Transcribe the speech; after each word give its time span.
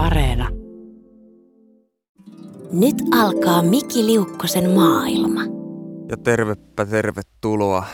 Areena. 0.00 0.48
Nyt 2.72 2.96
alkaa 3.20 3.62
Miki 3.62 4.06
Liukkosen 4.06 4.70
maailma. 4.70 5.40
Ja 6.08 6.16
tervepä 6.16 6.86
tervetuloa 6.86 7.84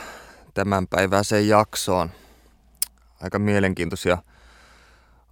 tämän 0.55 0.87
päiväiseen 0.87 1.49
jaksoon. 1.49 2.11
Aika 3.23 3.39
mielenkiintoisia 3.39 4.19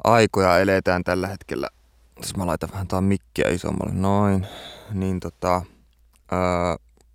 aikoja 0.05 0.59
eletään 0.59 1.05
tällä 1.05 1.27
hetkellä. 1.27 1.69
Jos 2.17 2.37
mä 2.37 2.47
laitan 2.47 2.69
vähän 2.73 2.89
tuon 2.89 3.05
mikkiä 3.05 3.49
isommalle, 3.49 3.95
noin. 3.95 4.47
Niin 4.93 5.21
tota, 5.21 5.63
öö, 6.33 6.41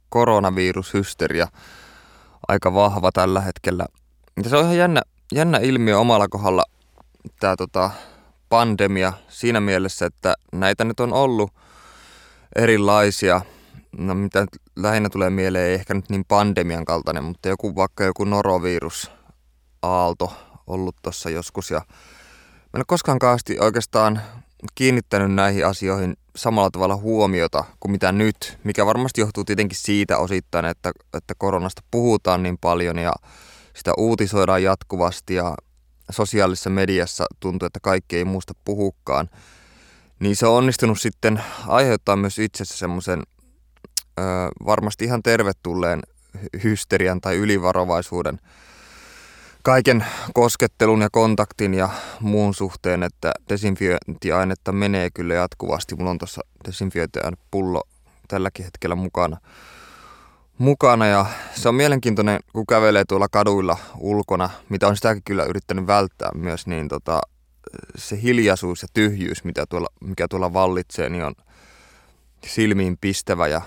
koronavirushysteria 0.10 1.48
aika 2.48 2.74
vahva 2.74 3.12
tällä 3.12 3.42
hetkellä. 3.42 3.86
Ja 4.44 4.50
se 4.50 4.58
on 4.58 4.64
ihan 4.64 4.78
jännä, 4.78 5.02
jännä 5.34 5.58
ilmiö 5.58 6.00
omalla 6.00 6.28
kohdalla 6.28 6.64
tämä 7.40 7.56
tota, 7.56 7.90
pandemia 8.50 9.14
siinä 9.28 9.60
mielessä, 9.60 10.06
että 10.06 10.36
näitä 10.54 10.84
nyt 10.84 11.00
on 11.00 11.14
ollut 11.14 11.52
erilaisia. 12.56 13.42
No 13.98 14.16
mitä 14.16 14.46
lähinnä 14.76 15.10
tulee 15.10 15.30
mieleen, 15.30 15.66
ei 15.66 15.74
ehkä 15.74 15.94
nyt 15.94 16.10
niin 16.10 16.26
pandemian 16.28 16.86
kaltainen, 16.86 17.24
mutta 17.24 17.50
joku 17.50 17.76
vaikka 17.76 18.04
joku 18.04 18.24
norovirus 18.24 19.12
aalto 19.82 20.34
ollut 20.68 20.96
tuossa 21.02 21.30
joskus. 21.30 21.72
Ja 21.72 21.80
mä 21.80 22.74
en 22.74 22.80
ole 22.80 22.84
koskaan 22.88 23.20
kaasti 23.20 23.60
oikeastaan 23.60 24.22
kiinnittänyt 24.76 25.32
näihin 25.32 25.66
asioihin 25.66 26.18
samalla 26.36 26.70
tavalla 26.72 26.96
huomiota 26.96 27.64
kuin 27.80 27.92
mitä 27.92 28.12
nyt, 28.12 28.58
mikä 28.64 28.86
varmasti 28.86 29.22
johtuu 29.22 29.44
tietenkin 29.44 29.78
siitä 29.78 30.18
osittain, 30.18 30.66
että, 30.66 30.92
että 31.14 31.34
koronasta 31.38 31.82
puhutaan 31.92 32.44
niin 32.44 32.58
paljon 32.58 32.98
ja 32.98 33.14
sitä 33.76 33.92
uutisoidaan 33.98 34.64
jatkuvasti 34.64 35.36
ja 35.36 35.56
sosiaalisessa 36.10 36.70
mediassa 36.70 37.26
tuntuu, 37.40 37.66
että 37.66 37.80
kaikki 37.80 38.18
ei 38.18 38.26
muusta 38.26 38.54
puhukaan. 38.66 39.30
Niin 40.20 40.36
se 40.36 40.48
on 40.48 40.58
onnistunut 40.58 41.02
sitten 41.02 41.44
aiheuttaa 41.68 42.16
myös 42.16 42.40
itsessä 42.40 42.78
semmoisen 42.78 43.24
varmasti 44.66 45.06
ihan 45.06 45.24
tervetulleen 45.24 46.00
hysterian 46.64 47.22
tai 47.22 47.36
ylivarovaisuuden 47.36 48.40
kaiken 49.64 50.06
koskettelun 50.34 51.02
ja 51.02 51.10
kontaktin 51.12 51.74
ja 51.74 51.90
muun 52.20 52.54
suhteen, 52.54 53.04
että 53.04 53.32
desinfiointiainetta 53.50 54.72
menee 54.72 55.10
kyllä 55.14 55.34
jatkuvasti. 55.34 55.96
Mulla 55.96 56.10
on 56.10 56.18
tuossa 56.18 56.42
desinfiointiainepullo 56.68 57.84
tälläkin 58.28 58.66
hetkellä 58.66 58.96
mukana. 58.96 59.38
Mukana 60.60 61.08
ja 61.08 61.26
se 61.56 61.70
on 61.70 61.76
mielenkiintoinen, 61.76 62.40
kun 62.54 62.68
kävelee 62.68 63.04
tuolla 63.08 63.28
kaduilla 63.32 63.78
ulkona, 63.98 64.50
mitä 64.70 64.88
on 64.88 64.96
sitäkin 64.96 65.24
kyllä 65.26 65.44
yrittänyt 65.44 65.88
välttää 65.88 66.30
myös, 66.36 66.68
niin 66.68 66.88
tota, 66.88 67.22
se 67.96 68.22
hiljaisuus 68.22 68.82
ja 68.82 68.88
tyhjyys, 68.94 69.44
mitä 69.44 69.66
tuolla, 69.66 69.88
mikä 70.02 70.28
tuolla 70.28 70.54
vallitsee, 70.54 71.10
niin 71.10 71.24
on 71.24 71.34
silmiin 72.48 72.98
pistävä 73.02 73.48
ja 73.48 73.62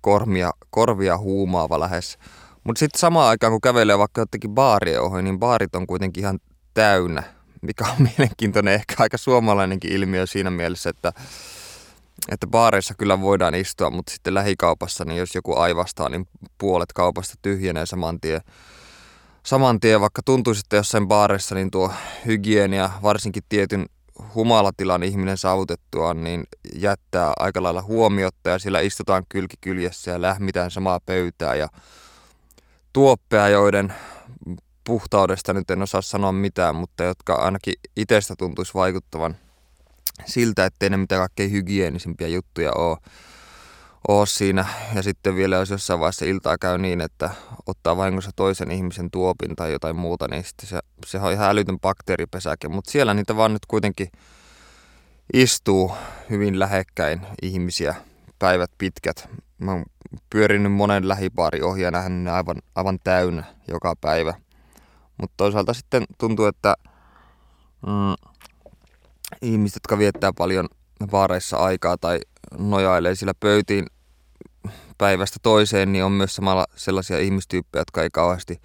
kormia, 0.00 0.50
korvia 0.70 1.18
huumaava 1.18 1.80
lähes. 1.80 2.18
Mutta 2.64 2.78
sitten 2.78 3.00
samaan 3.00 3.28
aikaan, 3.28 3.52
kun 3.52 3.60
kävelee 3.60 3.98
vaikka 3.98 4.20
jotenkin 4.20 4.50
baarien 4.50 5.02
ohi, 5.02 5.22
niin 5.22 5.38
baarit 5.38 5.76
on 5.76 5.86
kuitenkin 5.86 6.20
ihan 6.20 6.38
täynnä, 6.74 7.22
mikä 7.62 7.84
on 7.84 7.96
mielenkiintoinen, 8.18 8.74
ehkä 8.74 8.94
aika 8.98 9.18
suomalainenkin 9.18 9.92
ilmiö 9.92 10.26
siinä 10.26 10.50
mielessä, 10.50 10.90
että, 10.90 11.12
baareissa 12.46 12.94
kyllä 12.94 13.20
voidaan 13.20 13.54
istua, 13.54 13.90
mutta 13.90 14.12
sitten 14.12 14.34
lähikaupassa, 14.34 15.04
niin 15.04 15.18
jos 15.18 15.34
joku 15.34 15.56
aivastaa, 15.56 16.08
niin 16.08 16.28
puolet 16.58 16.92
kaupasta 16.92 17.34
tyhjenee 17.42 17.86
saman 17.86 18.20
tien. 18.20 18.40
Saman 19.42 19.80
tien, 19.80 20.00
vaikka 20.00 20.22
tuntuisi, 20.24 20.60
että 20.64 20.76
jossain 20.76 21.08
baarissa, 21.08 21.54
niin 21.54 21.70
tuo 21.70 21.92
hygienia, 22.26 22.90
varsinkin 23.02 23.42
tietyn 23.48 23.86
humalatilan 24.34 25.02
ihminen 25.02 25.38
saavutettuaan, 25.38 26.24
niin 26.24 26.44
jättää 26.74 27.32
aika 27.38 27.62
lailla 27.62 27.82
huomiota 27.82 28.50
ja 28.50 28.58
siellä 28.58 28.80
istutaan 28.80 29.24
kylkikyljessä 29.28 30.10
ja 30.10 30.22
lähmitään 30.22 30.70
samaa 30.70 31.00
pöytää 31.06 31.54
ja 31.54 31.68
tuoppeja, 32.92 33.48
joiden 33.48 33.94
puhtaudesta 34.84 35.52
nyt 35.52 35.70
en 35.70 35.82
osaa 35.82 36.02
sanoa 36.02 36.32
mitään, 36.32 36.76
mutta 36.76 37.04
jotka 37.04 37.34
ainakin 37.34 37.74
itsestä 37.96 38.34
tuntuisi 38.38 38.74
vaikuttavan 38.74 39.36
siltä, 40.24 40.66
ettei 40.66 40.90
ne 40.90 40.96
mitään 40.96 41.20
kaikkein 41.20 41.52
hygienisimpiä 41.52 42.28
juttuja 42.28 42.72
ole, 42.72 42.98
ole 44.08 44.26
siinä. 44.26 44.66
Ja 44.94 45.02
sitten 45.02 45.36
vielä 45.36 45.56
jos 45.56 45.70
jossain 45.70 46.00
vaiheessa 46.00 46.24
iltaa 46.24 46.58
käy 46.58 46.78
niin, 46.78 47.00
että 47.00 47.30
ottaa 47.66 47.96
vahingossa 47.96 48.30
toisen 48.36 48.70
ihmisen 48.70 49.10
tuopin 49.10 49.56
tai 49.56 49.72
jotain 49.72 49.96
muuta, 49.96 50.28
niin 50.28 50.44
sitten 50.44 50.68
se, 50.68 50.80
se 51.06 51.18
on 51.18 51.32
ihan 51.32 51.50
älytön 51.50 51.80
bakteeripesäke. 51.80 52.68
Mutta 52.68 52.90
siellä 52.90 53.14
niitä 53.14 53.36
vaan 53.36 53.52
nyt 53.52 53.66
kuitenkin 53.68 54.08
istuu 55.32 55.92
hyvin 56.30 56.58
lähekkäin 56.58 57.26
ihmisiä 57.42 57.94
päivät 58.38 58.70
pitkät. 58.78 59.28
Mä 59.58 59.72
oon 59.72 59.84
pyörinyt 60.30 60.72
monen 60.72 61.08
lähipaari 61.08 61.62
ohi 61.62 61.82
ja 61.82 61.90
nähnyt 61.90 62.32
aivan, 62.32 62.56
aivan 62.74 62.98
täynnä 63.04 63.44
joka 63.68 63.94
päivä. 64.00 64.34
Mutta 65.20 65.34
toisaalta 65.36 65.74
sitten 65.74 66.04
tuntuu, 66.18 66.46
että 66.46 66.74
mm, 67.86 68.30
ihmiset, 69.42 69.76
jotka 69.76 69.98
viettää 69.98 70.32
paljon 70.32 70.68
baareissa 71.06 71.56
aikaa 71.56 71.96
tai 71.96 72.20
nojailee 72.58 73.14
sillä 73.14 73.32
pöytiin 73.40 73.86
päivästä 74.98 75.38
toiseen, 75.42 75.92
niin 75.92 76.04
on 76.04 76.12
myös 76.12 76.36
samalla 76.36 76.66
sellaisia 76.76 77.18
ihmistyyppejä, 77.18 77.80
jotka 77.80 78.02
ei 78.02 78.10
kauheasti 78.12 78.60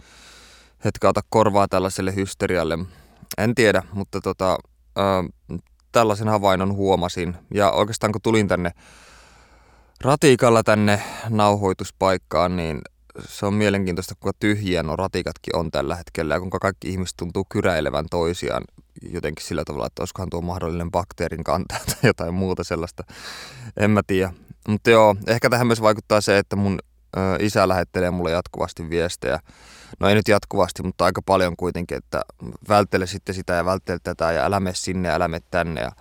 hetkä 0.86 1.10
ota 1.10 1.22
korvaa 1.30 1.68
tällaiselle 1.68 2.16
hysterialle. 2.16 2.80
En 3.38 3.56
tiedä, 3.56 3.84
mutta 3.94 4.22
tota, 4.22 4.58
äh, 4.98 5.58
tällaisen 5.92 6.28
havainnon 6.28 6.74
huomasin. 6.74 7.36
Ja 7.54 7.72
oikeastaan 7.72 8.12
kun 8.12 8.22
tulin 8.22 8.48
tänne 8.48 8.72
ratikalla 10.02 10.64
tänne 10.64 11.04
nauhoituspaikkaan, 11.30 12.58
niin 12.58 12.82
se 13.28 13.46
on 13.46 13.54
mielenkiintoista, 13.54 14.16
kuinka 14.20 14.38
tyhjiä 14.40 14.84
nuo 14.84 14.96
ratikatkin 14.96 15.56
on 15.56 15.72
tällä 15.72 15.96
hetkellä 15.96 16.34
ja 16.34 16.40
kuinka 16.40 16.60
kaikki 16.60 16.90
ihmiset 16.90 17.18
tuntuu 17.18 17.46
kyräilevän 17.50 18.06
toisiaan 18.12 18.64
jotenkin 19.02 19.46
sillä 19.46 19.66
tavalla, 19.66 19.88
että 19.88 20.02
olisikohan 20.02 20.30
tuo 20.30 20.42
mahdollinen 20.42 20.92
bakteerin 20.92 21.44
kantaja 21.44 21.80
tai 21.90 21.96
jotain 22.04 22.34
muuta 22.34 22.64
sellaista. 22.64 23.04
En 23.78 23.92
mä 23.92 24.02
tiedä. 24.08 24.34
Mutta 24.68 24.90
joo, 24.90 25.16
ehkä 25.28 25.50
tähän 25.50 25.68
myös 25.68 25.82
vaikuttaa 25.82 26.22
se, 26.22 26.38
että 26.38 26.56
mun 26.56 26.80
isä 27.40 27.68
lähettelee 27.68 28.12
mulle 28.12 28.32
jatkuvasti 28.32 28.90
viestejä. 28.90 29.40
No 30.00 30.10
ei 30.10 30.16
nyt 30.16 30.28
jatkuvasti, 30.28 30.84
mutta 30.84 31.06
aika 31.06 31.22
paljon 31.22 31.56
kuitenkin, 31.58 31.98
että 31.98 32.22
välttele 32.70 33.08
sitten 33.08 33.36
sitä 33.36 33.54
ja 33.54 33.66
välttele 33.66 34.00
tätä 34.04 34.32
ja 34.32 34.46
älä 34.46 34.60
mene 34.60 34.76
sinne 34.76 35.10
ja 35.10 35.16
älä 35.16 35.28
mene 35.28 35.46
tänne. 35.52 35.82
Ja 35.82 35.92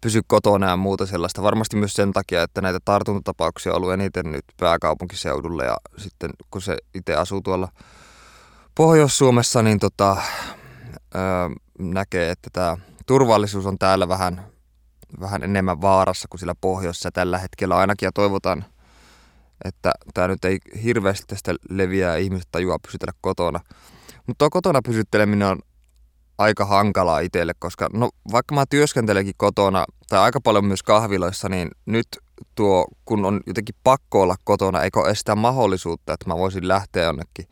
pysy 0.00 0.22
kotona 0.26 0.68
ja 0.68 0.76
muuta 0.76 1.06
sellaista. 1.06 1.42
Varmasti 1.42 1.76
myös 1.76 1.94
sen 1.94 2.12
takia, 2.12 2.42
että 2.42 2.60
näitä 2.60 2.78
tartuntatapauksia 2.84 3.72
on 3.72 3.76
ollut 3.76 3.92
eniten 3.92 4.32
nyt 4.32 4.44
pääkaupunkiseudulla 4.56 5.64
ja 5.64 5.76
sitten 5.96 6.30
kun 6.50 6.62
se 6.62 6.76
itse 6.94 7.14
asuu 7.14 7.40
tuolla 7.40 7.68
Pohjois-Suomessa, 8.74 9.62
niin 9.62 9.78
tota, 9.78 10.16
näkee, 11.80 12.30
että 12.30 12.50
tämä 12.52 12.76
turvallisuus 13.06 13.66
on 13.66 13.78
täällä 13.78 14.08
vähän, 14.08 14.46
vähän 15.20 15.42
enemmän 15.42 15.80
vaarassa 15.80 16.28
kuin 16.28 16.38
sillä 16.38 16.54
pohjoissa 16.60 17.10
tällä 17.10 17.38
hetkellä 17.38 17.76
ainakin 17.76 18.06
ja 18.06 18.12
toivotaan, 18.12 18.64
että 19.64 19.92
tämä 20.14 20.28
nyt 20.28 20.44
ei 20.44 20.58
hirveästi 20.82 21.26
tästä 21.26 21.54
leviää 21.70 22.16
ihmiset 22.16 22.48
tajua 22.52 22.78
pysytellä 22.86 23.12
kotona. 23.20 23.60
Mutta 24.26 24.38
tuo 24.38 24.50
kotona 24.50 24.80
pysytteleminen 24.82 25.48
on 25.48 25.58
aika 26.38 26.64
hankalaa 26.64 27.20
itselle, 27.20 27.52
koska 27.58 27.88
no, 27.92 28.10
vaikka 28.32 28.54
mä 28.54 28.64
työskentelenkin 28.70 29.34
kotona 29.36 29.84
tai 30.08 30.18
aika 30.18 30.40
paljon 30.40 30.64
myös 30.64 30.82
kahviloissa, 30.82 31.48
niin 31.48 31.70
nyt 31.86 32.06
tuo, 32.54 32.86
kun 33.04 33.24
on 33.24 33.40
jotenkin 33.46 33.74
pakko 33.84 34.22
olla 34.22 34.36
kotona, 34.44 34.82
eikö 34.82 35.10
estä 35.10 35.34
mahdollisuutta, 35.34 36.12
että 36.12 36.28
mä 36.28 36.36
voisin 36.36 36.68
lähteä 36.68 37.04
jonnekin 37.04 37.46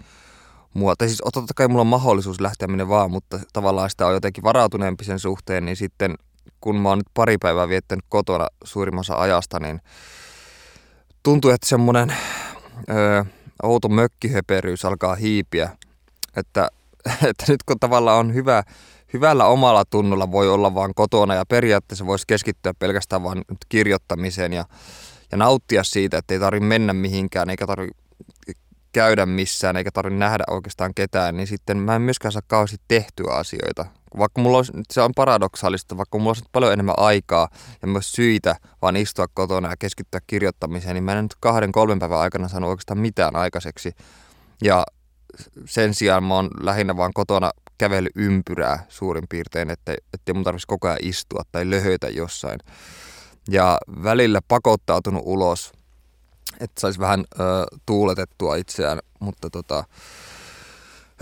muualta. 0.79 1.07
Siis 1.07 1.23
totta 1.35 1.55
kai 1.57 1.69
mulla 1.69 1.81
on 1.81 1.87
mahdollisuus 1.87 2.41
lähteä 2.41 2.69
minne 2.69 2.89
vaan, 2.89 3.11
mutta 3.11 3.41
tavallaan 3.53 3.91
sitä 3.91 4.07
on 4.07 4.15
jotenkin 4.15 4.45
varautuneempi 4.45 5.05
sen 5.05 5.19
suhteen, 5.19 5.65
niin 5.65 5.77
sitten 5.77 6.15
kun 6.61 6.77
mä 6.77 6.89
oon 6.89 6.99
nyt 6.99 7.07
pari 7.15 7.39
päivää 7.39 7.69
viettänyt 7.69 8.05
kotona 8.09 8.47
suurimmassa 8.65 9.15
ajasta, 9.15 9.61
niin 9.61 9.81
tuntuu, 11.23 11.51
että 11.51 11.69
semmoinen 11.69 12.17
öö, 12.91 13.25
outo 13.63 13.89
mökkihöperyys 13.89 14.85
alkaa 14.85 15.15
hiipiä, 15.15 15.71
että 16.37 16.69
että 17.31 17.45
nyt 17.49 17.63
kun 17.63 17.81
tavallaan 17.81 18.19
on 18.19 18.35
hyvä, 18.35 18.63
hyvällä 19.13 19.47
omalla 19.47 19.85
tunnolla 19.85 20.33
voi 20.33 20.49
olla 20.49 20.75
vaan 20.75 20.95
kotona 20.95 21.35
ja 21.35 21.47
periaatteessa 21.47 22.07
voisi 22.07 22.25
keskittyä 22.27 22.75
pelkästään 22.79 23.23
vain 23.23 23.43
kirjoittamiseen 23.69 24.53
ja, 24.53 24.65
ja 25.33 25.39
nauttia 25.39 25.85
siitä, 25.85 26.19
että 26.19 26.35
ei 26.35 26.41
tarvitse 26.41 26.67
mennä 26.67 26.93
mihinkään 26.93 27.51
eikä 27.51 27.67
tarvitse 27.67 28.03
käydä 28.99 29.27
missään 29.27 29.77
eikä 29.77 29.91
tarvitse 29.91 30.19
nähdä 30.19 30.45
oikeastaan 30.51 30.95
ketään, 30.95 31.37
niin 31.37 31.47
sitten 31.47 31.77
mä 31.77 31.97
en 31.97 32.03
myöskään 32.03 32.33
saa 32.33 32.43
kauheasti 32.47 32.77
tehtyä 32.89 33.33
asioita. 33.33 33.87
Vaikka 34.19 34.41
mulla 34.41 34.57
olisi, 34.57 34.73
se 34.91 35.01
on 35.01 35.13
paradoksaalista, 35.17 35.97
vaikka 35.97 36.19
mulla 36.19 36.31
olisi 36.31 36.45
paljon 36.53 36.73
enemmän 36.73 36.95
aikaa 36.99 37.49
ja 37.83 37.89
myös 37.89 38.13
syitä 38.13 38.57
vaan 38.83 38.97
istua 38.97 39.27
kotona 39.35 39.71
ja 39.71 39.77
keskittyä 39.79 40.21
kirjoittamiseen, 40.27 40.95
niin 40.95 41.05
mä 41.05 41.13
en 41.13 41.25
nyt 41.25 41.35
kahden, 41.41 41.73
kolmen 41.73 41.99
päivän 41.99 42.19
aikana 42.19 42.49
saanut 42.49 42.71
oikeastaan 42.71 42.99
mitään 42.99 43.37
aikaiseksi. 43.37 43.93
Ja 44.63 44.85
sen 45.65 45.95
sijaan 45.95 46.25
mä 46.25 46.35
oon 46.35 46.51
lähinnä 46.61 46.97
vaan 46.97 47.13
kotona 47.15 47.51
kävelyympyrää 47.79 48.87
suurin 48.89 49.25
piirtein, 49.29 49.71
että 49.71 49.95
ettei 50.15 50.35
mun 50.35 50.45
tarvitsisi 50.45 50.67
koko 50.67 50.89
ajan 50.89 50.99
istua 51.03 51.43
tai 51.53 51.71
löhöitä 51.71 52.09
jossain. 52.09 52.61
Ja 53.51 53.79
välillä 54.03 54.41
pakottautunut 54.49 55.23
ulos, 55.27 55.73
että 56.61 56.81
saisi 56.81 56.99
vähän 56.99 57.21
ö, 57.21 57.45
tuuletettua 57.87 58.57
itseään, 58.57 58.99
mutta 59.21 59.51
tota, 59.51 59.85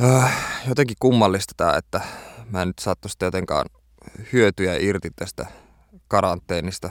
ö, 0.00 0.22
jotenkin 0.68 0.96
kummallista 1.00 1.54
tämä, 1.56 1.76
että 1.76 2.00
mä 2.50 2.62
en 2.62 2.68
nyt 2.68 2.78
saa 2.78 2.94
tuosta 2.96 3.24
jotenkaan 3.24 3.66
hyötyjä 4.32 4.76
irti 4.80 5.10
tästä 5.16 5.46
karanteenista, 6.08 6.90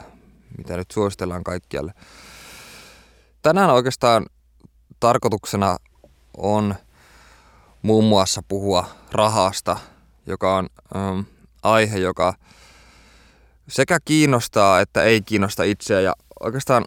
mitä 0.57 0.77
nyt 0.77 0.91
suositellaan 0.91 1.43
kaikkialle. 1.43 1.93
Tänään 3.41 3.69
oikeastaan 3.69 4.25
tarkoituksena 4.99 5.77
on 6.37 6.75
muun 7.81 8.05
muassa 8.05 8.41
puhua 8.47 8.87
rahasta, 9.11 9.77
joka 10.27 10.55
on 10.55 10.69
ähm, 10.95 11.19
aihe, 11.63 11.97
joka 11.97 12.33
sekä 13.67 13.97
kiinnostaa 14.05 14.79
että 14.81 15.03
ei 15.03 15.21
kiinnosta 15.21 15.63
itseä. 15.63 16.01
Ja 16.01 16.13
oikeastaan 16.39 16.85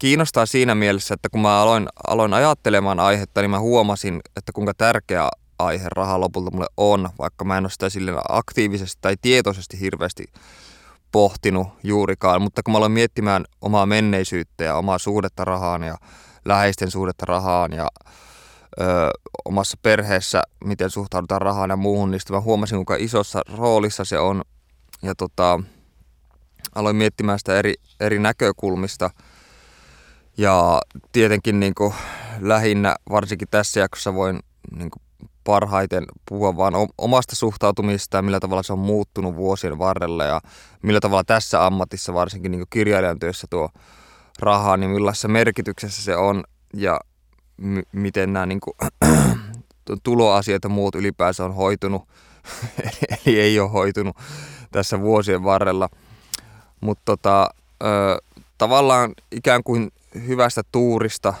kiinnostaa 0.00 0.46
siinä 0.46 0.74
mielessä, 0.74 1.14
että 1.14 1.28
kun 1.28 1.40
mä 1.40 1.60
aloin, 1.60 1.88
aloin 2.06 2.34
ajattelemaan 2.34 3.00
aihetta, 3.00 3.40
niin 3.40 3.50
mä 3.50 3.60
huomasin, 3.60 4.20
että 4.36 4.52
kuinka 4.52 4.74
tärkeä 4.74 5.28
aihe 5.58 5.86
raha 5.90 6.20
lopulta 6.20 6.50
mulle 6.50 6.66
on, 6.76 7.08
vaikka 7.18 7.44
mä 7.44 7.58
en 7.58 7.64
ole 7.64 7.70
sitä 7.70 7.90
sille 7.90 8.12
aktiivisesti 8.28 8.98
tai 9.00 9.16
tietoisesti 9.22 9.80
hirveästi 9.80 10.24
pohtinut 11.12 11.68
juurikaan. 11.82 12.42
Mutta 12.42 12.62
kun 12.62 12.72
mä 12.72 12.78
aloin 12.78 12.92
miettimään 12.92 13.44
omaa 13.60 13.86
menneisyyttä 13.86 14.64
ja 14.64 14.76
omaa 14.76 14.98
suhdetta 14.98 15.44
rahaan 15.44 15.82
ja 15.82 15.96
läheisten 16.44 16.90
suhdetta 16.90 17.26
rahaan 17.26 17.72
ja 17.72 17.88
ö, 18.80 18.84
omassa 19.44 19.76
perheessä, 19.82 20.42
miten 20.64 20.90
suhtaudutaan 20.90 21.42
rahaan 21.42 21.70
ja 21.70 21.76
muuhun, 21.76 22.10
niin 22.10 22.20
mä 22.30 22.40
huomasin, 22.40 22.76
kuinka 22.76 22.96
isossa 22.98 23.42
roolissa 23.56 24.04
se 24.04 24.18
on. 24.18 24.42
Ja 25.02 25.14
tota, 25.14 25.60
aloin 26.74 26.96
miettimään 26.96 27.38
sitä 27.38 27.58
eri, 27.58 27.74
eri 28.00 28.18
näkökulmista. 28.18 29.10
Ja 30.38 30.80
tietenkin 31.12 31.60
niin 31.60 31.74
kuin, 31.74 31.94
lähinnä, 32.40 32.96
varsinkin 33.10 33.48
tässä 33.50 33.80
jaksossa, 33.80 34.14
voin 34.14 34.40
niin 34.76 34.90
kuin, 34.90 35.02
parhaiten 35.44 36.04
puhua 36.28 36.56
vaan 36.56 36.74
omasta 36.98 37.36
suhtautumista 37.36 38.16
ja 38.16 38.22
millä 38.22 38.40
tavalla 38.40 38.62
se 38.62 38.72
on 38.72 38.78
muuttunut 38.78 39.36
vuosien 39.36 39.78
varrella 39.78 40.24
ja 40.24 40.40
millä 40.82 41.00
tavalla 41.00 41.24
tässä 41.24 41.66
ammatissa, 41.66 42.14
varsinkin 42.14 42.52
niin 42.52 42.64
kirjailijan 42.70 43.18
työssä 43.18 43.46
tuo 43.50 43.70
rahaa, 44.38 44.76
niin 44.76 44.90
millaisessa 44.90 45.28
merkityksessä 45.28 46.02
se 46.02 46.16
on 46.16 46.44
ja 46.74 47.00
m- 47.56 47.78
miten 47.92 48.32
nämä 48.32 48.46
niin 48.46 48.60
kuin, 48.60 48.74
tuloasiat 50.02 50.64
ja 50.64 50.70
muut 50.70 50.94
ylipäänsä 50.94 51.44
on 51.44 51.54
hoitunut, 51.54 52.08
eli 53.26 53.40
ei 53.40 53.60
ole 53.60 53.70
hoitunut 53.70 54.16
tässä 54.72 55.00
vuosien 55.00 55.44
varrella. 55.44 55.88
Mutta 56.80 57.02
tota, 57.04 57.50
tavallaan 58.58 59.12
ikään 59.32 59.62
kuin 59.64 59.90
hyvästä 60.26 60.62
tuurista, 60.72 61.34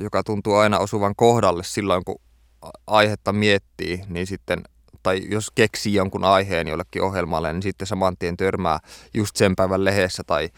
joka 0.00 0.22
tuntuu 0.22 0.54
aina 0.54 0.78
osuvan 0.78 1.16
kohdalle 1.16 1.64
silloin, 1.64 2.04
kun 2.04 2.20
aihetta 2.86 3.32
miettii, 3.32 4.02
niin 4.08 4.26
sitten 4.26 4.62
tai 5.02 5.22
jos 5.28 5.50
keksii 5.54 5.94
jonkun 5.94 6.24
aiheen 6.24 6.68
jollekin 6.68 7.02
ohjelmalle, 7.02 7.52
niin 7.52 7.62
sitten 7.62 7.86
saman 7.86 8.16
tien 8.18 8.36
törmää 8.36 8.78
just 9.14 9.36
sen 9.36 9.56
päivän 9.56 9.84
lehdessä 9.84 10.22
tai 10.26 10.50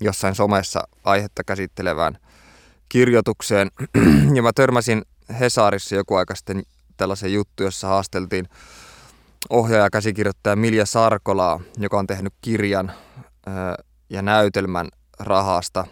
jossain 0.00 0.34
somessa 0.34 0.88
aihetta 1.04 1.44
käsittelevään 1.44 2.18
kirjoitukseen. 2.88 3.70
ja 4.36 4.42
mä 4.42 4.52
törmäsin 4.54 5.02
Hesarissa 5.40 5.94
joku 5.94 6.14
aika 6.14 6.34
sitten 6.34 6.62
tällaisen 6.96 7.32
juttu, 7.32 7.62
jossa 7.62 7.88
haasteltiin 7.88 8.48
ohjaaja 9.50 9.90
käsikirjoittaja 9.90 10.56
Milja 10.56 10.86
Sarkolaa, 10.86 11.60
joka 11.78 11.98
on 11.98 12.06
tehnyt 12.06 12.32
kirjan 12.40 12.92
ja 14.10 14.22
näytelmän 14.22 14.88
rahasta. 15.18 15.86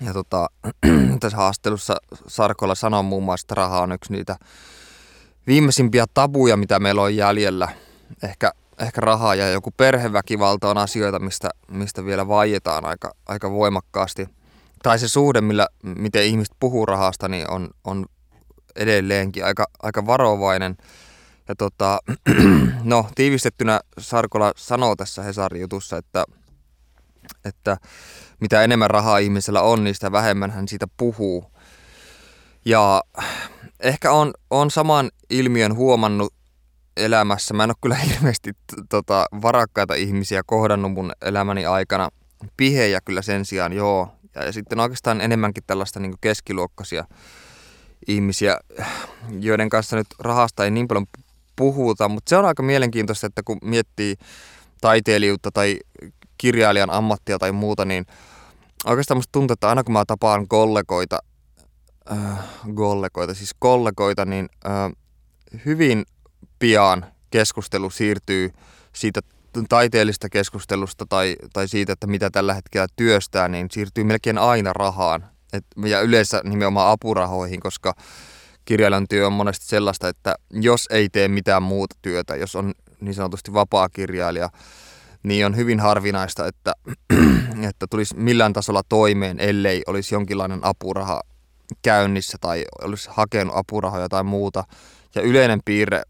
Ja 0.00 0.12
tota, 0.12 0.48
tässä 1.20 1.36
haastelussa 1.36 1.96
Sarkola 2.26 2.74
sanoi 2.74 3.02
muun 3.02 3.22
muassa, 3.22 3.44
että 3.44 3.54
raha 3.54 3.80
on 3.80 3.92
yksi 3.92 4.12
niitä 4.12 4.36
viimeisimpiä 5.46 6.06
tabuja, 6.14 6.56
mitä 6.56 6.78
meillä 6.78 7.02
on 7.02 7.16
jäljellä. 7.16 7.68
Ehkä, 8.22 8.52
ehkä 8.78 9.00
raha 9.00 9.34
ja 9.34 9.50
joku 9.50 9.70
perheväkivalta 9.76 10.70
on 10.70 10.78
asioita, 10.78 11.18
mistä, 11.18 11.50
mistä 11.70 12.04
vielä 12.04 12.28
vaietaan 12.28 12.84
aika, 12.84 13.12
aika 13.26 13.50
voimakkaasti. 13.50 14.28
Tai 14.82 14.98
se 14.98 15.08
suhde, 15.08 15.40
millä, 15.40 15.68
miten 15.82 16.24
ihmiset 16.24 16.54
puhuu 16.60 16.86
rahasta, 16.86 17.28
niin 17.28 17.50
on, 17.50 17.70
on 17.84 18.06
edelleenkin 18.76 19.44
aika, 19.44 19.66
aika 19.82 20.06
varovainen. 20.06 20.76
Ja 21.48 21.54
tota, 21.54 21.98
no, 22.84 23.06
tiivistettynä 23.14 23.80
Sarkola 23.98 24.52
sanoo 24.56 24.96
tässä 24.96 25.22
Hesarin 25.22 25.60
jutussa, 25.60 25.96
että, 25.96 26.24
että 27.44 27.76
mitä 28.40 28.62
enemmän 28.62 28.90
rahaa 28.90 29.18
ihmisellä 29.18 29.62
on, 29.62 29.84
niin 29.84 29.94
sitä 29.94 30.12
vähemmän 30.12 30.50
hän 30.50 30.68
siitä 30.68 30.86
puhuu. 30.96 31.52
Ja 32.64 33.02
ehkä 33.80 34.12
on, 34.12 34.32
on 34.50 34.70
saman 34.70 35.10
ilmiön 35.30 35.74
huomannut 35.74 36.34
elämässä. 36.96 37.54
Mä 37.54 37.64
en 37.64 37.70
ole 37.70 37.76
kyllä 37.80 37.94
hirveästi 38.08 38.50
tota, 38.88 39.26
varakkaita 39.42 39.94
ihmisiä 39.94 40.42
kohdannut 40.46 40.92
mun 40.92 41.12
elämäni 41.22 41.66
aikana. 41.66 42.08
Pihejä 42.56 43.00
kyllä 43.00 43.22
sen 43.22 43.44
sijaan, 43.44 43.72
joo. 43.72 44.08
Ja, 44.34 44.44
ja 44.44 44.52
sitten 44.52 44.80
oikeastaan 44.80 45.20
enemmänkin 45.20 45.64
tällaista 45.66 46.00
niin 46.00 46.14
keskiluokkaisia 46.20 47.04
ihmisiä, 48.06 48.58
joiden 49.40 49.68
kanssa 49.68 49.96
nyt 49.96 50.06
rahasta 50.18 50.64
ei 50.64 50.70
niin 50.70 50.88
paljon 50.88 51.06
puhuta. 51.56 52.08
Mutta 52.08 52.30
se 52.30 52.36
on 52.36 52.44
aika 52.44 52.62
mielenkiintoista, 52.62 53.26
että 53.26 53.42
kun 53.44 53.58
miettii 53.62 54.16
taiteilijuutta 54.80 55.50
tai 55.50 55.78
kirjailijan 56.40 56.90
ammattia 56.90 57.38
tai 57.38 57.52
muuta, 57.52 57.84
niin 57.84 58.06
oikeastaan 58.84 59.18
musta 59.18 59.32
tuntuu, 59.32 59.52
että 59.52 59.68
aina 59.68 59.84
kun 59.84 59.92
mä 59.92 60.04
tapaan 60.06 60.48
kollegoita, 60.48 61.18
äh, 62.12 62.38
kollegoita, 62.74 63.34
siis 63.34 63.54
kollegoita, 63.58 64.24
niin 64.24 64.48
äh, 64.66 64.92
hyvin 65.66 66.04
pian 66.58 67.06
keskustelu 67.30 67.90
siirtyy 67.90 68.50
siitä 68.92 69.20
taiteellista 69.68 70.28
keskustelusta 70.28 71.06
tai, 71.08 71.36
tai 71.52 71.68
siitä, 71.68 71.92
että 71.92 72.06
mitä 72.06 72.30
tällä 72.30 72.54
hetkellä 72.54 72.86
työstää, 72.96 73.48
niin 73.48 73.66
siirtyy 73.70 74.04
melkein 74.04 74.38
aina 74.38 74.72
rahaan. 74.72 75.26
Et, 75.52 75.64
ja 75.86 76.00
yleensä 76.00 76.40
nimenomaan 76.44 76.90
apurahoihin, 76.90 77.60
koska 77.60 77.94
kirjailijan 78.64 79.08
työ 79.08 79.26
on 79.26 79.32
monesti 79.32 79.66
sellaista, 79.66 80.08
että 80.08 80.34
jos 80.50 80.86
ei 80.90 81.08
tee 81.08 81.28
mitään 81.28 81.62
muuta 81.62 81.96
työtä, 82.02 82.36
jos 82.36 82.56
on 82.56 82.72
niin 83.00 83.14
sanotusti 83.14 83.52
vapaa 83.52 83.88
kirjailija, 83.88 84.48
niin 85.22 85.46
on 85.46 85.56
hyvin 85.56 85.80
harvinaista, 85.80 86.46
että, 86.46 86.72
että 87.68 87.86
tulisi 87.90 88.16
millään 88.16 88.52
tasolla 88.52 88.82
toimeen, 88.88 89.40
ellei 89.40 89.82
olisi 89.86 90.14
jonkinlainen 90.14 90.60
apuraha 90.62 91.22
käynnissä 91.82 92.38
tai 92.40 92.64
olisi 92.84 93.08
hakenut 93.12 93.56
apurahoja 93.56 94.08
tai 94.08 94.24
muuta. 94.24 94.64
Ja 95.14 95.22
yleinen 95.22 95.60
piirre 95.64 96.02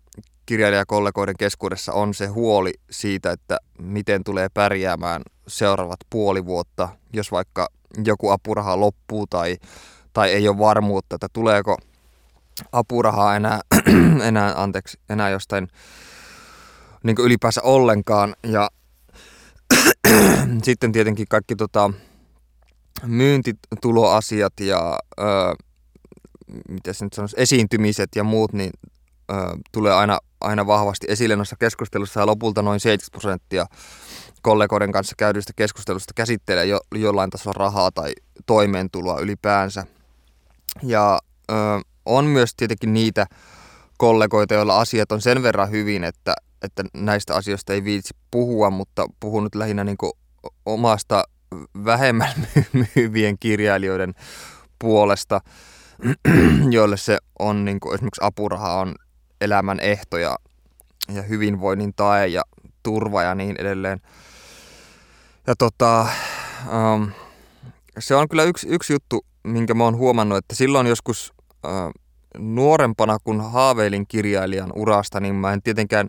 kirjailijakollegoiden 0.47 1.35
keskuudessa 1.39 1.93
on 1.93 2.15
se 2.15 2.27
huoli 2.27 2.73
siitä, 2.91 3.31
että 3.31 3.59
miten 3.79 4.25
tulee 4.25 4.49
pärjäämään 4.55 5.23
seuraavat 5.49 6.01
puoli 6.11 6.47
vuotta, 6.47 6.89
jos 7.13 7.33
vaikka 7.33 7.69
joku 8.05 8.31
apuraha 8.31 8.81
loppuu 8.81 9.27
tai, 9.27 9.57
tai 10.13 10.31
ei 10.31 10.49
ole 10.49 10.59
varmuutta, 10.59 11.15
että 11.15 11.29
tuleeko 11.33 11.77
apurahaa 12.73 13.37
enää, 13.37 13.61
enää, 14.29 14.55
anteeksi, 14.57 14.99
enää 15.09 15.31
jostain 15.31 15.69
niin 17.03 17.17
ylipäänsä 17.21 17.63
ollenkaan. 17.63 18.35
Ja 18.43 18.71
sitten 20.63 20.93
tietenkin 20.93 21.27
kaikki 21.29 21.57
tota, 21.57 21.91
myyntituloasiat 23.07 24.53
ja 24.61 24.99
ö, 25.21 25.25
mitä 26.69 26.93
se 26.93 27.05
nyt 27.05 27.13
sanoisi, 27.13 27.37
esiintymiset 27.39 28.09
ja 28.17 28.25
muut, 28.25 28.53
niin 28.53 28.71
ö, 29.31 29.35
tulee 29.73 29.93
aina, 29.93 30.19
aina 30.41 30.67
vahvasti 30.67 31.07
esille 31.11 31.37
noissa 31.37 31.57
keskustelussa 31.57 32.21
ja 32.21 32.27
lopulta 32.27 32.63
noin 32.63 32.81
70 32.81 33.13
prosenttia 33.13 33.67
kollegoiden 34.43 34.93
kanssa 34.93 35.15
käydyistä 35.19 35.53
keskustelusta 35.57 36.13
käsittelee 36.15 36.67
jo, 36.67 36.81
jollain 36.95 37.31
tasolla 37.31 37.59
rahaa 37.59 37.91
tai 37.91 38.13
toimeentuloa 38.47 39.21
ylipäänsä. 39.21 39.87
Ja 40.83 41.19
ö, 41.51 41.55
on 42.07 42.25
myös 42.25 42.55
tietenkin 42.55 42.93
niitä 42.93 43.27
kollegoita, 43.99 44.55
joilla 44.55 44.81
asiat 44.81 45.13
on 45.13 45.21
sen 45.21 45.43
verran 45.43 45.71
hyvin, 45.71 46.05
että, 46.05 46.35
että 46.63 46.85
näistä 46.95 47.35
asioista 47.35 47.73
ei 47.73 47.85
viitsi 47.85 48.15
puhua, 48.31 48.71
mutta 48.71 49.07
puhun 49.21 49.45
nyt 49.45 49.55
lähinnä 49.55 49.85
niin 49.85 49.97
omasta 50.67 51.25
vähemmän 51.85 52.33
myyvien 52.97 53.39
kirjailijoiden 53.39 54.15
puolesta, 54.79 55.41
joille 56.71 56.97
se 56.97 57.19
on 57.39 57.65
niin 57.65 57.81
kuin 57.81 57.95
esimerkiksi 57.95 58.25
apuraha 58.25 58.75
on 58.75 58.95
elämän 59.41 59.81
ehto 59.81 60.19
ja, 60.19 60.37
ja 61.15 61.23
hyvinvoinnin 61.23 61.93
tae 61.97 62.27
ja 62.27 62.43
turva 62.83 63.23
ja 63.23 63.35
niin 63.35 63.57
edelleen. 63.59 64.01
Ja 65.47 65.55
tota, 65.59 66.07
um, 66.95 67.11
se 67.99 68.15
on 68.15 68.29
kyllä 68.29 68.43
yksi, 68.43 68.69
yksi 68.69 68.93
juttu, 68.93 69.27
minkä 69.45 69.75
mä 69.75 69.85
oon 69.85 69.97
huomannut, 69.97 70.39
että 70.39 70.55
silloin 70.55 70.87
joskus 70.87 71.33
uh, 71.67 71.91
nuorempana, 72.39 73.19
kun 73.25 73.41
haaveilin 73.41 74.07
kirjailijan 74.07 74.73
urasta, 74.75 75.21
niin 75.21 75.35
mä 75.35 75.53
en 75.53 75.63
tietenkään 75.63 76.09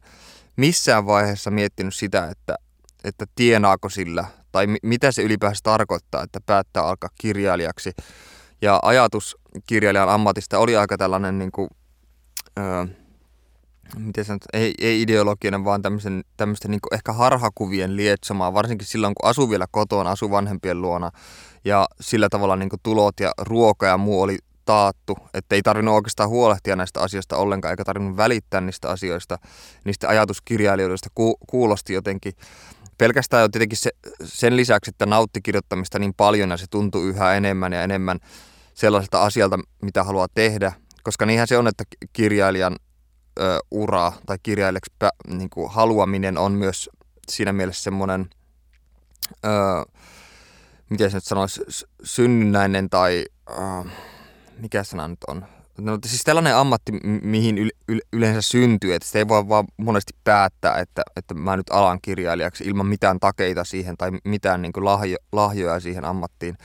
missään 0.55 1.05
vaiheessa 1.05 1.51
miettinyt 1.51 1.96
sitä, 1.96 2.27
että, 2.27 2.55
että 3.03 3.25
tienaako 3.36 3.89
sillä 3.89 4.25
tai 4.51 4.67
mi- 4.67 4.77
mitä 4.84 5.12
se 5.12 5.22
ylipäänsä 5.22 5.60
tarkoittaa, 5.63 6.24
että 6.24 6.39
päättää 6.46 6.84
alkaa 6.84 7.10
kirjailijaksi. 7.22 7.91
Ja 8.62 8.79
ajatus 8.84 9.38
kirjailijan 9.67 10.10
ammatista 10.10 10.60
oli 10.60 10.77
aika 10.77 10.98
tällainen, 10.98 11.39
niin 11.39 11.51
kuin, 11.51 11.70
öö, 12.60 12.86
miten 13.98 14.25
sanot, 14.25 14.41
ei, 14.53 14.74
ei 14.79 15.01
ideologinen, 15.01 15.65
vaan 15.65 15.81
tämmöisen, 15.81 16.24
tämmöisten 16.38 16.72
niin 16.72 16.79
ehkä 16.91 17.13
harhakuvien 17.13 17.96
lietsomaa, 17.96 18.53
varsinkin 18.53 18.88
silloin, 18.88 19.13
kun 19.15 19.29
asui 19.29 19.50
vielä 19.50 19.65
kotona, 19.72 20.12
asui 20.12 20.31
vanhempien 20.31 20.81
luona. 20.81 21.12
Ja 21.65 21.88
sillä 22.01 22.29
tavalla 22.29 22.55
niin 22.55 22.70
tulot 22.84 23.20
ja 23.20 23.31
ruoka 23.38 23.88
ja 23.88 23.98
muu 23.98 24.22
oli 24.22 24.38
taattu, 24.71 25.17
että 25.33 25.55
ei 25.55 25.61
tarvinnut 25.61 25.95
oikeastaan 25.95 26.29
huolehtia 26.29 26.75
näistä 26.75 27.01
asioista 27.01 27.37
ollenkaan, 27.37 27.71
eikä 27.71 27.83
tarvinnut 27.83 28.17
välittää 28.17 28.61
niistä 28.61 28.89
asioista, 28.89 29.37
niistä 29.85 30.09
ajatuskirjailijoista 30.09 31.09
ku, 31.15 31.37
kuulosti 31.47 31.93
jotenkin. 31.93 32.33
Pelkästään 32.97 33.41
jo 33.41 33.49
tietenkin 33.49 33.77
se, 33.77 33.91
sen 34.23 34.55
lisäksi, 34.55 34.89
että 34.89 35.05
nautti 35.05 35.41
kirjoittamista 35.41 35.99
niin 35.99 36.13
paljon 36.13 36.49
ja 36.49 36.57
se 36.57 36.65
tuntuu 36.69 37.03
yhä 37.03 37.33
enemmän 37.33 37.73
ja 37.73 37.83
enemmän 37.83 38.19
sellaiselta 38.73 39.23
asialta, 39.23 39.59
mitä 39.81 40.03
haluaa 40.03 40.27
tehdä, 40.33 40.73
koska 41.03 41.25
niinhän 41.25 41.47
se 41.47 41.57
on, 41.57 41.67
että 41.67 41.83
kirjailijan 42.13 42.75
ö, 43.39 43.59
ura 43.71 44.11
tai 44.25 44.37
kirjailijaksi 44.43 44.93
niin 45.27 45.49
kuin 45.49 45.71
haluaminen 45.71 46.37
on 46.37 46.51
myös 46.51 46.89
siinä 47.29 47.53
mielessä 47.53 47.83
semmoinen, 47.83 48.29
miten 50.89 51.11
se 51.11 51.17
nyt 51.17 51.23
sanoisi, 51.23 51.61
synnynnäinen 52.03 52.89
tai... 52.89 53.25
Ö, 53.49 53.53
mikä 54.60 54.84
sana 54.84 55.08
nyt 55.08 55.24
on? 55.27 55.46
No, 55.77 56.00
siis 56.05 56.24
tällainen 56.24 56.55
ammatti, 56.55 56.91
mihin 57.22 57.58
yl, 57.58 57.70
yl, 57.88 58.00
yleensä 58.13 58.41
syntyy, 58.41 58.93
että 58.93 59.08
sitä 59.08 59.20
ei 59.20 59.27
voi 59.27 59.50
vaan 59.50 59.65
monesti 59.77 60.13
päättää, 60.24 60.79
että, 60.79 61.01
että 61.15 61.34
mä 61.34 61.58
nyt 61.58 61.70
alan 61.70 62.00
kirjailijaksi 62.01 62.63
ilman 62.63 62.86
mitään 62.86 63.20
takeita 63.20 63.63
siihen 63.63 63.98
tai 63.98 64.12
mitään 64.24 64.62
niin 64.62 64.72
lahjo, 64.75 65.17
lahjoja 65.31 65.79
siihen 65.79 66.05
ammattiin. 66.05 66.58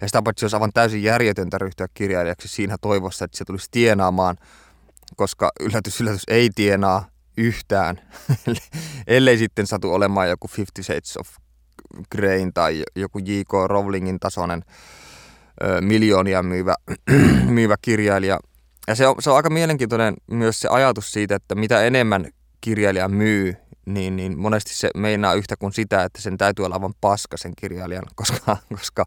Ja 0.00 0.06
sitä 0.06 0.22
paitsi 0.22 0.44
olisi 0.44 0.56
aivan 0.56 0.70
täysin 0.74 1.02
järjetöntä 1.02 1.58
ryhtyä 1.58 1.86
kirjailijaksi 1.94 2.48
siinä 2.48 2.76
toivossa, 2.80 3.24
että 3.24 3.38
se 3.38 3.44
tulisi 3.44 3.68
tienaamaan, 3.70 4.36
koska 5.16 5.50
yllätys, 5.60 6.00
yllätys 6.00 6.24
ei 6.28 6.50
tienaa 6.54 7.08
yhtään, 7.36 8.00
ellei 9.06 9.38
sitten 9.38 9.66
satu 9.66 9.94
olemaan 9.94 10.28
joku 10.28 10.48
Fifty 10.48 10.82
Shades 10.82 11.16
of 11.16 11.28
Grain 12.12 12.52
tai 12.54 12.82
joku 12.96 13.18
J.K. 13.18 13.52
Rowlingin 13.66 14.20
tasoinen 14.20 14.64
miljoonia 15.80 16.42
myyvä, 16.42 16.74
myyvä 17.46 17.76
kirjailija. 17.82 18.38
Ja 18.86 18.94
se 18.94 19.06
on, 19.06 19.14
se 19.20 19.30
on 19.30 19.36
aika 19.36 19.50
mielenkiintoinen 19.50 20.14
myös 20.30 20.60
se 20.60 20.68
ajatus 20.68 21.12
siitä, 21.12 21.34
että 21.34 21.54
mitä 21.54 21.82
enemmän 21.82 22.26
kirjailija 22.60 23.08
myy, 23.08 23.54
niin, 23.86 24.16
niin 24.16 24.38
monesti 24.38 24.74
se 24.74 24.90
meinaa 24.96 25.34
yhtä 25.34 25.56
kuin 25.56 25.72
sitä, 25.72 26.04
että 26.04 26.22
sen 26.22 26.38
täytyy 26.38 26.64
olla 26.64 26.74
aivan 26.74 26.94
paska 27.00 27.36
sen 27.36 27.52
kirjailijan, 27.56 28.04
koska, 28.14 28.56
koska 28.68 29.04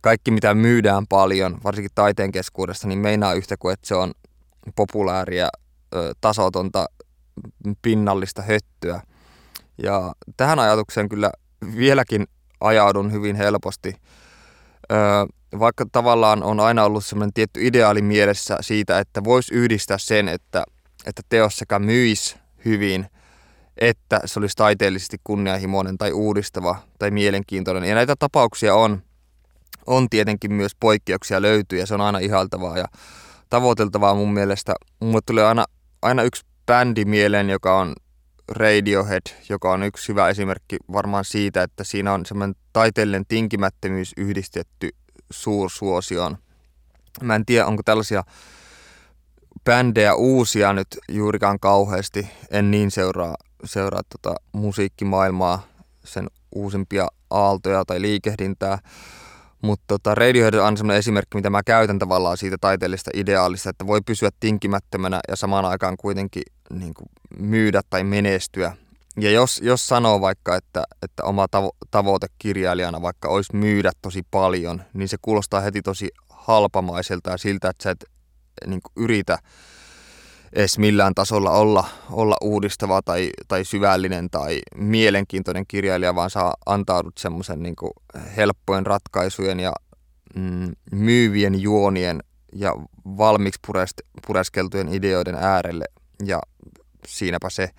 kaikki 0.00 0.30
mitä 0.30 0.54
myydään 0.54 1.06
paljon, 1.06 1.58
varsinkin 1.64 1.90
taiteen 1.94 2.32
keskuudessa, 2.32 2.88
niin 2.88 2.98
meinaa 2.98 3.34
yhtä 3.34 3.56
kuin, 3.58 3.72
että 3.72 3.88
se 3.88 3.94
on 3.94 4.12
populääriä, 4.76 5.48
tasotonta, 6.20 6.86
pinnallista 7.82 8.42
höttyä. 8.42 9.02
Ja 9.82 10.12
tähän 10.36 10.58
ajatukseen 10.58 11.08
kyllä 11.08 11.30
vieläkin 11.76 12.26
ajaudun 12.60 13.12
hyvin 13.12 13.36
helposti 13.36 13.94
vaikka 15.58 15.86
tavallaan 15.92 16.42
on 16.42 16.60
aina 16.60 16.84
ollut 16.84 17.04
semmoinen 17.04 17.32
tietty 17.32 17.66
ideaali 17.66 18.02
mielessä 18.02 18.56
siitä, 18.60 18.98
että 18.98 19.24
voisi 19.24 19.54
yhdistää 19.54 19.98
sen, 19.98 20.28
että, 20.28 20.64
että 21.06 21.22
teos 21.28 21.56
sekä 21.56 21.78
myisi 21.78 22.36
hyvin, 22.64 23.06
että 23.78 24.20
se 24.24 24.40
olisi 24.40 24.56
taiteellisesti 24.56 25.16
kunnianhimoinen 25.24 25.98
tai 25.98 26.12
uudistava 26.12 26.76
tai 26.98 27.10
mielenkiintoinen. 27.10 27.88
Ja 27.88 27.94
näitä 27.94 28.14
tapauksia 28.18 28.74
on, 28.74 29.02
on 29.86 30.08
tietenkin 30.10 30.52
myös 30.52 30.72
poikkeuksia 30.80 31.42
löytyy 31.42 31.78
ja 31.78 31.86
se 31.86 31.94
on 31.94 32.00
aina 32.00 32.18
ihaltavaa 32.18 32.78
ja 32.78 32.84
tavoiteltavaa 33.50 34.14
mun 34.14 34.32
mielestä. 34.32 34.74
Mulle 35.00 35.20
tulee 35.26 35.44
aina, 35.44 35.64
aina 36.02 36.22
yksi 36.22 36.46
bändi 36.66 37.04
mieleen, 37.04 37.50
joka 37.50 37.78
on 37.78 37.94
Radiohead, 38.48 39.22
joka 39.48 39.72
on 39.72 39.82
yksi 39.82 40.08
hyvä 40.08 40.28
esimerkki 40.28 40.76
varmaan 40.92 41.24
siitä, 41.24 41.62
että 41.62 41.84
siinä 41.84 42.12
on 42.12 42.26
semmoinen 42.26 42.54
taiteellinen 42.72 43.26
tinkimättömyys 43.28 44.12
yhdistetty 44.16 44.88
suursuosioon. 45.30 46.38
Mä 47.22 47.34
en 47.34 47.46
tiedä, 47.46 47.66
onko 47.66 47.82
tällaisia 47.82 48.24
bändejä 49.64 50.14
uusia 50.14 50.72
nyt 50.72 50.88
juurikaan 51.08 51.60
kauheasti. 51.60 52.28
En 52.50 52.70
niin 52.70 52.90
seuraa, 52.90 53.34
seuraa 53.64 54.02
tota 54.08 54.34
musiikkimaailmaa, 54.52 55.66
sen 56.04 56.26
uusimpia 56.54 57.08
aaltoja 57.30 57.84
tai 57.84 58.00
liikehdintää. 58.00 58.78
Mutta 59.62 59.84
tota, 59.88 60.14
Radiohead 60.14 60.54
on 60.54 60.76
sellainen 60.76 60.98
esimerkki, 60.98 61.36
mitä 61.36 61.50
mä 61.50 61.62
käytän 61.62 61.98
tavallaan 61.98 62.36
siitä 62.36 62.56
taiteellisesta 62.60 63.10
ideaalista, 63.14 63.70
että 63.70 63.86
voi 63.86 64.00
pysyä 64.06 64.30
tinkimättömänä 64.40 65.20
ja 65.28 65.36
samaan 65.36 65.64
aikaan 65.64 65.96
kuitenkin 65.96 66.42
niin 66.70 66.94
kuin, 66.94 67.08
myydä 67.38 67.80
tai 67.90 68.04
menestyä 68.04 68.76
ja 69.20 69.30
jos, 69.30 69.60
jos 69.62 69.86
sanoo 69.86 70.20
vaikka, 70.20 70.56
että, 70.56 70.84
että 71.02 71.24
oma 71.24 71.46
tavo- 71.46 71.76
tavoite 71.90 72.26
kirjailijana 72.38 73.02
vaikka 73.02 73.28
olisi 73.28 73.56
myydä 73.56 73.92
tosi 74.02 74.22
paljon, 74.30 74.82
niin 74.94 75.08
se 75.08 75.16
kuulostaa 75.22 75.60
heti 75.60 75.82
tosi 75.82 76.08
halpamaiselta 76.30 77.30
ja 77.30 77.36
siltä, 77.36 77.68
että 77.68 77.82
sä 77.82 77.90
et 77.90 78.04
niin 78.66 78.80
yritä 78.96 79.38
edes 80.52 80.78
millään 80.78 81.14
tasolla 81.14 81.50
olla, 81.50 81.84
olla 82.10 82.36
uudistava 82.42 83.02
tai, 83.02 83.30
tai 83.48 83.64
syvällinen 83.64 84.30
tai 84.30 84.60
mielenkiintoinen 84.74 85.64
kirjailija, 85.68 86.14
vaan 86.14 86.30
saa 86.30 86.54
antaudut 86.66 87.18
semmoisen 87.18 87.62
niin 87.62 87.74
helppojen 88.36 88.86
ratkaisujen 88.86 89.60
ja 89.60 89.72
mm, 90.34 90.72
myyvien 90.92 91.60
juonien 91.60 92.20
ja 92.52 92.74
valmiiksi 93.04 93.60
pureskeltujen 94.26 94.94
ideoiden 94.94 95.34
äärelle. 95.34 95.84
Ja 96.24 96.40
siinäpä 97.06 97.50
se. 97.50 97.70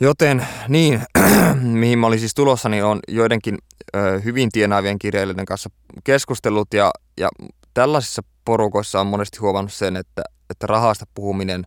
Joten 0.00 0.46
niin, 0.68 1.02
mihin 1.80 1.98
mä 1.98 2.06
olin 2.06 2.18
siis 2.18 2.34
tulossa, 2.34 2.68
niin 2.68 2.84
on 2.84 3.00
joidenkin 3.08 3.58
ö, 3.96 4.20
hyvin 4.20 4.50
tienaavien 4.52 4.98
kirjailijoiden 4.98 5.46
kanssa 5.46 5.70
keskustellut 6.04 6.74
ja, 6.74 6.90
ja 7.16 7.28
tällaisissa 7.74 8.22
porukoissa 8.44 9.00
on 9.00 9.06
monesti 9.06 9.38
huomannut 9.38 9.72
sen, 9.72 9.96
että, 9.96 10.22
että 10.50 10.66
rahasta 10.66 11.04
puhuminen 11.14 11.66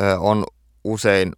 ö, 0.00 0.18
on 0.18 0.44
usein, 0.84 1.32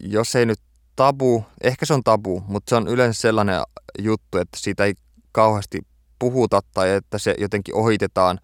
jos 0.00 0.36
ei 0.36 0.46
nyt 0.46 0.60
tabu, 0.96 1.44
ehkä 1.62 1.86
se 1.86 1.94
on 1.94 2.04
tabu, 2.04 2.42
mutta 2.46 2.70
se 2.70 2.76
on 2.76 2.88
yleensä 2.88 3.20
sellainen 3.20 3.62
juttu, 3.98 4.38
että 4.38 4.58
siitä 4.58 4.84
ei 4.84 4.94
kauheasti 5.32 5.80
puhuta 6.18 6.60
tai 6.74 6.90
että 6.90 7.18
se 7.18 7.34
jotenkin 7.38 7.74
ohitetaan 7.74 8.38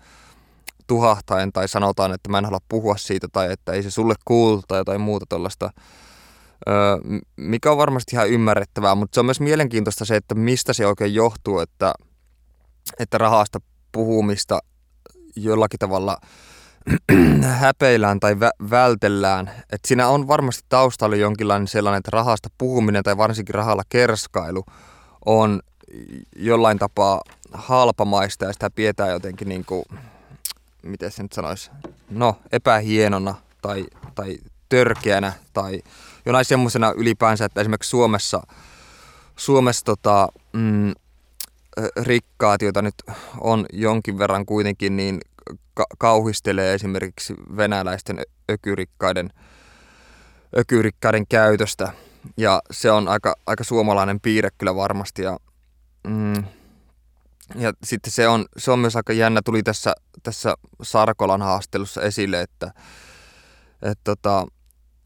tuhahtaen 0.86 1.52
tai 1.52 1.68
sanotaan, 1.68 2.12
että 2.12 2.30
mä 2.30 2.38
en 2.38 2.44
halua 2.44 2.60
puhua 2.68 2.96
siitä 2.96 3.28
tai 3.32 3.52
että 3.52 3.72
ei 3.72 3.82
se 3.82 3.90
sulle 3.90 4.14
kuulu 4.24 4.62
tai 4.68 4.78
jotain 4.78 5.00
muuta 5.00 5.26
tuollaista 5.28 5.70
mikä 7.36 7.70
on 7.70 7.78
varmasti 7.78 8.16
ihan 8.16 8.28
ymmärrettävää, 8.28 8.94
mutta 8.94 9.14
se 9.14 9.20
on 9.20 9.26
myös 9.26 9.40
mielenkiintoista 9.40 10.04
se, 10.04 10.16
että 10.16 10.34
mistä 10.34 10.72
se 10.72 10.86
oikein 10.86 11.14
johtuu, 11.14 11.58
että, 11.58 11.94
että 12.98 13.18
rahasta 13.18 13.60
puhumista 13.92 14.58
jollakin 15.36 15.78
tavalla 15.78 16.18
häpeillään 17.60 18.20
tai 18.20 18.34
vä- 18.34 18.70
vältellään. 18.70 19.50
Että 19.72 19.88
siinä 19.88 20.08
on 20.08 20.28
varmasti 20.28 20.64
taustalla 20.68 21.16
jonkinlainen 21.16 21.68
sellainen, 21.68 21.98
että 21.98 22.10
rahasta 22.12 22.48
puhuminen 22.58 23.02
tai 23.02 23.16
varsinkin 23.16 23.54
rahalla 23.54 23.82
kerskailu 23.88 24.64
on 25.26 25.60
jollain 26.36 26.78
tapaa 26.78 27.20
halpamaista 27.52 28.44
ja 28.44 28.52
sitä 28.52 28.70
pidetään 28.70 29.10
jotenkin 29.10 29.48
niin 29.48 29.64
kuin, 29.64 29.84
miten 30.82 31.10
se 31.10 31.22
nyt 31.22 31.32
sanoisi, 31.32 31.70
no 32.10 32.36
epähienona 32.52 33.34
tai, 33.62 33.84
tai 34.14 34.38
törkeänä 34.74 35.32
tai 35.52 35.82
jonain 36.26 36.44
semmoisena 36.44 36.92
ylipäänsä, 36.96 37.44
että 37.44 37.60
esimerkiksi 37.60 37.90
Suomessa, 37.90 38.46
Suomessa 39.36 39.84
tota, 39.84 40.28
mm, 40.52 40.92
rikkaat, 42.02 42.62
joita 42.62 42.82
nyt 42.82 42.94
on 43.40 43.66
jonkin 43.72 44.18
verran 44.18 44.46
kuitenkin, 44.46 44.96
niin 44.96 45.20
ka- 45.74 45.86
kauhistelee 45.98 46.74
esimerkiksi 46.74 47.34
venäläisten 47.56 48.18
ökyrikkaiden, 48.50 49.30
ökyrikkaiden 50.58 51.26
käytöstä. 51.26 51.92
Ja 52.36 52.62
se 52.70 52.90
on 52.90 53.08
aika, 53.08 53.34
aika 53.46 53.64
suomalainen 53.64 54.20
piirre 54.20 54.50
kyllä 54.58 54.76
varmasti. 54.76 55.22
Ja, 55.22 55.38
mm, 56.08 56.44
ja 57.54 57.72
sitten 57.84 58.12
se 58.12 58.28
on, 58.28 58.46
se 58.56 58.70
on 58.70 58.78
myös 58.78 58.96
aika 58.96 59.12
jännä, 59.12 59.40
tuli 59.44 59.62
tässä, 59.62 59.94
tässä 60.22 60.54
Sarkolan 60.82 61.42
haastelussa 61.42 62.02
esille, 62.02 62.40
että, 62.40 62.72
että 63.82 64.00
tota, 64.04 64.46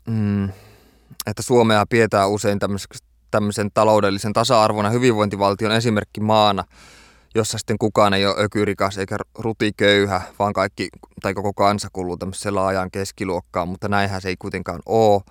mm, 0.09 0.45
että 1.27 1.43
Suomea 1.43 1.85
pidetään 1.91 2.31
usein 2.31 2.59
tämmöisen 3.31 3.71
taloudellisen 3.75 4.33
tasa-arvon 4.33 4.85
ja 4.85 4.91
hyvinvointivaltion 4.91 5.73
esimerkki 5.73 6.21
maana, 6.21 6.65
jossa 7.35 7.59
sitten 7.59 7.79
kukaan 7.79 8.15
ei 8.15 8.27
ole 8.27 8.45
ökyrikas 8.45 8.99
eikä 8.99 9.17
rutiköyhä, 9.39 10.23
vaan 10.39 10.53
kaikki 10.53 10.89
tai 11.23 11.35
koko 11.35 11.53
kansa 11.53 11.89
kuuluu 11.93 12.17
tämmöiseen 12.17 12.55
laajan 12.55 12.91
keskiluokkaan, 12.91 13.69
mutta 13.69 13.89
näinhän 13.89 14.21
se 14.21 14.29
ei 14.29 14.37
kuitenkaan 14.39 14.81
ole, 14.87 15.23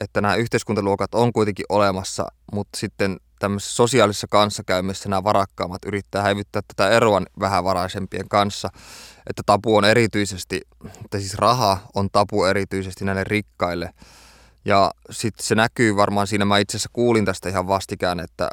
että 0.00 0.20
nämä 0.20 0.34
yhteiskuntaluokat 0.34 1.14
on 1.14 1.32
kuitenkin 1.32 1.66
olemassa, 1.68 2.26
mutta 2.52 2.78
sitten 2.78 3.16
tämmöisessä 3.38 3.74
sosiaalisessa 3.74 4.26
kanssakäymisessä 4.30 5.08
nämä 5.08 5.24
varakkaammat 5.24 5.84
yrittää 5.86 6.22
häivyttää 6.22 6.62
tätä 6.68 6.90
eroa 6.90 7.22
vähävaraisempien 7.40 8.28
kanssa, 8.28 8.68
että 9.26 9.42
tapu 9.46 9.76
on 9.76 9.84
erityisesti, 9.84 10.60
että 11.04 11.18
siis 11.18 11.34
raha 11.34 11.78
on 11.94 12.08
tapu 12.12 12.44
erityisesti 12.44 13.04
näille 13.04 13.24
rikkaille. 13.24 13.90
Ja 14.64 14.90
sitten 15.10 15.46
se 15.46 15.54
näkyy 15.54 15.96
varmaan 15.96 16.26
siinä, 16.26 16.44
mä 16.44 16.58
itse 16.58 16.76
asiassa 16.76 16.90
kuulin 16.92 17.24
tästä 17.24 17.48
ihan 17.48 17.68
vastikään, 17.68 18.20
että, 18.20 18.50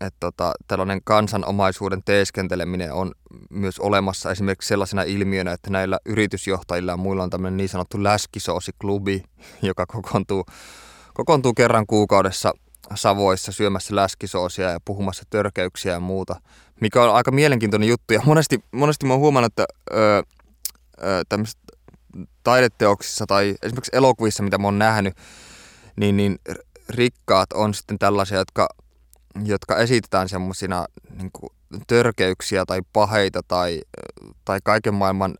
että 0.00 0.16
tota, 0.20 0.52
tällainen 0.68 1.00
kansanomaisuuden 1.04 2.02
teeskenteleminen 2.04 2.92
on 2.92 3.12
myös 3.50 3.78
olemassa 3.78 4.30
esimerkiksi 4.30 4.68
sellaisena 4.68 5.02
ilmiönä, 5.02 5.52
että 5.52 5.70
näillä 5.70 5.98
yritysjohtajilla 6.04 6.92
ja 6.92 6.96
muilla 6.96 7.22
on 7.22 7.30
tämmöinen 7.30 7.56
niin 7.56 7.68
sanottu 7.68 8.02
läskisoosiklubi, 8.02 9.22
joka 9.62 9.86
kokoontuu, 9.86 10.46
kokoontuu 11.14 11.54
kerran 11.54 11.86
kuukaudessa 11.86 12.52
Savoissa 12.94 13.52
syömässä 13.52 13.96
läskisoosia 13.96 14.70
ja 14.70 14.80
puhumassa 14.84 15.22
törkeyksiä 15.30 15.92
ja 15.92 16.00
muuta, 16.00 16.40
mikä 16.80 17.02
on 17.02 17.14
aika 17.14 17.30
mielenkiintoinen 17.30 17.88
juttu. 17.88 18.14
Ja 18.14 18.22
monesti, 18.24 18.64
monesti 18.72 19.06
mä 19.06 19.12
oon 19.12 19.20
huomannut, 19.20 19.52
että 19.52 19.64
öö, 19.92 20.22
tämmöisissä 21.28 21.58
taideteoksissa 22.44 23.26
tai 23.26 23.54
esimerkiksi 23.62 23.96
elokuvissa, 23.96 24.42
mitä 24.42 24.58
mä 24.58 24.66
oon 24.66 24.78
nähnyt, 24.78 25.14
niin, 25.96 26.16
niin 26.16 26.38
rikkaat 26.88 27.52
on 27.52 27.74
sitten 27.74 27.98
tällaisia, 27.98 28.38
jotka 28.38 28.68
jotka 29.44 29.78
esitetään 29.78 30.28
semmoisina 30.28 30.86
niin 31.18 31.30
törkeyksiä 31.86 32.64
tai 32.66 32.80
paheita 32.92 33.40
tai, 33.48 33.80
tai 34.44 34.58
kaiken 34.64 34.94
maailman 34.94 35.34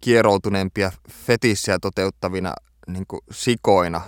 kieroutuneempia 0.00 0.92
fetissejä 1.26 1.78
toteuttavina 1.78 2.54
niin 2.86 3.04
sikoina. 3.30 4.00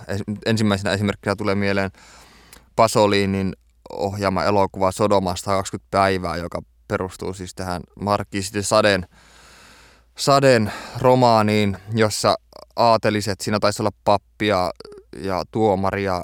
Ensimmäisenä 0.45 0.93
esimerkkinä 0.93 1.35
tulee 1.35 1.55
mieleen 1.55 1.91
Pasolinin 2.81 3.53
ohjaama 3.93 4.43
elokuva 4.43 4.91
Sodomasta 4.91 5.51
20 5.51 5.87
päivää, 5.91 6.37
joka 6.37 6.61
perustuu 6.87 7.33
siis 7.33 7.55
tähän 7.55 7.81
Markkiis 8.01 8.51
Saden, 8.61 9.07
Saden 10.17 10.71
romaaniin, 10.99 11.77
jossa 11.93 12.35
aateliset, 12.75 13.41
siinä 13.41 13.59
taisi 13.59 13.81
olla 13.81 13.91
pappia 14.03 14.71
ja 15.17 15.43
tuomaria 15.51 16.23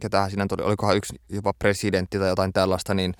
ketähän 0.00 0.30
siinä 0.30 0.46
tuli, 0.48 0.62
olikohan 0.62 0.96
yksi 0.96 1.14
jopa 1.28 1.52
presidentti 1.58 2.18
tai 2.18 2.28
jotain 2.28 2.52
tällaista, 2.52 2.94
niin 2.94 3.14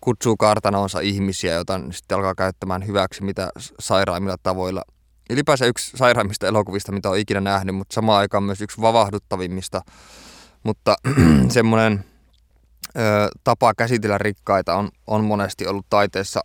kutsuu 0.00 0.36
kartanoonsa 0.36 1.00
ihmisiä, 1.00 1.54
joita 1.54 1.80
sitten 1.90 2.16
alkaa 2.16 2.34
käyttämään 2.34 2.86
hyväksi 2.86 3.22
mitä 3.22 3.50
sairaimmilla 3.80 4.36
tavoilla. 4.42 4.82
Ylipäänsä 5.30 5.66
yksi 5.66 5.96
sairaimmista 5.96 6.46
elokuvista, 6.46 6.92
mitä 6.92 7.10
on 7.10 7.18
ikinä 7.18 7.40
nähnyt, 7.40 7.76
mutta 7.76 7.94
samaan 7.94 8.18
aikaan 8.18 8.42
myös 8.42 8.60
yksi 8.60 8.80
vavahduttavimmista. 8.80 9.82
Mutta 10.62 10.96
semmoinen 11.48 12.04
ö, 12.96 13.00
tapa 13.44 13.74
käsitellä 13.74 14.18
rikkaita 14.18 14.74
on, 14.74 14.88
on 15.06 15.24
monesti 15.24 15.66
ollut 15.66 15.86
taiteessa 15.90 16.40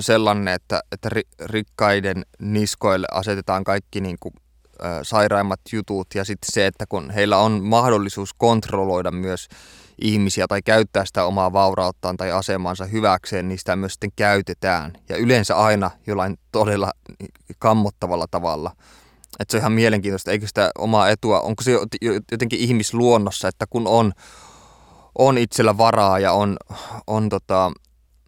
sellainen, 0.00 0.48
että, 0.48 0.80
että 0.92 1.08
rikkaiden 1.44 2.26
niskoille 2.40 3.06
asetetaan 3.12 3.64
kaikki 3.64 4.00
niin 4.00 4.16
kuin 4.20 4.34
sairaimmat 5.02 5.60
jutut 5.72 6.06
ja 6.14 6.24
sitten 6.24 6.52
se, 6.52 6.66
että 6.66 6.84
kun 6.88 7.10
heillä 7.10 7.38
on 7.38 7.64
mahdollisuus 7.64 8.34
kontrolloida 8.34 9.10
myös 9.10 9.48
ihmisiä 10.00 10.46
tai 10.48 10.62
käyttää 10.62 11.04
sitä 11.04 11.24
omaa 11.24 11.52
vaurauttaan 11.52 12.16
tai 12.16 12.32
asemaansa 12.32 12.84
hyväkseen, 12.84 13.48
niin 13.48 13.58
sitä 13.58 13.76
myös 13.76 13.92
sitten 13.92 14.12
käytetään. 14.16 14.92
Ja 15.08 15.16
yleensä 15.16 15.56
aina 15.56 15.90
jollain 16.06 16.38
todella 16.52 16.92
kammottavalla 17.58 18.26
tavalla. 18.30 18.72
Että 19.40 19.52
se 19.52 19.56
on 19.56 19.60
ihan 19.60 19.72
mielenkiintoista, 19.72 20.30
eikö 20.30 20.46
sitä 20.46 20.70
omaa 20.78 21.08
etua, 21.08 21.40
onko 21.40 21.62
se 21.62 21.72
jotenkin 22.32 22.60
ihmisluonnossa, 22.60 23.48
että 23.48 23.66
kun 23.70 23.86
on, 23.86 24.12
on 25.18 25.38
itsellä 25.38 25.78
varaa 25.78 26.18
ja 26.18 26.32
on, 26.32 26.56
on 27.06 27.28
tota, 27.28 27.72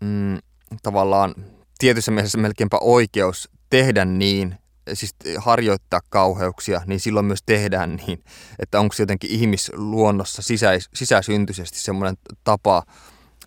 mm, 0.00 0.38
tavallaan 0.82 1.34
tietyssä 1.78 2.10
mielessä 2.12 2.38
melkeinpä 2.38 2.78
oikeus 2.80 3.48
tehdä 3.70 4.04
niin, 4.04 4.54
siis 4.92 5.14
harjoittaa 5.38 6.00
kauheuksia, 6.10 6.80
niin 6.86 7.00
silloin 7.00 7.26
myös 7.26 7.42
tehdään 7.46 7.96
niin, 7.96 8.24
että 8.58 8.80
onko 8.80 8.94
se 8.94 9.02
jotenkin 9.02 9.30
ihmisluonnossa 9.30 10.42
sisäis, 10.42 10.88
sisäsyntyisesti 10.94 11.78
semmoinen 11.78 12.16
tapa 12.44 12.82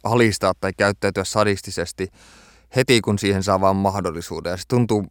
alistaa 0.03 0.53
tai 0.61 0.71
käyttäytyä 0.77 1.23
sadistisesti 1.23 2.07
heti, 2.75 3.01
kun 3.01 3.19
siihen 3.19 3.43
saa 3.43 3.61
vain 3.61 3.75
mahdollisuuden. 3.75 4.51
Ja 4.51 4.57
se 4.57 4.63
tuntuu 4.67 5.05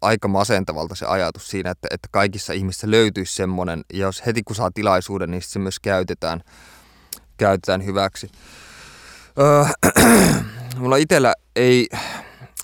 aika 0.00 0.28
masentavalta 0.28 0.94
se 0.94 1.06
ajatus 1.06 1.48
siinä, 1.48 1.70
että, 1.70 1.88
että 1.90 2.08
kaikissa 2.10 2.52
ihmisissä 2.52 2.90
löytyisi 2.90 3.34
semmoinen, 3.34 3.84
ja 3.92 3.98
jos 3.98 4.26
heti 4.26 4.42
kun 4.42 4.56
saa 4.56 4.70
tilaisuuden, 4.74 5.30
niin 5.30 5.42
se 5.42 5.58
myös 5.58 5.80
käytetään, 5.80 6.40
käytetään 7.36 7.84
hyväksi. 7.84 8.30
Öö, 9.38 9.64
mulla 10.78 10.96
itsellä 10.96 11.34
ei 11.56 11.88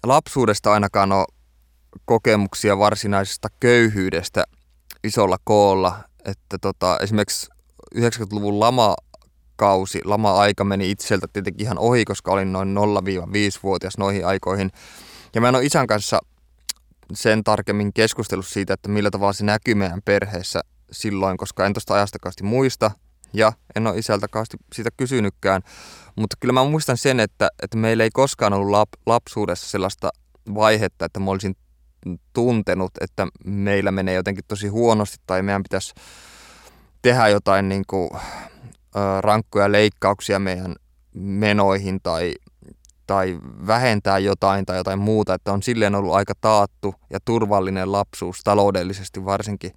lapsuudesta 0.02 0.72
ainakaan 0.72 1.12
ole 1.12 1.26
kokemuksia 2.04 2.78
varsinaisesta 2.78 3.48
köyhyydestä 3.60 4.44
isolla 5.04 5.36
koolla. 5.44 5.98
Että 6.24 6.58
tota, 6.60 6.98
esimerkiksi 7.02 7.46
90-luvun 7.96 8.60
lamakausi, 8.60 10.00
lama-aika 10.04 10.64
meni 10.64 10.90
itseltä 10.90 11.26
tietenkin 11.32 11.66
ihan 11.66 11.78
ohi, 11.78 12.04
koska 12.04 12.32
olin 12.32 12.52
noin 12.52 12.76
0-5-vuotias 12.76 13.98
noihin 13.98 14.26
aikoihin. 14.26 14.70
Ja 15.34 15.40
mä 15.40 15.48
en 15.48 15.54
ole 15.54 15.64
isän 15.64 15.86
kanssa 15.86 16.20
sen 17.12 17.44
tarkemmin 17.44 17.92
keskustellut 17.92 18.46
siitä, 18.46 18.74
että 18.74 18.88
millä 18.88 19.10
tavalla 19.10 19.32
se 19.32 19.44
näkyy 19.44 19.74
meidän 19.74 20.02
perheessä 20.04 20.60
silloin, 20.92 21.36
koska 21.36 21.66
en 21.66 21.72
tuosta 21.72 21.94
ajasta 21.94 22.18
kausti 22.18 22.44
muista 22.44 22.90
ja 23.32 23.52
en 23.76 23.86
ole 23.86 23.98
isältä 23.98 24.28
kausti 24.28 24.56
siitä 24.74 24.90
kysynytkään. 24.96 25.62
Mutta 26.16 26.36
kyllä 26.40 26.52
mä 26.52 26.64
muistan 26.64 26.96
sen, 26.96 27.20
että, 27.20 27.48
että 27.62 27.76
meillä 27.76 28.04
ei 28.04 28.10
koskaan 28.12 28.52
ollut 28.52 28.70
lap, 28.70 28.88
lapsuudessa 29.06 29.70
sellaista 29.70 30.10
vaihetta, 30.54 31.04
että 31.04 31.20
mä 31.20 31.30
olisin 31.30 31.56
tuntenut, 32.32 32.92
että 33.00 33.26
meillä 33.44 33.90
menee 33.90 34.14
jotenkin 34.14 34.44
tosi 34.48 34.68
huonosti 34.68 35.16
tai 35.26 35.42
meidän 35.42 35.62
pitäisi 35.62 35.94
tehdä 37.02 37.28
jotain 37.28 37.68
niin 37.68 37.84
kuin, 37.86 38.10
rankkoja 39.20 39.72
leikkauksia 39.72 40.38
meidän 40.38 40.76
menoihin 41.14 42.00
tai, 42.02 42.34
tai 43.06 43.38
vähentää 43.66 44.18
jotain 44.18 44.66
tai 44.66 44.76
jotain 44.76 44.98
muuta, 44.98 45.34
että 45.34 45.52
on 45.52 45.62
silleen 45.62 45.94
ollut 45.94 46.14
aika 46.14 46.34
taattu 46.40 46.94
ja 47.10 47.18
turvallinen 47.24 47.92
lapsuus 47.92 48.40
taloudellisesti 48.44 49.24
varsinkin. 49.24 49.72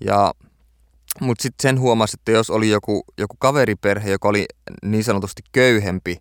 Ja, 0.00 0.34
mutta 1.20 1.42
sitten 1.42 1.62
sen 1.62 1.80
huomasi, 1.80 2.16
että 2.20 2.32
jos 2.32 2.50
oli 2.50 2.70
joku, 2.70 3.04
joku 3.18 3.36
kaveriperhe, 3.38 4.10
joka 4.10 4.28
oli 4.28 4.46
niin 4.82 5.04
sanotusti 5.04 5.42
köyhempi, 5.52 6.16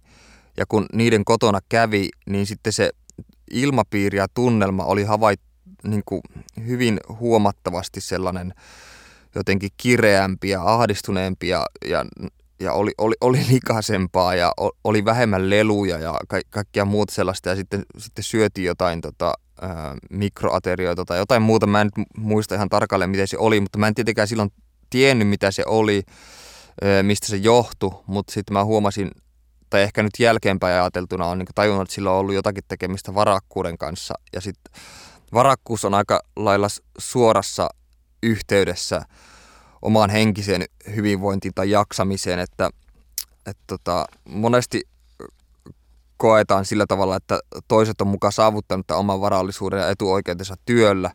ja 0.58 0.65
kun 0.65 0.86
niiden 0.93 1.25
kotona 1.25 1.60
kävi, 1.69 2.10
niin 2.25 2.45
sitten 2.45 2.73
se 2.73 2.89
ilmapiiri 3.51 4.17
ja 4.17 4.27
tunnelma 4.34 4.84
oli 4.86 5.03
havait, 5.03 5.39
niin 5.84 6.03
kuin 6.05 6.21
hyvin 6.67 6.99
huomattavasti 7.19 8.01
sellainen 8.01 8.53
jotenkin 9.36 9.69
kireämpi 9.77 10.49
ja 10.49 10.63
ahdistuneempi 10.63 11.47
ja, 11.47 11.65
ja, 11.86 12.05
ja 12.59 12.73
oli, 12.73 12.91
oli, 12.97 13.15
oli 13.21 13.45
likaisempaa 13.49 14.35
ja 14.35 14.51
oli 14.83 15.05
vähemmän 15.05 15.49
leluja 15.49 15.99
ja 15.99 16.19
ka, 16.27 16.39
kaikkia 16.49 16.85
muuta 16.85 17.13
sellaista 17.13 17.49
ja 17.49 17.55
sitten, 17.55 17.83
sitten 17.97 18.23
syötiin 18.23 18.65
jotain 18.65 19.01
tota, 19.01 19.33
ää, 19.61 19.95
mikroaterioita 20.09 21.05
tai 21.05 21.17
jotain 21.17 21.41
muuta. 21.41 21.67
Mä 21.67 21.81
en 21.81 21.91
nyt 21.97 22.07
muista 22.17 22.55
ihan 22.55 22.69
tarkalleen 22.69 23.09
miten 23.09 23.27
se 23.27 23.37
oli, 23.37 23.59
mutta 23.59 23.77
mä 23.77 23.87
en 23.87 23.95
tietenkään 23.95 24.27
silloin 24.27 24.51
tiennyt 24.89 25.27
mitä 25.27 25.51
se 25.51 25.63
oli, 25.65 26.03
ää, 26.81 27.03
mistä 27.03 27.27
se 27.27 27.37
johtui, 27.37 28.03
mutta 28.07 28.33
sitten 28.33 28.53
mä 28.53 28.65
huomasin 28.65 29.11
tai 29.69 29.81
ehkä 29.81 30.03
nyt 30.03 30.19
jälkeenpäin 30.19 30.75
ajateltuna 30.75 31.25
on 31.25 31.37
niin 31.37 31.47
tajunnut, 31.55 31.81
että 31.81 31.95
sillä 31.95 32.11
on 32.11 32.17
ollut 32.17 32.35
jotakin 32.35 32.63
tekemistä 32.67 33.15
varakkuuden 33.15 33.77
kanssa. 33.77 34.13
Ja 34.33 34.41
sitten 34.41 34.73
varakkuus 35.33 35.85
on 35.85 35.93
aika 35.93 36.21
lailla 36.35 36.67
suorassa 36.97 37.69
yhteydessä 38.23 39.01
omaan 39.86 40.10
henkiseen 40.10 40.65
hyvinvointiin 40.95 41.54
tai 41.54 41.69
jaksamiseen, 41.69 42.39
että, 42.39 42.69
että 43.45 43.63
tota, 43.67 44.06
monesti 44.30 44.82
koetaan 46.17 46.65
sillä 46.65 46.86
tavalla, 46.88 47.15
että 47.15 47.39
toiset 47.67 48.02
on 48.02 48.08
mukaan 48.08 48.34
saavuttanut 48.34 48.88
tämän 48.88 49.00
oman 49.00 49.21
varallisuuden 49.21 49.80
ja 49.80 49.89
etuoikeutensa 49.89 50.56
työllä, 50.65 51.12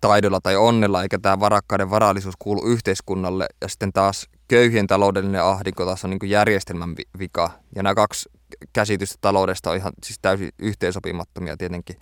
taidolla 0.00 0.40
tai 0.40 0.56
onnella, 0.56 1.02
eikä 1.02 1.18
tämä 1.18 1.40
varakkaiden 1.40 1.90
varallisuus 1.90 2.34
kuulu 2.38 2.66
yhteiskunnalle. 2.66 3.46
Ja 3.60 3.68
sitten 3.68 3.92
taas 3.92 4.26
köyhien 4.48 4.86
taloudellinen 4.86 5.44
ahdinko 5.44 5.84
taas 5.84 6.04
on 6.04 6.10
niin 6.10 6.30
järjestelmän 6.30 6.94
vika. 7.18 7.50
Ja 7.76 7.82
nämä 7.82 7.94
kaksi 7.94 8.28
käsitystä 8.72 9.18
taloudesta 9.20 9.70
on 9.70 9.76
ihan 9.76 9.92
siis 10.04 10.18
täysin 10.22 10.50
yhteensopimattomia 10.58 11.56
tietenkin. 11.56 11.96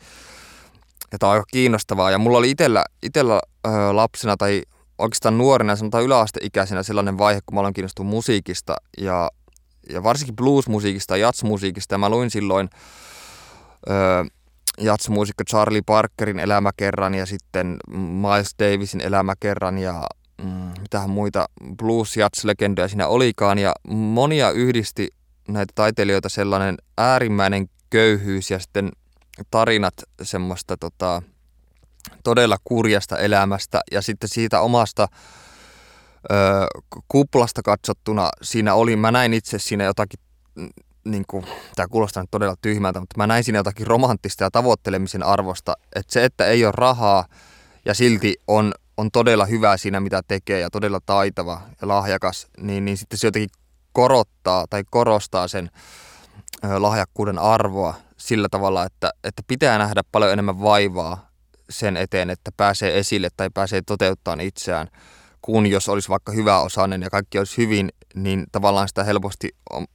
Ja 1.13 1.19
tämä 1.19 1.31
on 1.31 1.35
aika 1.35 1.47
kiinnostavaa. 1.53 2.11
Ja 2.11 2.19
mulla 2.19 2.39
oli 2.39 2.51
itellä, 2.51 2.85
itellä 3.03 3.41
ö, 3.67 3.71
lapsena 3.93 4.37
tai 4.37 4.63
oikeastaan 4.99 5.39
nuorena, 5.39 5.77
sanotaan 5.77 6.05
yläasteikäisenä 6.05 6.83
sellainen 6.83 7.19
vaihe, 7.19 7.41
kun 7.47 7.55
mä 7.55 7.61
olen 7.61 7.73
kiinnostunut 7.73 8.11
musiikista 8.11 8.77
ja, 8.99 9.31
ja 9.91 10.03
varsinkin 10.03 10.37
bluesmusiikista 10.37 11.17
ja 11.17 11.27
jazzmusiikista. 11.27 11.95
Ja 11.95 11.99
mä 11.99 12.09
luin 12.09 12.31
silloin 12.31 12.69
öö, 13.91 14.25
jatsmuusikko 14.81 15.45
Charlie 15.45 15.83
Parkerin 15.87 16.39
elämäkerran 16.39 17.15
ja 17.15 17.27
sitten 17.27 17.77
Miles 17.91 18.55
Davisin 18.59 19.01
elämäkerran 19.01 19.79
ja 19.79 20.07
mm, 20.43 20.73
mitähän 20.81 21.11
muita 21.11 21.47
blues 21.79 22.17
jats 22.17 22.45
legendoja 22.45 22.89
siinä 22.89 23.07
olikaan. 23.07 23.59
Ja 23.59 23.75
monia 23.89 24.51
yhdisti 24.51 25.09
näitä 25.49 25.73
taiteilijoita 25.75 26.29
sellainen 26.29 26.77
äärimmäinen 26.99 27.69
köyhyys 27.91 28.51
ja 28.51 28.59
sitten 28.59 28.93
tarinat 29.51 29.95
semmoista 30.23 30.77
tota, 30.77 31.23
todella 32.25 32.57
kurjasta 32.65 33.19
elämästä 33.19 33.81
ja 33.93 34.03
sitten 34.03 34.29
siitä 34.29 34.61
omasta 34.61 35.09
ö, 36.31 36.35
kuplasta 37.09 37.63
katsottuna 37.63 38.29
siinä 38.43 38.75
oli, 38.75 38.97
mä 38.97 39.11
näin 39.11 39.35
itse 39.35 39.59
siinä 39.59 39.85
jotakin 39.85 40.21
niin 41.05 41.25
kuin, 41.27 41.47
tämä 41.77 41.89
kuulostaa 41.89 42.23
nyt 42.23 42.31
todella 42.31 42.55
tyhmältä, 42.63 43.01
mutta 43.01 43.19
mä 43.19 43.27
näin 43.27 43.45
siinä 43.45 43.59
jotakin 43.59 43.87
romanttista 43.87 44.45
ja 44.45 44.51
tavoittelemisen 44.51 45.23
arvosta, 45.23 45.75
että 45.97 46.13
se, 46.13 46.25
että 46.25 46.47
ei 46.47 46.65
ole 46.65 46.73
rahaa 46.77 47.25
ja 47.85 47.95
silti 47.95 48.35
on, 48.49 48.73
on 48.97 49.11
todella 49.11 49.47
hyvä 49.47 49.77
siinä, 49.77 50.01
mitä 50.01 50.23
tekee 50.29 50.61
ja 50.61 50.71
todella 50.71 51.01
taitava 51.07 51.61
ja 51.83 51.89
lahjakas, 51.89 52.47
niin, 52.61 52.85
niin 52.85 52.97
sitten 52.97 53.19
se 53.19 53.27
jotenkin 53.27 53.51
korottaa 53.93 54.65
tai 54.71 54.85
korostaa 54.91 55.49
sen 55.49 55.71
ö, 56.65 56.83
lahjakkuuden 56.83 57.39
arvoa 57.39 57.95
sillä 58.17 58.49
tavalla, 58.49 58.85
että, 58.85 59.13
että 59.25 59.43
pitää 59.47 59.79
nähdä 59.79 60.03
paljon 60.13 60.33
enemmän 60.33 60.63
vaivaa 60.63 61.26
sen 61.71 61.97
eteen, 61.97 62.31
että 62.31 62.51
pääsee 62.57 62.99
esille 62.99 63.29
tai 63.37 63.51
pääsee 63.55 63.83
toteuttamaan 63.83 64.41
itseään, 64.41 64.89
kun 65.43 65.67
jos 65.67 65.89
olisi 65.89 66.09
vaikka 66.09 66.33
hyvä 66.33 66.61
osainen 66.61 67.03
ja 67.03 67.11
kaikki 67.11 67.39
olisi 67.39 67.57
hyvin, 67.57 67.89
niin 68.15 68.47
tavallaan 68.53 68.89
sitä 68.89 69.05
helposti 69.05 69.49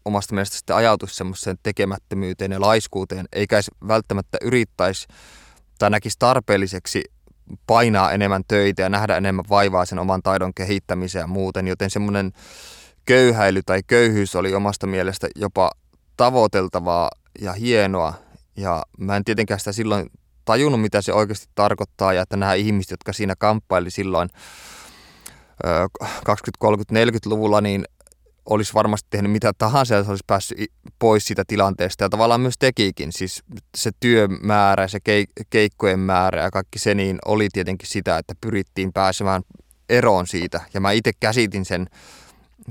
omasta 0.06 0.36
mielestä 0.36 0.58
sitten 0.58 0.76
ajautuisi 0.76 1.16
semmoiseen 1.16 1.58
tekemättömyyteen 1.64 2.52
ja 2.52 2.62
laiskuuteen, 2.62 3.26
eikä 3.34 3.62
välttämättä 3.88 4.38
yrittäisi 4.42 5.08
tai 5.80 5.90
näkisi 5.90 6.16
tarpeelliseksi 6.20 7.04
painaa 7.68 8.12
enemmän 8.12 8.44
töitä 8.48 8.82
ja 8.82 8.90
nähdä 8.90 9.18
enemmän 9.18 9.46
vaivaa 9.50 9.86
sen 9.86 10.00
oman 10.00 10.22
taidon 10.24 10.54
kehittämiseen 10.54 11.24
ja 11.24 11.28
muuten, 11.28 11.68
joten 11.68 11.90
semmoinen 11.90 12.32
köyhäily 13.06 13.62
tai 13.66 13.82
köyhyys 13.88 14.36
oli 14.36 14.56
omasta 14.56 14.88
mielestä 14.88 15.28
jopa 15.36 15.72
tavoiteltavaa 16.18 17.10
ja 17.42 17.54
hienoa. 17.54 18.14
Ja 18.58 18.84
mä 18.98 19.16
en 19.16 19.24
tietenkään 19.24 19.60
sitä 19.60 19.72
silloin 19.72 20.10
tajunnut, 20.46 20.82
mitä 20.82 21.02
se 21.02 21.14
oikeasti 21.14 21.48
tarkoittaa 21.56 22.14
ja 22.14 22.22
että 22.22 22.38
nämä 22.38 22.54
ihmiset, 22.54 22.92
jotka 22.92 23.14
siinä 23.14 23.36
kamppaili 23.36 23.92
silloin 23.92 24.30
20, 26.26 26.58
30, 26.60 27.28
40-luvulla, 27.28 27.62
niin 27.62 27.86
olisi 28.46 28.74
varmasti 28.74 29.08
tehnyt 29.10 29.32
mitä 29.32 29.52
tahansa 29.58 29.96
ja 29.96 30.04
se 30.04 30.10
olisi 30.10 30.24
päässyt 30.28 30.58
pois 31.00 31.26
siitä 31.26 31.44
tilanteesta 31.48 32.04
ja 32.04 32.10
tavallaan 32.10 32.42
myös 32.42 32.56
tekikin. 32.60 33.12
Siis 33.12 33.44
se 33.78 33.92
työmäärä, 34.00 34.88
se 34.88 35.00
keikkojen 35.50 36.00
määrä 36.00 36.42
ja 36.42 36.52
kaikki 36.52 36.80
se 36.80 36.96
niin 36.96 37.20
oli 37.26 37.48
tietenkin 37.54 37.90
sitä, 37.90 38.18
että 38.18 38.34
pyrittiin 38.42 38.94
pääsemään 38.94 39.42
eroon 39.90 40.28
siitä. 40.28 40.62
Ja 40.74 40.82
mä 40.82 40.92
itse 40.92 41.12
käsitin 41.20 41.66
sen, 41.66 41.88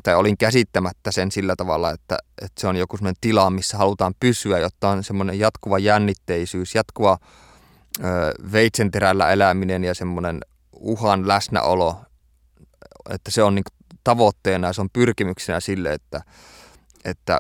tai 0.03 0.15
olin 0.15 0.39
käsittämättä 0.39 1.13
sen 1.13 1.31
sillä 1.33 1.57
tavalla, 1.57 1.91
että, 1.91 2.19
että 2.43 2.61
se 2.61 2.67
on 2.67 2.77
joku 2.77 2.97
sellainen 2.97 3.21
tila, 3.21 3.51
missä 3.51 3.79
halutaan 3.79 4.15
pysyä, 4.21 4.59
jotta 4.59 4.89
on 4.89 5.05
semmoinen 5.05 5.39
jatkuva 5.39 5.79
jännitteisyys, 5.79 6.75
jatkuva 6.75 7.19
veitsenterällä 8.53 9.31
eläminen 9.31 9.85
ja 9.85 9.95
semmoinen 9.95 10.41
uhan 10.73 11.29
läsnäolo, 11.29 11.97
että 13.11 13.31
se 13.31 13.43
on 13.43 13.55
niin 13.55 13.65
tavoitteena 14.05 14.67
ja 14.69 14.73
se 14.73 14.81
on 14.81 14.91
pyrkimyksenä 14.93 15.61
sille, 15.61 15.93
että, 15.93 16.23
että, 17.05 17.39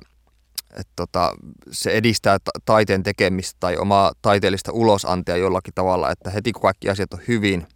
että 0.70 0.92
tota, 0.96 1.32
se 1.70 1.90
edistää 1.90 2.38
taiteen 2.64 3.02
tekemistä 3.02 3.56
tai 3.60 3.76
omaa 3.76 4.12
taiteellista 4.22 4.72
ulosantia 4.72 5.36
jollakin 5.36 5.74
tavalla, 5.74 6.10
että 6.10 6.30
heti 6.30 6.52
kun 6.52 6.62
kaikki 6.62 6.90
asiat 6.90 7.12
on 7.12 7.20
hyvin, 7.28 7.66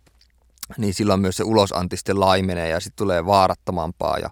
niin 0.78 0.94
silloin 0.94 1.20
myös 1.20 1.36
se 1.36 1.44
ulosanti 1.44 1.96
sitten 1.96 2.20
laimenee 2.20 2.68
ja 2.68 2.80
sitten 2.80 2.96
tulee 3.04 3.26
vaarattomampaa 3.26 4.18
ja, 4.18 4.30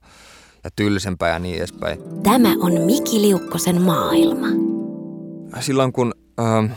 ja 0.65 0.71
tylsempää 0.77 1.29
ja 1.29 1.39
niin 1.39 1.57
edespäin. 1.57 1.99
Tämä 2.23 2.49
on 2.61 2.81
Miki 2.81 3.21
Liukkosen 3.21 3.83
maailma. 3.83 4.47
Silloin 5.61 5.93
kun 5.93 6.15
äh, 6.41 6.77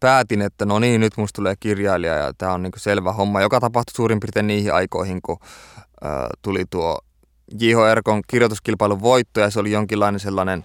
päätin, 0.00 0.42
että 0.42 0.66
no 0.66 0.78
niin, 0.78 1.00
nyt 1.00 1.16
musta 1.16 1.36
tulee 1.36 1.54
kirjailija 1.60 2.14
ja 2.14 2.32
tämä 2.38 2.52
on 2.52 2.62
niinku 2.62 2.78
selvä 2.78 3.12
homma, 3.12 3.40
joka 3.40 3.60
tapahtui 3.60 3.94
suurin 3.94 4.20
piirtein 4.20 4.46
niihin 4.46 4.74
aikoihin, 4.74 5.22
kun 5.22 5.36
äh, 6.04 6.10
tuli 6.42 6.64
tuo 6.70 6.98
J.H. 7.60 7.90
Erkon 7.90 8.22
kirjoituskilpailun 8.28 9.00
voitto 9.00 9.40
ja 9.40 9.50
se 9.50 9.60
oli 9.60 9.70
jonkinlainen 9.70 10.20
sellainen 10.20 10.64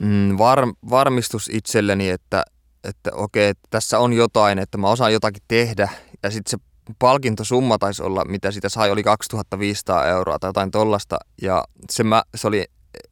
mm, 0.00 0.38
var, 0.38 0.66
varmistus 0.90 1.48
itselleni, 1.52 2.10
että, 2.10 2.42
että 2.84 3.10
okei, 3.14 3.48
että 3.48 3.68
tässä 3.70 3.98
on 3.98 4.12
jotain, 4.12 4.58
että 4.58 4.78
mä 4.78 4.88
osaan 4.88 5.12
jotakin 5.12 5.42
tehdä 5.48 5.88
ja 6.22 6.30
sitten 6.30 6.50
se 6.50 6.70
palkintosumma 6.98 7.78
taisi 7.78 8.02
olla, 8.02 8.24
mitä 8.24 8.50
sitä 8.50 8.68
sai, 8.68 8.90
oli 8.90 9.02
2500 9.02 10.06
euroa 10.06 10.38
tai 10.38 10.48
jotain 10.48 10.70
tollasta 10.70 11.18
ja 11.42 11.64
se, 11.90 12.04
mä, 12.04 12.22
se 12.34 12.48
oli 12.48 12.64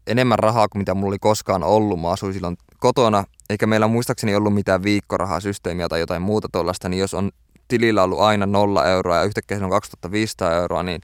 enemmän 0.06 0.38
rahaa 0.38 0.68
kuin 0.68 0.80
mitä 0.80 0.94
mulla 0.94 1.08
oli 1.08 1.18
koskaan 1.18 1.64
ollut. 1.64 2.00
Mä 2.00 2.10
asuin 2.10 2.32
silloin 2.32 2.56
kotona, 2.78 3.24
eikä 3.50 3.66
meillä 3.66 3.88
muistaakseni 3.88 4.34
ollut 4.34 4.54
mitään 4.54 4.82
viikkorahasysteemiä 4.82 5.88
tai 5.88 6.00
jotain 6.00 6.22
muuta 6.22 6.48
tollasta, 6.52 6.88
niin 6.88 7.00
jos 7.00 7.14
on 7.14 7.30
tilillä 7.68 8.02
ollut 8.02 8.20
aina 8.20 8.46
nolla 8.46 8.86
euroa 8.86 9.16
ja 9.16 9.22
yhtäkkiä 9.22 9.58
se 9.58 9.64
on 9.64 9.70
2500 9.70 10.52
euroa, 10.52 10.82
niin 10.82 11.00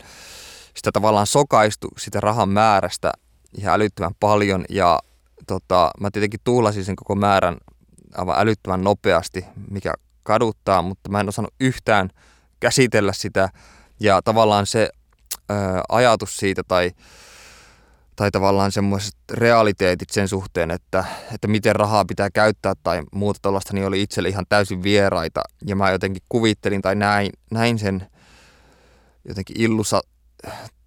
sitä 0.76 0.90
tavallaan 0.92 1.26
sokaistu 1.26 1.88
sitä 1.98 2.20
rahan 2.20 2.48
määrästä 2.48 3.12
ihan 3.58 3.74
älyttömän 3.74 4.14
paljon. 4.20 4.64
Ja 4.68 4.98
tota, 5.46 5.90
mä 6.00 6.10
tietenkin 6.10 6.40
tuulasin 6.44 6.84
sen 6.84 6.96
koko 6.96 7.14
määrän 7.14 7.56
aivan 8.14 8.38
älyttömän 8.38 8.84
nopeasti, 8.84 9.44
mikä 9.70 9.94
kaduttaa, 10.22 10.82
mutta 10.82 11.10
mä 11.10 11.20
en 11.20 11.28
osannut 11.28 11.54
yhtään 11.60 12.10
käsitellä 12.60 13.12
sitä. 13.12 13.48
Ja 14.00 14.22
tavallaan 14.22 14.66
se 14.66 14.90
ö, 15.50 15.54
ajatus 15.88 16.36
siitä 16.36 16.62
tai, 16.68 16.90
tai 18.16 18.30
tavallaan 18.30 18.72
semmoiset 18.72 19.14
realiteetit 19.30 20.10
sen 20.10 20.28
suhteen, 20.28 20.70
että, 20.70 21.04
että 21.34 21.48
miten 21.48 21.76
rahaa 21.76 22.04
pitää 22.04 22.30
käyttää 22.30 22.74
tai 22.82 23.02
muuta 23.12 23.40
tuollaista, 23.42 23.74
niin 23.74 23.86
oli 23.86 24.02
itselle 24.02 24.28
ihan 24.28 24.46
täysin 24.48 24.82
vieraita 24.82 25.42
ja 25.66 25.76
mä 25.76 25.90
jotenkin 25.90 26.22
kuvittelin 26.28 26.82
tai 26.82 26.94
näin, 26.94 27.30
näin 27.50 27.78
sen 27.78 28.06
jotenkin 29.28 29.60
illusa, 29.60 30.00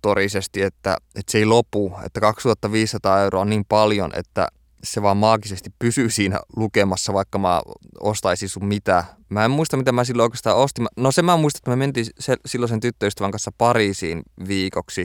torisesti, 0.02 0.62
että, 0.62 0.98
että 1.16 1.32
se 1.32 1.38
ei 1.38 1.46
lopu, 1.46 1.94
että 2.06 2.20
2500 2.20 3.22
euroa 3.22 3.42
on 3.42 3.50
niin 3.50 3.66
paljon, 3.66 4.12
että 4.16 4.48
se 4.84 5.02
vaan 5.02 5.18
maagisesti 5.18 5.70
pysyy 5.80 6.10
siinä 6.10 6.40
lukemassa, 6.56 7.14
vaikka 7.14 7.38
mä 7.38 7.62
ostaisin 8.00 8.50
sun 8.50 8.66
mitä. 8.66 9.04
Mä 9.30 9.46
en 9.46 9.52
muista, 9.52 9.78
mitä 9.78 9.92
mä 9.92 10.04
silloin 10.04 10.24
oikeastaan 10.26 10.58
ostin. 10.58 10.88
No 10.98 11.12
se 11.12 11.22
mä 11.22 11.38
muistan, 11.38 11.60
että 11.60 11.70
me 11.70 11.76
mentiin 11.76 12.06
se, 12.20 12.36
silloin 12.46 12.70
sen 12.70 12.80
tyttöystävän 12.80 13.32
kanssa 13.32 13.52
Pariisiin 13.58 14.22
viikoksi. 14.48 15.02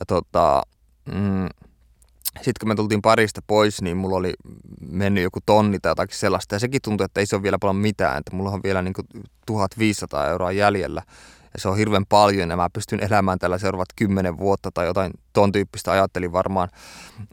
Ja 0.00 0.06
tota, 0.06 0.62
mm, 1.06 1.48
sitten 2.36 2.52
kun 2.60 2.68
me 2.68 2.74
tultiin 2.74 3.02
parista 3.02 3.40
pois, 3.46 3.82
niin 3.82 3.96
mulla 3.96 4.16
oli 4.16 4.34
mennyt 4.90 5.24
joku 5.24 5.38
tonni 5.46 5.78
tai 5.78 5.90
jotakin 5.90 6.18
sellaista. 6.18 6.54
Ja 6.54 6.58
sekin 6.58 6.82
tuntui, 6.82 7.04
että 7.04 7.20
ei 7.20 7.26
se 7.26 7.36
ole 7.36 7.42
vielä 7.42 7.58
paljon 7.58 7.76
mitään. 7.76 8.18
Että 8.18 8.36
mulla 8.36 8.50
on 8.50 8.60
vielä 8.64 8.82
niin 8.82 8.94
kuin 8.94 9.06
1500 9.46 10.28
euroa 10.28 10.52
jäljellä. 10.52 11.02
Ja 11.54 11.60
se 11.60 11.68
on 11.68 11.76
hirveän 11.76 12.06
paljon 12.08 12.50
ja 12.50 12.56
mä 12.56 12.70
pystyn 12.72 13.04
elämään 13.04 13.38
tällä 13.38 13.58
seuraavat 13.58 13.88
kymmenen 13.96 14.38
vuotta 14.38 14.70
tai 14.74 14.86
jotain 14.86 15.12
ton 15.32 15.52
tyyppistä 15.52 15.92
ajattelin 15.92 16.32
varmaan. 16.32 16.68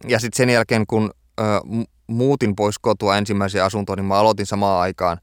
Ja 0.08 0.20
sitten 0.20 0.38
sen 0.38 0.50
jälkeen, 0.50 0.88
kun 0.88 1.12
ö, 1.40 1.44
muutin 2.08 2.56
pois 2.56 2.80
kotua 2.80 3.18
ensimmäiseen 3.18 3.64
asuntoon, 3.64 3.98
niin 3.98 4.06
mä 4.06 4.16
aloitin 4.16 4.46
samaan 4.46 4.82
aikaan 4.82 5.18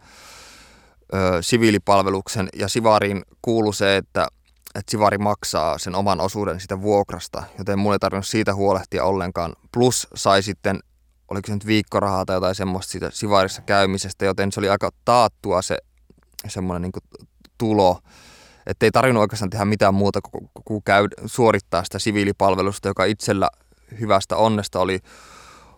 ö, 1.14 1.38
siviilipalveluksen 1.40 2.48
ja 2.54 2.68
Sivariin 2.68 3.22
kuului 3.42 3.74
se, 3.74 3.96
että 3.96 4.26
että 4.78 4.90
Sivari 4.90 5.18
maksaa 5.18 5.78
sen 5.78 5.94
oman 5.94 6.20
osuuden 6.20 6.60
sitä 6.60 6.82
vuokrasta, 6.82 7.42
joten 7.58 7.78
mulle 7.78 7.94
ei 7.94 7.98
tarvinnut 7.98 8.26
siitä 8.26 8.54
huolehtia 8.54 9.04
ollenkaan. 9.04 9.52
Plus 9.72 10.08
sai 10.14 10.42
sitten, 10.42 10.80
oliko 11.28 11.46
se 11.46 11.54
nyt 11.54 11.66
viikkorahaa 11.66 12.24
tai 12.24 12.36
jotain 12.36 12.54
semmoista 12.54 12.92
siitä 12.92 13.10
Sivarissa 13.12 13.62
käymisestä, 13.62 14.24
joten 14.24 14.52
se 14.52 14.60
oli 14.60 14.68
aika 14.68 14.90
taattua 15.04 15.62
se 15.62 15.78
semmoinen 16.48 16.82
niin 16.82 17.22
tulo 17.58 18.00
että 18.66 18.86
ei 18.86 18.90
tarvinnut 18.90 19.20
oikeastaan 19.20 19.50
tehdä 19.50 19.64
mitään 19.64 19.94
muuta 19.94 20.20
kuin 20.64 20.82
käy, 20.82 21.08
suorittaa 21.26 21.84
sitä 21.84 21.98
siviilipalvelusta, 21.98 22.88
joka 22.88 23.04
itsellä 23.04 23.48
hyvästä 24.00 24.36
onnesta 24.36 24.80
oli 24.80 24.98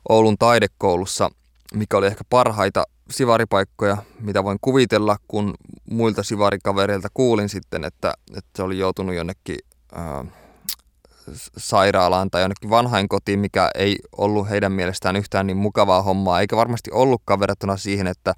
Oulun 0.09 0.39
taidekoulussa, 0.39 1.31
mikä 1.75 1.97
oli 1.97 2.07
ehkä 2.07 2.25
parhaita 2.31 2.85
sivaripaikkoja, 3.11 3.97
mitä 4.21 4.45
voin 4.45 4.59
kuvitella, 4.61 5.17
kun 5.29 5.55
muilta 5.91 6.23
sivarikavereilta 6.23 7.09
kuulin 7.15 7.49
sitten, 7.49 7.85
että, 7.85 8.15
että 8.37 8.51
se 8.57 8.63
oli 8.63 8.79
joutunut 8.79 9.15
jonnekin 9.15 9.59
ää, 9.95 10.25
sairaalaan 11.57 12.31
tai 12.31 12.43
jonnekin 12.43 12.71
vanhainkotiin, 12.71 13.39
mikä 13.39 13.71
ei 13.75 13.97
ollut 14.19 14.51
heidän 14.51 14.73
mielestään 14.73 15.17
yhtään 15.17 15.47
niin 15.47 15.57
mukavaa 15.57 16.03
hommaa, 16.03 16.41
eikä 16.41 16.57
varmasti 16.57 16.91
ollutkaan 16.93 17.41
verrattuna 17.41 17.77
siihen, 17.77 18.07
että 18.07 18.35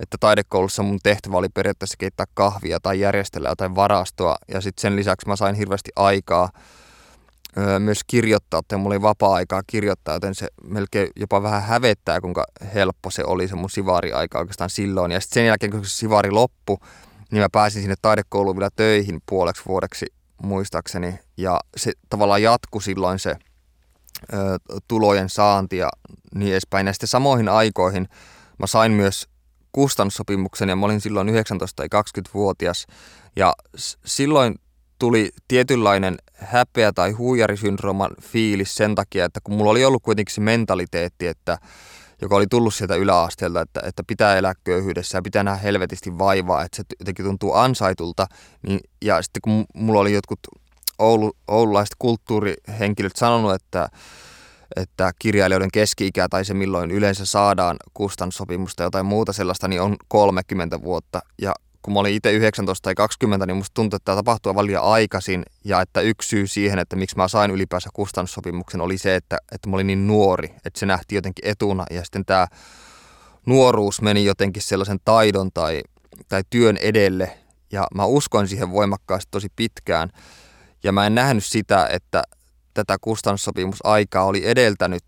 että 0.00 0.16
taidekoulussa 0.20 0.82
mun 0.82 0.98
tehtävä 1.02 1.36
oli 1.36 1.48
periaatteessa 1.48 1.96
keittää 1.98 2.26
kahvia 2.34 2.80
tai 2.80 3.00
järjestellä 3.00 3.48
jotain 3.48 3.74
varastoa. 3.74 4.36
Ja 4.48 4.60
sitten 4.60 4.82
sen 4.82 4.96
lisäksi 4.96 5.28
mä 5.28 5.36
sain 5.36 5.54
hirveästi 5.54 5.90
aikaa 5.96 6.50
myös 7.78 8.00
kirjoittaa, 8.06 8.60
että 8.60 8.76
mulla 8.76 8.94
oli 8.94 9.02
vapaa-aikaa 9.02 9.62
kirjoittaa, 9.66 10.14
joten 10.14 10.34
se 10.34 10.48
melkein 10.64 11.08
jopa 11.16 11.42
vähän 11.42 11.62
hävettää, 11.62 12.20
kuinka 12.20 12.44
helppo 12.74 13.10
se 13.10 13.24
oli 13.24 13.48
se 13.48 13.54
mun 13.54 13.70
sivari-aika 13.70 14.38
oikeastaan 14.38 14.70
silloin. 14.70 15.12
Ja 15.12 15.20
sitten 15.20 15.34
sen 15.34 15.46
jälkeen, 15.46 15.72
kun 15.72 15.84
se 15.84 15.96
sivari 15.96 16.30
loppui, 16.30 16.76
niin 17.30 17.42
mä 17.42 17.48
pääsin 17.52 17.82
sinne 17.82 17.96
taidekouluun 18.02 18.56
vielä 18.56 18.70
töihin 18.76 19.20
puoleksi 19.26 19.62
vuodeksi 19.66 20.06
muistaakseni. 20.42 21.18
Ja 21.36 21.60
se 21.76 21.92
tavallaan 22.10 22.42
jatkui 22.42 22.82
silloin 22.82 23.18
se 23.18 23.30
ö, 24.32 24.36
tulojen 24.88 25.28
saanti 25.28 25.76
ja 25.76 25.90
niin 26.34 26.52
edespäin. 26.52 26.86
Ja 26.86 26.92
sitten 26.92 27.08
samoihin 27.08 27.48
aikoihin 27.48 28.08
mä 28.58 28.66
sain 28.66 28.92
myös 28.92 29.28
kustannussopimuksen 29.72 30.68
ja 30.68 30.76
mä 30.76 30.86
olin 30.86 31.00
silloin 31.00 31.28
19 31.28 31.88
tai 31.88 32.02
20-vuotias. 32.02 32.86
Ja 33.36 33.54
silloin 34.04 34.54
tuli 34.98 35.30
tietynlainen 35.48 36.18
häpeä 36.38 36.92
tai 36.92 37.10
huijarisyndrooman 37.10 38.10
fiilis 38.22 38.74
sen 38.74 38.94
takia, 38.94 39.24
että 39.24 39.40
kun 39.44 39.54
mulla 39.54 39.70
oli 39.70 39.84
ollut 39.84 40.02
kuitenkin 40.02 40.34
se 40.34 40.40
mentaliteetti, 40.40 41.26
että 41.26 41.58
joka 42.22 42.36
oli 42.36 42.46
tullut 42.46 42.74
sieltä 42.74 42.94
yläasteelta, 42.94 43.60
että, 43.60 43.80
että 43.84 44.02
pitää 44.06 44.36
elää 44.36 44.52
köyhyydessä 44.64 45.18
ja 45.18 45.22
pitää 45.22 45.42
nähdä 45.42 45.62
helvetisti 45.62 46.18
vaivaa, 46.18 46.64
että 46.64 46.76
se 46.76 46.82
jotenkin 47.00 47.24
tuntuu 47.24 47.54
ansaitulta. 47.54 48.26
Niin, 48.62 48.80
ja 49.04 49.22
sitten 49.22 49.40
kun 49.42 49.64
mulla 49.74 50.00
oli 50.00 50.12
jotkut 50.12 50.40
Oulu, 50.98 51.32
oululaiset 51.48 51.94
kulttuurihenkilöt 51.98 53.16
sanonut, 53.16 53.54
että, 53.54 53.88
että 54.76 55.12
kirjailijoiden 55.18 55.70
keski-ikä 55.72 56.28
tai 56.28 56.44
se 56.44 56.54
milloin 56.54 56.90
yleensä 56.90 57.26
saadaan 57.26 57.76
kustannussopimusta 57.94 58.76
tai 58.76 58.86
jotain 58.86 59.06
muuta 59.06 59.32
sellaista, 59.32 59.68
niin 59.68 59.80
on 59.80 59.96
30 60.08 60.82
vuotta. 60.82 61.20
Ja 61.42 61.54
kun 61.82 61.94
mä 61.94 62.00
olin 62.00 62.14
itse 62.14 62.32
19 62.32 62.84
tai 62.84 62.94
20, 62.94 63.46
niin 63.46 63.56
musta 63.56 63.74
tuntui, 63.74 63.96
että 63.96 64.04
tämä 64.04 64.16
tapahtui 64.16 64.50
aivan 64.50 64.66
liian 64.66 64.82
aikaisin. 64.82 65.42
Ja 65.64 65.80
että 65.80 66.00
yksi 66.00 66.28
syy 66.28 66.46
siihen, 66.46 66.78
että 66.78 66.96
miksi 66.96 67.16
mä 67.16 67.28
sain 67.28 67.50
ylipäänsä 67.50 67.90
kustannussopimuksen, 67.92 68.80
oli 68.80 68.98
se, 68.98 69.16
että, 69.16 69.38
että 69.52 69.68
mä 69.68 69.76
olin 69.76 69.86
niin 69.86 70.06
nuori, 70.06 70.54
että 70.64 70.80
se 70.80 70.86
nähtiin 70.86 71.16
jotenkin 71.16 71.48
etuna. 71.48 71.84
Ja 71.90 72.04
sitten 72.04 72.24
tämä 72.24 72.46
nuoruus 73.46 74.02
meni 74.02 74.24
jotenkin 74.24 74.62
sellaisen 74.62 74.98
taidon 75.04 75.50
tai, 75.54 75.82
tai 76.28 76.42
työn 76.50 76.76
edelle. 76.76 77.38
Ja 77.72 77.86
mä 77.94 78.04
uskoin 78.04 78.48
siihen 78.48 78.72
voimakkaasti 78.72 79.28
tosi 79.30 79.48
pitkään. 79.56 80.08
Ja 80.82 80.92
mä 80.92 81.06
en 81.06 81.14
nähnyt 81.14 81.44
sitä, 81.44 81.88
että 81.92 82.22
tätä 82.74 82.96
kustannussopimusaikaa 83.00 84.24
oli 84.24 84.46
edeltänyt 84.46 85.02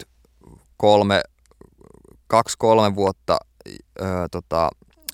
kolme, 0.77 1.23
kaksi-kolme 2.27 2.95
vuotta 2.95 3.39
ö, 4.01 4.05
tota, 4.31 4.71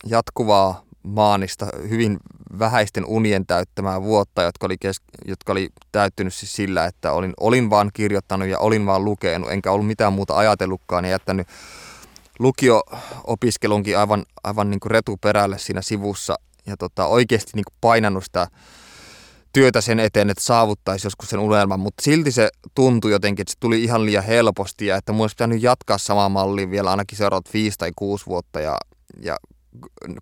jatkuvaa 0.06 0.85
maanista 1.06 1.66
hyvin 1.88 2.18
vähäisten 2.58 3.04
unien 3.06 3.46
täyttämää 3.46 4.02
vuotta, 4.02 4.42
jotka 4.42 4.66
oli, 4.66 4.78
kes- 4.78 5.02
jotka 5.24 5.52
oli 5.52 5.68
täyttynyt 5.92 6.34
siis 6.34 6.56
sillä, 6.56 6.84
että 6.84 7.12
olin, 7.12 7.32
olin 7.40 7.70
vaan 7.70 7.90
kirjoittanut 7.94 8.48
ja 8.48 8.58
olin 8.58 8.86
vaan 8.86 9.04
lukenut, 9.04 9.50
enkä 9.50 9.72
ollut 9.72 9.86
mitään 9.86 10.12
muuta 10.12 10.36
ajatellutkaan 10.36 11.04
ja 11.04 11.10
jättänyt 11.10 11.48
lukio-opiskelunkin 12.38 13.98
aivan, 13.98 14.24
aivan 14.44 14.70
niin 14.70 14.80
kuin 14.80 14.90
retuperälle 14.90 15.58
siinä 15.58 15.82
sivussa 15.82 16.34
ja 16.66 16.76
tota, 16.76 17.06
oikeasti 17.06 17.50
niin 17.54 17.64
kuin 17.64 17.76
painanut 17.80 18.24
sitä 18.24 18.48
työtä 19.52 19.80
sen 19.80 20.00
eteen, 20.00 20.30
että 20.30 20.44
saavuttaisi 20.44 21.06
joskus 21.06 21.30
sen 21.30 21.38
unelman, 21.38 21.80
mutta 21.80 22.02
silti 22.02 22.32
se 22.32 22.48
tuntui 22.74 23.10
jotenkin, 23.10 23.42
että 23.42 23.52
se 23.52 23.58
tuli 23.60 23.84
ihan 23.84 24.06
liian 24.06 24.24
helposti 24.24 24.86
ja 24.86 24.96
että 24.96 25.12
mun 25.12 25.20
olisi 25.24 25.34
pitänyt 25.34 25.62
jatkaa 25.62 25.98
samaa 25.98 26.28
mallia 26.28 26.70
vielä 26.70 26.90
ainakin 26.90 27.18
seuraavat 27.18 27.54
viisi 27.54 27.78
tai 27.78 27.92
kuusi 27.96 28.26
vuotta 28.26 28.60
ja, 28.60 28.78
ja 29.22 29.36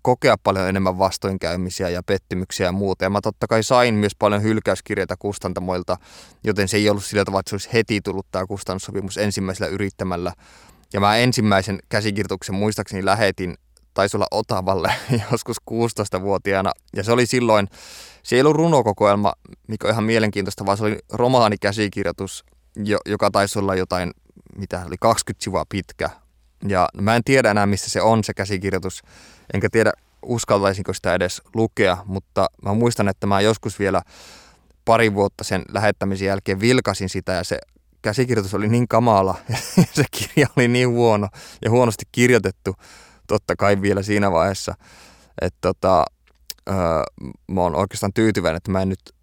kokea 0.01 0.35
paljon 0.43 0.69
enemmän 0.69 0.99
vastoinkäymisiä 0.99 1.89
ja 1.89 2.03
pettymyksiä 2.03 2.65
ja 2.65 2.71
muuta. 2.71 3.05
Ja 3.05 3.09
mä 3.09 3.21
totta 3.21 3.47
kai 3.47 3.63
sain 3.63 3.95
myös 3.95 4.15
paljon 4.19 4.43
hylkäyskirjeitä 4.43 5.15
kustantamoilta, 5.19 5.97
joten 6.43 6.67
se 6.67 6.77
ei 6.77 6.89
ollut 6.89 7.05
sillä 7.05 7.25
tavalla, 7.25 7.39
että 7.39 7.49
se 7.49 7.55
olisi 7.55 7.69
heti 7.73 8.01
tullut 8.01 8.27
tämä 8.31 8.45
kustannussopimus 8.45 9.17
ensimmäisellä 9.17 9.71
yrittämällä. 9.71 10.33
Ja 10.93 10.99
mä 10.99 11.17
ensimmäisen 11.17 11.79
käsikirjoituksen 11.89 12.55
muistaakseni 12.55 13.05
lähetin, 13.05 13.55
taisi 13.93 14.17
olla 14.17 14.27
Otavalle 14.31 14.93
joskus 15.31 15.57
16-vuotiaana. 15.71 16.71
Ja 16.95 17.03
se 17.03 17.11
oli 17.11 17.25
silloin, 17.25 17.67
se 18.23 18.35
ei 18.35 18.41
ollut 18.41 18.55
runokokoelma, 18.55 19.33
mikä 19.67 19.87
on 19.87 19.91
ihan 19.91 20.03
mielenkiintoista, 20.03 20.65
vaan 20.65 20.77
se 20.77 20.83
oli 20.83 20.97
romaanikäsikirjoitus, 21.11 22.45
joka 23.05 23.31
taisi 23.31 23.59
olla 23.59 23.75
jotain, 23.75 24.11
mitä 24.57 24.83
oli 24.87 24.95
20 24.99 25.43
sivua 25.43 25.63
pitkä. 25.69 26.09
Ja 26.67 26.89
mä 27.01 27.15
en 27.15 27.23
tiedä 27.23 27.51
enää, 27.51 27.65
missä 27.65 27.89
se 27.89 28.01
on 28.01 28.23
se 28.23 28.33
käsikirjoitus, 28.33 29.01
enkä 29.53 29.69
tiedä 29.71 29.91
uskaltaisinko 30.21 30.93
sitä 30.93 31.13
edes 31.13 31.41
lukea, 31.53 31.97
mutta 32.05 32.47
mä 32.61 32.73
muistan, 32.73 33.07
että 33.07 33.27
mä 33.27 33.41
joskus 33.41 33.79
vielä 33.79 34.01
pari 34.85 35.13
vuotta 35.13 35.43
sen 35.43 35.61
lähettämisen 35.73 36.27
jälkeen 36.27 36.59
vilkasin 36.59 37.09
sitä 37.09 37.31
ja 37.31 37.43
se 37.43 37.59
käsikirjoitus 38.01 38.53
oli 38.53 38.67
niin 38.67 38.87
kamala 38.87 39.35
ja 39.77 39.87
se 39.93 40.03
kirja 40.11 40.47
oli 40.57 40.67
niin 40.67 40.89
huono 40.89 41.27
ja 41.61 41.71
huonosti 41.71 42.03
kirjoitettu 42.11 42.75
totta 43.27 43.55
kai 43.55 43.81
vielä 43.81 44.03
siinä 44.03 44.31
vaiheessa, 44.31 44.75
että 45.41 45.57
tota, 45.61 46.05
öö, 46.69 46.75
mä 47.47 47.61
oon 47.61 47.75
oikeastaan 47.75 48.13
tyytyväinen, 48.13 48.57
että 48.57 48.71
mä 48.71 48.81
en 48.81 48.89
nyt 48.89 49.15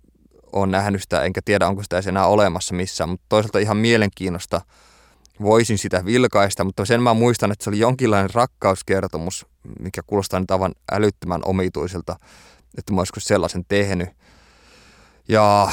ole 0.53 0.67
nähnyt 0.67 1.03
sitä, 1.03 1.23
enkä 1.23 1.41
tiedä 1.45 1.69
onko 1.69 1.83
sitä 1.83 2.03
enää 2.09 2.27
olemassa 2.27 2.75
missään, 2.75 3.11
mutta 3.11 3.27
toisaalta 3.29 3.59
ihan 3.59 3.77
mielenkiinnosta 3.77 4.61
voisin 5.43 5.79
sitä 5.79 6.05
vilkaista, 6.05 6.65
mutta 6.65 6.85
sen 6.85 7.03
mä 7.03 7.15
muistan, 7.15 7.53
että 7.53 7.65
se 7.65 7.71
oli 7.71 7.79
jonkinlainen 7.79 8.35
rakkauskertomus, 8.35 9.47
mikä 9.81 10.03
kuulostaa 10.07 10.41
nyt 10.41 10.51
aivan 10.51 10.73
älyttömän 10.93 11.41
omituiselta, 11.45 12.17
että 12.79 12.93
mä 12.93 13.01
olisiko 13.01 13.21
sellaisen 13.21 13.65
tehnyt. 13.69 14.09
Ja 15.29 15.71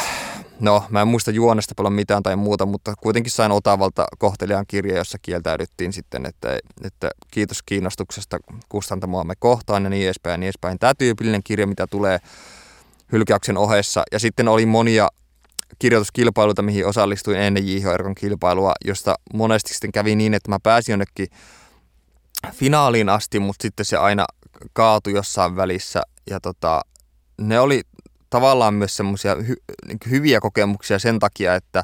no, 0.59 0.83
mä 0.89 1.01
en 1.01 1.07
muista 1.07 1.31
juonesta 1.31 1.75
paljon 1.75 1.93
mitään 1.93 2.23
tai 2.23 2.35
muuta, 2.35 2.65
mutta 2.65 2.93
kuitenkin 2.95 3.31
sain 3.31 3.51
Otavalta 3.51 4.07
kohtelijan 4.17 4.65
kirja, 4.67 4.97
jossa 4.97 5.17
kieltäydyttiin 5.21 5.93
sitten, 5.93 6.25
että, 6.25 6.59
että 6.83 7.09
kiitos 7.31 7.63
kiinnostuksesta 7.63 8.37
kustantamoamme 8.69 9.33
kohtaan 9.39 9.83
ja 9.83 9.89
niin 9.89 10.05
edespäin 10.05 10.33
ja 10.33 10.37
niin 10.37 10.47
edespäin. 10.47 10.79
Tämä 10.79 10.93
tyypillinen 10.95 11.43
kirja, 11.43 11.67
mitä 11.67 11.87
tulee 11.87 12.19
hylkäyksen 13.11 13.57
ohessa. 13.57 14.03
Ja 14.11 14.19
sitten 14.19 14.47
oli 14.47 14.65
monia 14.65 15.07
kirjoituskilpailuita, 15.79 16.61
mihin 16.61 16.85
osallistuin 16.85 17.37
ennen 17.37 17.67
JHRKon 17.67 18.15
kilpailua, 18.15 18.73
josta 18.85 19.15
monesti 19.33 19.73
sitten 19.73 19.91
kävi 19.91 20.15
niin, 20.15 20.33
että 20.33 20.49
mä 20.49 20.57
pääsin 20.63 20.93
jonnekin 20.93 21.27
finaaliin 22.51 23.09
asti, 23.09 23.39
mutta 23.39 23.61
sitten 23.61 23.85
se 23.85 23.97
aina 23.97 24.25
kaatui 24.73 25.13
jossain 25.13 25.55
välissä. 25.55 26.01
Ja 26.29 26.39
tota, 26.39 26.81
ne 27.41 27.59
oli 27.59 27.81
tavallaan 28.29 28.73
myös 28.73 28.97
semmoisia 28.97 29.35
hy, 29.35 29.55
niin 29.87 29.97
hyviä 30.09 30.39
kokemuksia 30.39 30.99
sen 30.99 31.19
takia, 31.19 31.55
että 31.55 31.83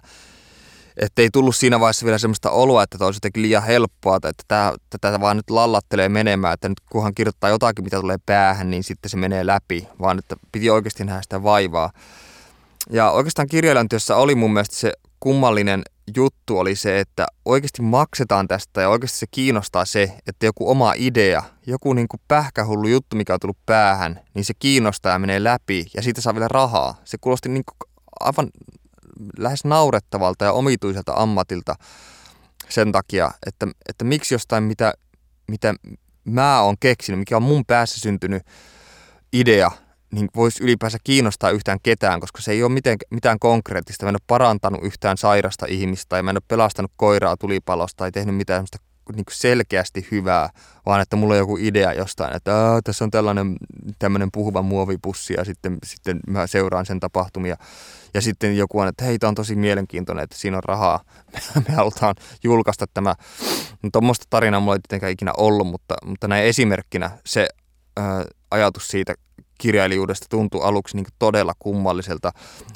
että 0.98 1.22
ei 1.22 1.30
tullut 1.34 1.56
siinä 1.56 1.80
vaiheessa 1.80 2.06
vielä 2.06 2.18
semmoista 2.18 2.52
oloa, 2.52 2.84
että 2.84 2.98
tämä 2.98 3.06
olisi 3.06 3.18
jotenkin 3.18 3.44
liian 3.44 3.64
helppoa, 3.64 4.16
että 4.16 4.44
tämä, 4.48 4.74
tätä 4.90 5.20
vaan 5.20 5.38
nyt 5.38 5.50
lallattelee 5.50 6.10
menemään, 6.10 6.54
että 6.54 6.70
nyt 6.70 6.80
kunhan 6.90 7.16
kirjoittaa 7.16 7.50
jotakin, 7.50 7.84
mitä 7.84 8.00
tulee 8.00 8.18
päähän, 8.26 8.70
niin 8.70 8.84
sitten 8.84 9.10
se 9.10 9.18
menee 9.18 9.46
läpi, 9.46 9.88
vaan 10.02 10.20
että 10.20 10.36
piti 10.52 10.70
oikeasti 10.70 11.04
nähdä 11.04 11.22
sitä 11.22 11.44
vaivaa. 11.44 11.92
Ja 12.90 13.12
oikeastaan 13.12 13.48
kirjailijan 13.48 13.90
työssä 13.90 14.16
oli 14.16 14.36
mun 14.36 14.54
mielestä 14.54 14.76
se 14.76 14.94
kummallinen 15.20 15.84
juttu 16.16 16.60
oli 16.60 16.76
se, 16.76 17.00
että 17.00 17.26
oikeasti 17.46 17.82
maksetaan 17.82 18.48
tästä 18.48 18.82
ja 18.82 18.90
oikeasti 18.90 19.18
se 19.18 19.26
kiinnostaa 19.32 19.86
se, 19.86 20.18
että 20.28 20.46
joku 20.46 20.70
oma 20.70 20.94
idea, 20.98 21.44
joku 21.68 21.94
niin 21.94 22.08
kuin 22.08 22.22
pähkähullu 22.28 22.88
juttu, 22.88 23.16
mikä 23.16 23.34
on 23.34 23.40
tullut 23.40 23.66
päähän, 23.66 24.20
niin 24.34 24.46
se 24.46 24.54
kiinnostaa 24.60 25.12
ja 25.12 25.20
menee 25.20 25.44
läpi 25.44 25.86
ja 25.94 26.02
siitä 26.02 26.22
saa 26.22 26.34
vielä 26.34 26.48
rahaa. 26.48 27.02
Se 27.04 27.18
kuulosti 27.22 27.50
niin 27.50 27.64
kuin 27.66 27.92
aivan 28.20 28.50
lähes 29.38 29.66
naurettavalta 29.66 30.46
ja 30.46 30.52
omituiselta 30.52 31.14
ammatilta 31.16 31.76
sen 32.70 32.92
takia, 32.92 33.32
että, 33.48 33.68
että 33.90 34.06
miksi 34.06 34.34
jostain, 34.34 34.64
mitä, 34.64 34.94
mitä 35.48 35.74
mä 36.24 36.62
oon 36.62 36.76
keksinyt, 36.80 37.20
mikä 37.20 37.38
on 37.38 37.44
mun 37.44 37.66
päässä 37.66 38.00
syntynyt 38.00 38.44
idea, 39.34 39.72
niin 40.16 40.28
voisi 40.36 40.64
ylipäänsä 40.64 40.98
kiinnostaa 41.04 41.50
yhtään 41.50 41.80
ketään, 41.84 42.20
koska 42.20 42.42
se 42.42 42.52
ei 42.52 42.64
ole 42.64 42.72
miten, 42.72 42.98
mitään 43.12 43.40
konkreettista. 43.40 44.06
Mä 44.06 44.10
en 44.10 44.16
ole 44.16 44.26
parantanut 44.28 44.84
yhtään 44.84 45.18
sairasta 45.18 45.66
ihmistä 45.70 46.06
tai 46.10 46.24
mä 46.24 46.30
en 46.30 46.38
ole 46.38 46.44
pelastanut 46.48 46.92
koiraa 46.96 47.38
tulipalosta 47.38 47.98
tai 47.98 48.12
tehnyt 48.12 48.36
mitään 48.36 48.66
niin 49.16 49.26
selkeästi 49.32 50.08
hyvää, 50.12 50.50
vaan 50.86 51.02
että 51.02 51.16
mulla 51.16 51.34
on 51.34 51.38
joku 51.38 51.58
idea 51.58 51.94
jostain, 51.94 52.36
että 52.36 52.52
tässä 52.84 53.04
on 53.04 53.12
tällainen 53.12 53.56
tämmöinen 54.00 54.30
puhuva 54.34 54.62
muovipussi 54.62 55.34
ja 55.34 55.46
sitten, 55.46 55.78
sitten 55.86 56.20
mä 56.28 56.48
seuraan 56.48 56.86
sen 56.86 57.00
tapahtumia. 57.00 57.56
Ja 58.14 58.22
sitten 58.22 58.58
joku 58.58 58.80
on, 58.80 58.88
että 58.88 59.06
hei, 59.06 59.20
tämä 59.20 59.30
on 59.30 59.36
tosi 59.36 59.56
mielenkiintoinen, 59.56 60.24
että 60.24 60.38
siinä 60.38 60.58
on 60.58 60.64
rahaa. 60.64 61.04
Me 61.68 61.76
halutaan 61.76 62.16
julkaista 62.44 62.86
tämä. 62.94 63.16
Tuommoista 63.92 64.26
tarinaa 64.30 64.60
mulla 64.60 64.76
ei 64.76 64.80
tietenkään 64.80 65.12
ikinä 65.12 65.34
ollut, 65.38 65.68
mutta, 65.68 65.96
mutta 66.06 66.28
näin 66.28 66.46
esimerkkinä 66.46 67.12
se 67.26 67.48
ää, 67.98 68.26
ajatus 68.52 68.88
siitä 68.88 69.14
kirjailijuudesta 69.58 70.26
tuntui 70.30 70.62
aluksi 70.64 70.96
niin 70.96 71.06
todella 71.20 71.54
kummalliselta, 71.60 72.32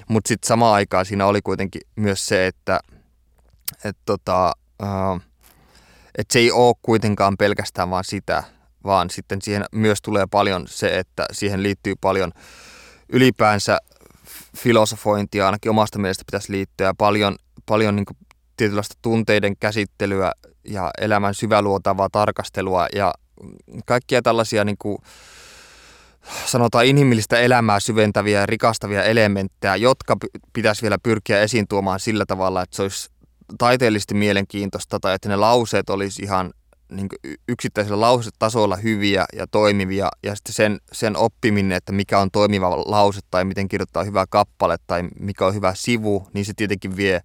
mutta 0.07 0.27
sitten 0.27 0.47
samaan 0.47 0.73
aikaan 0.73 1.05
siinä 1.05 1.25
oli 1.25 1.41
kuitenkin 1.41 1.81
myös 1.95 2.25
se, 2.25 2.47
että 2.47 2.79
et 3.83 3.97
tota, 4.05 4.53
uh, 4.83 5.21
et 6.17 6.31
se 6.31 6.39
ei 6.39 6.51
ole 6.51 6.75
kuitenkaan 6.81 7.37
pelkästään 7.37 7.89
vaan 7.89 8.03
sitä, 8.03 8.43
vaan 8.83 9.09
sitten 9.09 9.41
siihen 9.41 9.65
myös 9.71 10.01
tulee 10.01 10.25
paljon 10.31 10.67
se, 10.67 10.99
että 10.99 11.25
siihen 11.31 11.63
liittyy 11.63 11.93
paljon 12.01 12.31
ylipäänsä 13.09 13.77
filosofointia 14.57 15.45
ainakin 15.45 15.69
omasta 15.69 15.99
mielestä 15.99 16.23
pitäisi 16.25 16.51
liittyä 16.51 16.93
paljon, 16.97 17.35
paljon 17.65 17.95
niin 17.95 18.05
tietynlaista 18.57 18.95
tunteiden 19.01 19.57
käsittelyä 19.57 20.31
ja 20.63 20.91
elämän 21.01 21.35
syväluotavaa 21.35 22.09
tarkastelua 22.11 22.87
ja 22.95 23.13
kaikkia 23.85 24.21
tällaisia 24.21 24.65
niin 24.65 24.77
kuin, 24.79 24.97
sanotaan 26.45 26.85
inhimillistä 26.85 27.39
elämää 27.39 27.79
syventäviä 27.79 28.39
ja 28.39 28.45
rikastavia 28.45 29.03
elementtejä, 29.03 29.75
jotka 29.75 30.17
pitäisi 30.53 30.81
vielä 30.81 30.97
pyrkiä 31.03 31.41
esiin 31.41 31.67
tuomaan 31.67 31.99
sillä 31.99 32.25
tavalla, 32.25 32.61
että 32.61 32.75
se 32.75 32.81
olisi 32.81 33.09
taiteellisesti 33.57 34.13
mielenkiintoista 34.13 34.99
tai 34.99 35.15
että 35.15 35.29
ne 35.29 35.35
lauseet 35.35 35.89
olisi 35.89 36.23
ihan 36.23 36.53
niin 36.91 37.07
yksittäisellä 37.47 38.01
lausetasolla 38.01 38.75
hyviä 38.75 39.25
ja 39.33 39.47
toimivia. 39.47 40.09
Ja 40.23 40.35
sitten 40.35 40.53
sen, 40.53 40.79
sen 40.91 41.17
oppiminen, 41.17 41.71
että 41.71 41.91
mikä 41.91 42.19
on 42.19 42.31
toimiva 42.31 42.83
lause 42.85 43.19
tai 43.31 43.45
miten 43.45 43.67
kirjoittaa 43.67 44.03
hyvä 44.03 44.25
kappale 44.29 44.77
tai 44.87 45.03
mikä 45.19 45.45
on 45.45 45.53
hyvä 45.53 45.73
sivu, 45.75 46.27
niin 46.33 46.45
se 46.45 46.53
tietenkin 46.55 46.95
vie 46.95 47.21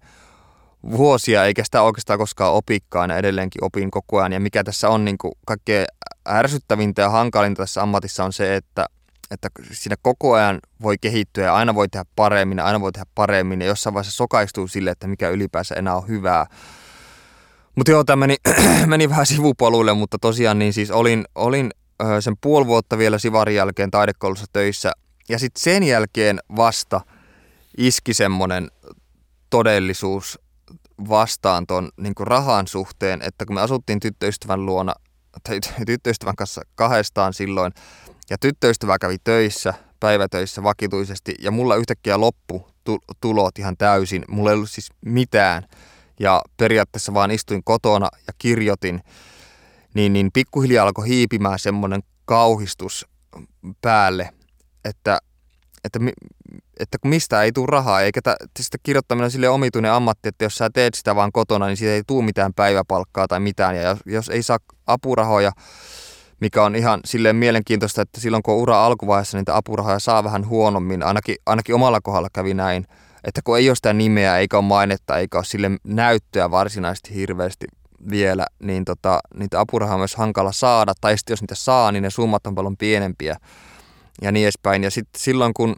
vuosia, 0.91 1.45
eikä 1.45 1.63
sitä 1.63 1.81
oikeastaan 1.81 2.19
koskaan 2.19 2.53
opikkaan 2.53 3.09
ja 3.09 3.17
edelleenkin 3.17 3.63
opin 3.63 3.91
koko 3.91 4.19
ajan. 4.19 4.33
Ja 4.33 4.39
mikä 4.39 4.63
tässä 4.63 4.89
on 4.89 5.05
niin 5.05 5.17
kaikkein 5.45 5.85
ärsyttävintä 6.29 7.01
ja 7.01 7.09
hankalinta 7.09 7.63
tässä 7.63 7.81
ammatissa 7.81 8.23
on 8.23 8.33
se, 8.33 8.55
että, 8.55 8.85
että 9.31 9.49
siinä 9.71 9.95
koko 10.01 10.33
ajan 10.33 10.59
voi 10.81 10.95
kehittyä 11.01 11.43
ja 11.43 11.55
aina 11.55 11.75
voi 11.75 11.87
tehdä 11.89 12.05
paremmin 12.15 12.57
ja 12.57 12.65
aina 12.65 12.81
voi 12.81 12.91
tehdä 12.91 13.05
paremmin 13.15 13.61
ja 13.61 13.67
jossain 13.67 13.93
vaiheessa 13.93 14.17
sokaistuu 14.17 14.67
sille, 14.67 14.91
että 14.91 15.07
mikä 15.07 15.29
ylipäänsä 15.29 15.75
enää 15.75 15.95
on 15.95 16.07
hyvää. 16.07 16.45
Mutta 17.75 17.91
joo, 17.91 18.03
tämä 18.03 18.15
meni, 18.15 18.35
meni 18.85 19.09
vähän 19.09 19.25
sivupoluille, 19.25 19.93
mutta 19.93 20.17
tosiaan 20.19 20.59
niin 20.59 20.73
siis 20.73 20.91
olin, 20.91 21.25
olin 21.35 21.71
sen 22.19 22.37
puoli 22.41 22.65
vuotta 22.65 22.97
vielä 22.97 23.19
Sivarin 23.19 23.55
jälkeen 23.55 23.91
taidekoulussa 23.91 24.45
töissä 24.53 24.91
ja 25.29 25.39
sitten 25.39 25.61
sen 25.61 25.83
jälkeen 25.83 26.39
vasta 26.55 27.01
iski 27.77 28.13
semmoinen 28.13 28.71
todellisuus 29.49 30.39
vastaan 31.09 31.67
tuon 31.67 31.89
niin 31.97 32.13
rahan 32.19 32.67
suhteen, 32.67 33.21
että 33.21 33.45
kun 33.45 33.55
me 33.55 33.61
asuttiin 33.61 33.99
tyttöystävän 33.99 34.65
luona, 34.65 34.93
tai 35.43 35.59
tyttöystävän 35.85 36.35
kanssa 36.35 36.61
kahdestaan 36.75 37.33
silloin, 37.33 37.73
ja 38.29 38.37
tyttöystävä 38.37 38.99
kävi 38.99 39.17
töissä, 39.23 39.73
päivätöissä 39.99 40.63
vakituisesti, 40.63 41.35
ja 41.39 41.51
mulla 41.51 41.75
yhtäkkiä 41.75 42.19
loppu 42.19 42.67
tulot 43.21 43.59
ihan 43.59 43.77
täysin. 43.77 44.25
Mulla 44.29 44.49
ei 44.49 44.55
ollut 44.55 44.71
siis 44.71 44.89
mitään, 45.05 45.63
ja 46.19 46.41
periaatteessa 46.57 47.13
vaan 47.13 47.31
istuin 47.31 47.63
kotona 47.63 48.09
ja 48.27 48.33
kirjoitin, 48.37 49.01
niin, 49.93 50.13
niin 50.13 50.29
pikkuhiljaa 50.33 50.85
alkoi 50.85 51.07
hiipimään 51.07 51.59
semmoinen 51.59 52.01
kauhistus 52.25 53.05
päälle, 53.81 54.29
että, 54.85 55.19
että 55.83 55.99
että 56.79 56.97
mistä 57.05 57.43
ei 57.43 57.51
tule 57.51 57.67
rahaa, 57.69 58.01
eikä 58.01 58.21
tä, 58.21 58.35
sitä 58.59 58.77
kirjoittaminen 58.83 59.31
sille 59.31 59.49
omituinen 59.49 59.91
ammatti, 59.91 60.29
että 60.29 60.45
jos 60.45 60.55
sä 60.55 60.69
teet 60.69 60.93
sitä 60.93 61.15
vaan 61.15 61.31
kotona, 61.31 61.67
niin 61.67 61.77
siitä 61.77 61.93
ei 61.93 62.03
tule 62.07 62.25
mitään 62.25 62.53
päiväpalkkaa 62.53 63.27
tai 63.27 63.39
mitään. 63.39 63.75
Ja 63.75 63.81
jos, 63.81 63.99
jos 64.05 64.29
ei 64.29 64.43
saa 64.43 64.57
apurahoja, 64.87 65.51
mikä 66.39 66.63
on 66.63 66.75
ihan 66.75 66.99
silleen 67.05 67.35
mielenkiintoista, 67.35 68.01
että 68.01 68.21
silloin 68.21 68.43
kun 68.43 68.53
on 68.53 68.59
ura 68.59 68.85
alkuvaiheessa, 68.85 69.37
niitä 69.37 69.55
apurahoja 69.55 69.99
saa 69.99 70.23
vähän 70.23 70.47
huonommin. 70.47 71.03
Ainakin, 71.03 71.35
ainakin 71.45 71.75
omalla 71.75 72.01
kohdalla 72.01 72.29
kävi 72.33 72.53
näin, 72.53 72.85
että 73.23 73.41
kun 73.43 73.57
ei 73.57 73.69
ole 73.69 73.75
sitä 73.75 73.93
nimeä, 73.93 74.37
eikä 74.37 74.57
ole 74.57 74.65
mainetta, 74.65 75.19
eikä 75.19 75.37
ole 75.37 75.45
sille 75.45 75.71
näyttöä 75.83 76.51
varsinaisesti 76.51 77.15
hirveästi 77.15 77.67
vielä, 78.09 78.45
niin 78.59 78.85
tota, 78.85 79.19
niitä 79.35 79.59
apurahoja 79.59 79.93
on 79.93 79.99
myös 79.99 80.15
hankala 80.15 80.51
saada. 80.51 80.93
Tai 81.01 81.17
sitten 81.17 81.33
jos 81.33 81.41
niitä 81.41 81.55
saa, 81.55 81.91
niin 81.91 82.03
ne 82.03 82.09
summat 82.09 82.47
on 82.47 82.55
paljon 82.55 82.77
pienempiä 82.77 83.37
ja 84.21 84.31
niin 84.31 84.43
edespäin. 84.45 84.83
Ja 84.83 84.91
sitten 84.91 85.21
silloin 85.21 85.53
kun 85.53 85.75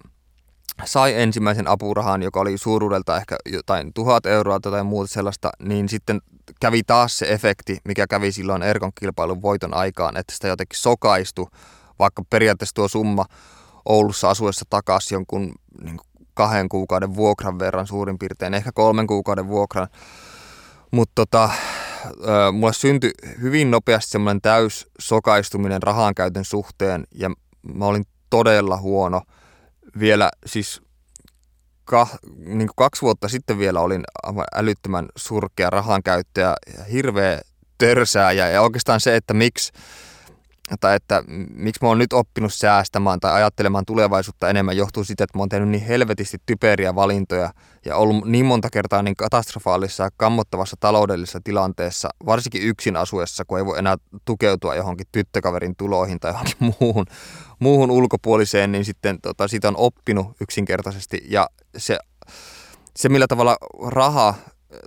sai 0.86 1.22
ensimmäisen 1.22 1.68
apurahan, 1.68 2.24
joka 2.24 2.40
oli 2.40 2.58
suuruudelta 2.58 3.18
ehkä 3.18 3.36
jotain 3.46 3.94
tuhat 3.94 4.26
euroa 4.26 4.60
tai 4.60 4.84
muuta 4.84 5.14
sellaista, 5.14 5.50
niin 5.60 5.90
sitten 5.90 6.22
kävi 6.62 6.84
taas 6.84 7.18
se 7.18 7.34
efekti, 7.34 7.78
mikä 7.86 8.08
kävi 8.08 8.32
silloin 8.32 8.64
Erkon 8.64 8.92
kilpailun 9.00 9.42
voiton 9.42 9.74
aikaan, 9.74 10.18
että 10.18 10.34
sitä 10.36 10.48
jotenkin 10.48 10.80
sokaistui, 10.80 11.48
vaikka 12.00 12.24
periaatteessa 12.30 12.76
tuo 12.76 12.88
summa 12.88 13.26
Oulussa 13.86 14.30
asuessa 14.30 14.66
takaisin 14.70 15.16
jonkun 15.16 15.54
niin 15.84 16.00
kahden 16.34 16.70
kuukauden 16.70 17.16
vuokran 17.16 17.60
verran 17.60 17.88
suurin 17.88 18.20
piirtein, 18.20 18.54
ehkä 18.54 18.72
kolmen 18.72 19.08
kuukauden 19.08 19.48
vuokran. 19.48 19.88
Mutta 20.92 21.14
tota, 21.16 21.50
mulle 22.54 22.74
syntyi 22.74 23.12
hyvin 23.42 23.72
nopeasti 23.72 24.12
semmoinen 24.12 24.42
täys 24.42 24.88
sokaistuminen 25.00 25.84
rahankäytön 25.84 26.46
suhteen 26.46 27.08
ja 27.12 27.30
mä 27.76 27.86
olin 27.86 28.06
todella 28.30 28.78
huono– 28.78 29.22
vielä 30.00 30.30
siis 30.46 30.82
ka, 31.86 32.08
niin 32.38 32.70
kaksi 32.76 33.02
vuotta 33.02 33.28
sitten 33.28 33.60
vielä 33.60 33.80
olin 33.82 34.04
älyttömän 34.56 35.06
surkea 35.16 35.70
rahankäyttäjä 35.70 36.56
ja 36.78 36.84
hirveä 36.84 37.42
törsääjä. 37.78 38.50
Ja 38.50 38.62
oikeastaan 38.62 39.02
se, 39.02 39.16
että 39.16 39.34
miksi 39.34 39.72
tai 40.80 40.96
että 40.96 41.24
miksi 41.54 41.80
mä 41.82 41.88
oon 41.88 41.98
nyt 41.98 42.14
oppinut 42.14 42.54
säästämään 42.54 43.20
tai 43.20 43.34
ajattelemaan 43.34 43.86
tulevaisuutta 43.86 44.50
enemmän, 44.50 44.78
johtuu 44.78 45.04
siitä, 45.04 45.24
että 45.24 45.38
mä 45.38 45.42
oon 45.42 45.50
tehnyt 45.50 45.70
niin 45.70 45.84
helvetisti 45.84 46.38
typeriä 46.46 46.96
valintoja 46.96 47.52
ja 47.86 47.96
ollut 47.96 48.26
niin 48.26 48.46
monta 48.46 48.70
kertaa 48.70 49.04
niin 49.04 49.16
katastrofaalisessa 49.16 50.04
ja 50.04 50.10
kammottavassa 50.18 50.78
taloudellisessa 50.80 51.40
tilanteessa, 51.44 52.10
varsinkin 52.26 52.62
yksin 52.62 52.96
asuessa, 52.96 53.46
kun 53.46 53.58
ei 53.58 53.66
voi 53.66 53.80
enää 53.80 53.96
tukeutua 54.26 54.76
johonkin 54.76 55.08
tyttökaverin 55.12 55.76
tuloihin 55.76 56.20
tai 56.20 56.32
johonkin 56.32 56.58
muuhun, 56.80 57.06
muuhun 57.60 57.92
ulkopuoliseen, 57.92 58.72
niin 58.72 58.86
sitten 58.86 59.22
tota, 59.22 59.48
siitä 59.48 59.68
on 59.68 59.78
oppinut 59.78 60.28
yksinkertaisesti. 60.42 61.22
Ja 61.30 61.50
se, 61.78 61.98
se 62.96 63.10
millä 63.10 63.28
tavalla 63.28 63.58
raha 63.88 64.34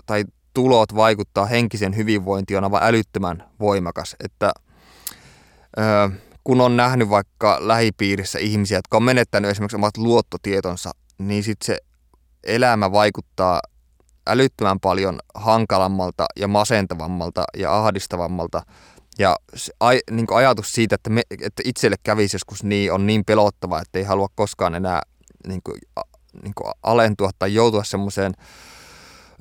tai 0.06 0.24
tulot 0.54 0.94
vaikuttaa 0.94 1.46
henkisen 1.46 1.96
hyvinvointiin 1.96 2.58
on 2.58 2.64
aivan 2.64 2.82
älyttömän 2.82 3.44
voimakas, 3.60 4.16
että– 4.24 4.52
kun 6.44 6.60
on 6.60 6.76
nähnyt 6.76 7.08
vaikka 7.08 7.58
lähipiirissä 7.60 8.38
ihmisiä, 8.38 8.78
jotka 8.78 8.96
on 8.96 9.02
menettänyt 9.02 9.50
esimerkiksi 9.50 9.76
omat 9.76 9.96
luottotietonsa, 9.96 10.90
niin 11.18 11.42
sitten 11.42 11.66
se 11.66 11.78
elämä 12.44 12.92
vaikuttaa 12.92 13.60
älyttömän 14.26 14.80
paljon 14.80 15.18
hankalammalta 15.34 16.26
ja 16.36 16.48
masentavammalta 16.48 17.44
ja 17.56 17.76
ahdistavammalta. 17.76 18.62
Ja 19.18 19.36
se, 19.54 19.72
aj, 19.80 19.98
niin 20.10 20.26
ajatus 20.30 20.72
siitä, 20.72 20.94
että, 20.94 21.10
me, 21.10 21.22
että 21.30 21.62
itselle 21.64 21.96
kävisi 22.02 22.34
joskus 22.34 22.64
niin, 22.64 22.92
on 22.92 23.06
niin 23.06 23.24
pelottava, 23.24 23.80
että 23.80 23.98
ei 23.98 24.04
halua 24.04 24.28
koskaan 24.34 24.74
enää 24.74 25.02
niin 25.46 25.60
kuin, 25.64 25.78
niin 26.42 26.52
kuin 26.54 26.72
alentua 26.82 27.30
tai 27.38 27.54
joutua 27.54 27.84
semmoiseen 27.84 28.34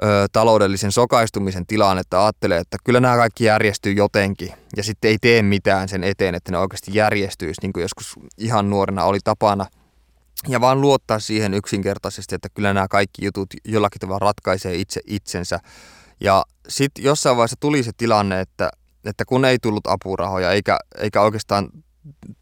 ö, 0.04 0.28
taloudellisen 0.32 0.92
sokaistumisen 0.92 1.66
tilaan, 1.66 1.98
että 1.98 2.24
ajattelee, 2.24 2.58
että 2.58 2.78
kyllä 2.84 3.00
nämä 3.00 3.16
kaikki 3.16 3.44
järjestyy 3.44 3.94
jotenkin 3.94 4.54
ja 4.78 4.84
sitten 4.84 5.10
ei 5.12 5.18
tee 5.22 5.42
mitään 5.42 5.90
sen 5.90 6.04
eteen, 6.04 6.36
että 6.36 6.52
ne 6.52 6.58
oikeasti 6.58 6.92
järjestyisi, 6.94 7.62
niin 7.62 7.74
kuin 7.74 7.82
joskus 7.82 8.14
ihan 8.38 8.70
nuorena 8.70 9.04
oli 9.04 9.20
tapana. 9.24 9.66
Ja 10.48 10.62
vaan 10.62 10.82
luottaa 10.82 11.20
siihen 11.20 11.54
yksinkertaisesti, 11.54 12.36
että 12.36 12.50
kyllä 12.54 12.74
nämä 12.74 12.88
kaikki 12.88 13.26
jutut 13.26 13.50
jollakin 13.66 14.00
tavalla 14.00 14.26
ratkaisee 14.26 14.76
itse 14.76 15.02
itsensä. 15.08 15.60
Ja 16.22 16.46
sitten 16.68 17.06
jossain 17.06 17.38
vaiheessa 17.38 17.58
tuli 17.60 17.84
se 17.84 17.92
tilanne, 17.98 18.42
että, 18.42 18.70
että 19.06 19.26
kun 19.26 19.46
ei 19.46 19.58
tullut 19.62 19.88
apurahoja 19.88 20.52
eikä, 20.52 20.80
eikä 20.98 21.22
oikeastaan 21.22 21.70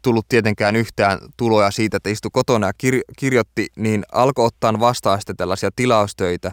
tullut 0.02 0.28
tietenkään 0.28 0.76
yhtään 0.76 1.18
tuloja 1.36 1.70
siitä, 1.70 1.96
että 1.96 2.10
istui 2.10 2.30
kotona 2.32 2.66
ja 2.66 2.72
kir- 2.86 3.14
kirjoitti, 3.18 3.66
niin 3.76 4.04
alkoi 4.12 4.46
ottaa 4.46 4.80
vastaan 4.80 5.18
sitten 5.18 5.36
tällaisia 5.36 5.70
tilaustöitä. 5.76 6.52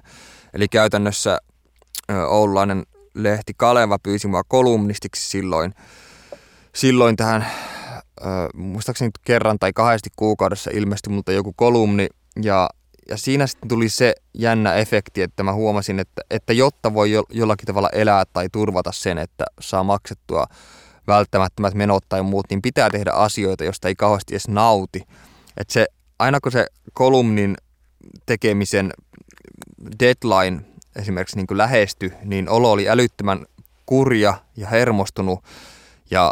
Eli 0.56 0.68
käytännössä 0.68 1.38
oululainen 2.28 2.84
lehti 3.14 3.54
Kaleva 3.58 4.00
pyysi 4.00 4.28
mua 4.28 4.44
kolumnistiksi 4.44 5.30
silloin, 5.30 5.74
silloin 6.76 7.16
tähän, 7.16 7.48
muistaakseni 8.54 9.12
kerran 9.26 9.60
tai 9.60 9.74
kahdesti 9.74 10.10
kuukaudessa 10.16 10.72
ilmestyi 10.74 11.14
multa 11.14 11.32
joku 11.32 11.54
kolumni 11.56 12.08
ja, 12.42 12.70
ja 13.10 13.18
siinä 13.18 13.48
sitten 13.48 13.70
tuli 13.70 13.90
se 13.90 14.16
jännä 14.34 14.74
efekti, 14.74 15.22
että 15.22 15.44
mä 15.44 15.54
huomasin, 15.54 16.00
että, 16.00 16.22
että 16.30 16.54
jotta 16.54 16.94
voi 16.94 17.12
jo, 17.12 17.24
jollakin 17.30 17.66
tavalla 17.66 17.90
elää 17.90 18.24
tai 18.34 18.48
turvata 18.52 18.92
sen, 18.92 19.18
että 19.18 19.46
saa 19.62 19.84
maksettua 19.84 20.46
välttämättömät 21.08 21.74
menot 21.74 22.04
tai 22.10 22.24
muut, 22.24 22.46
niin 22.50 22.62
pitää 22.62 22.90
tehdä 22.90 23.12
asioita, 23.12 23.64
joista 23.64 23.88
ei 23.88 23.96
kauheasti 23.96 24.34
edes 24.34 24.48
nauti. 24.48 25.02
Että 25.58 25.74
se, 25.74 25.88
aina 26.20 26.40
kun 26.40 26.52
se 26.52 26.66
kolumnin 26.94 27.56
tekemisen 28.26 28.92
deadline 30.00 30.62
esimerkiksi 30.96 31.36
niin 31.36 31.58
lähesty, 31.58 32.14
niin 32.24 32.50
olo 32.50 32.72
oli 32.72 32.90
älyttömän 32.90 33.46
kurja 33.86 34.34
ja 34.58 34.68
hermostunut 34.68 35.44
ja 36.12 36.32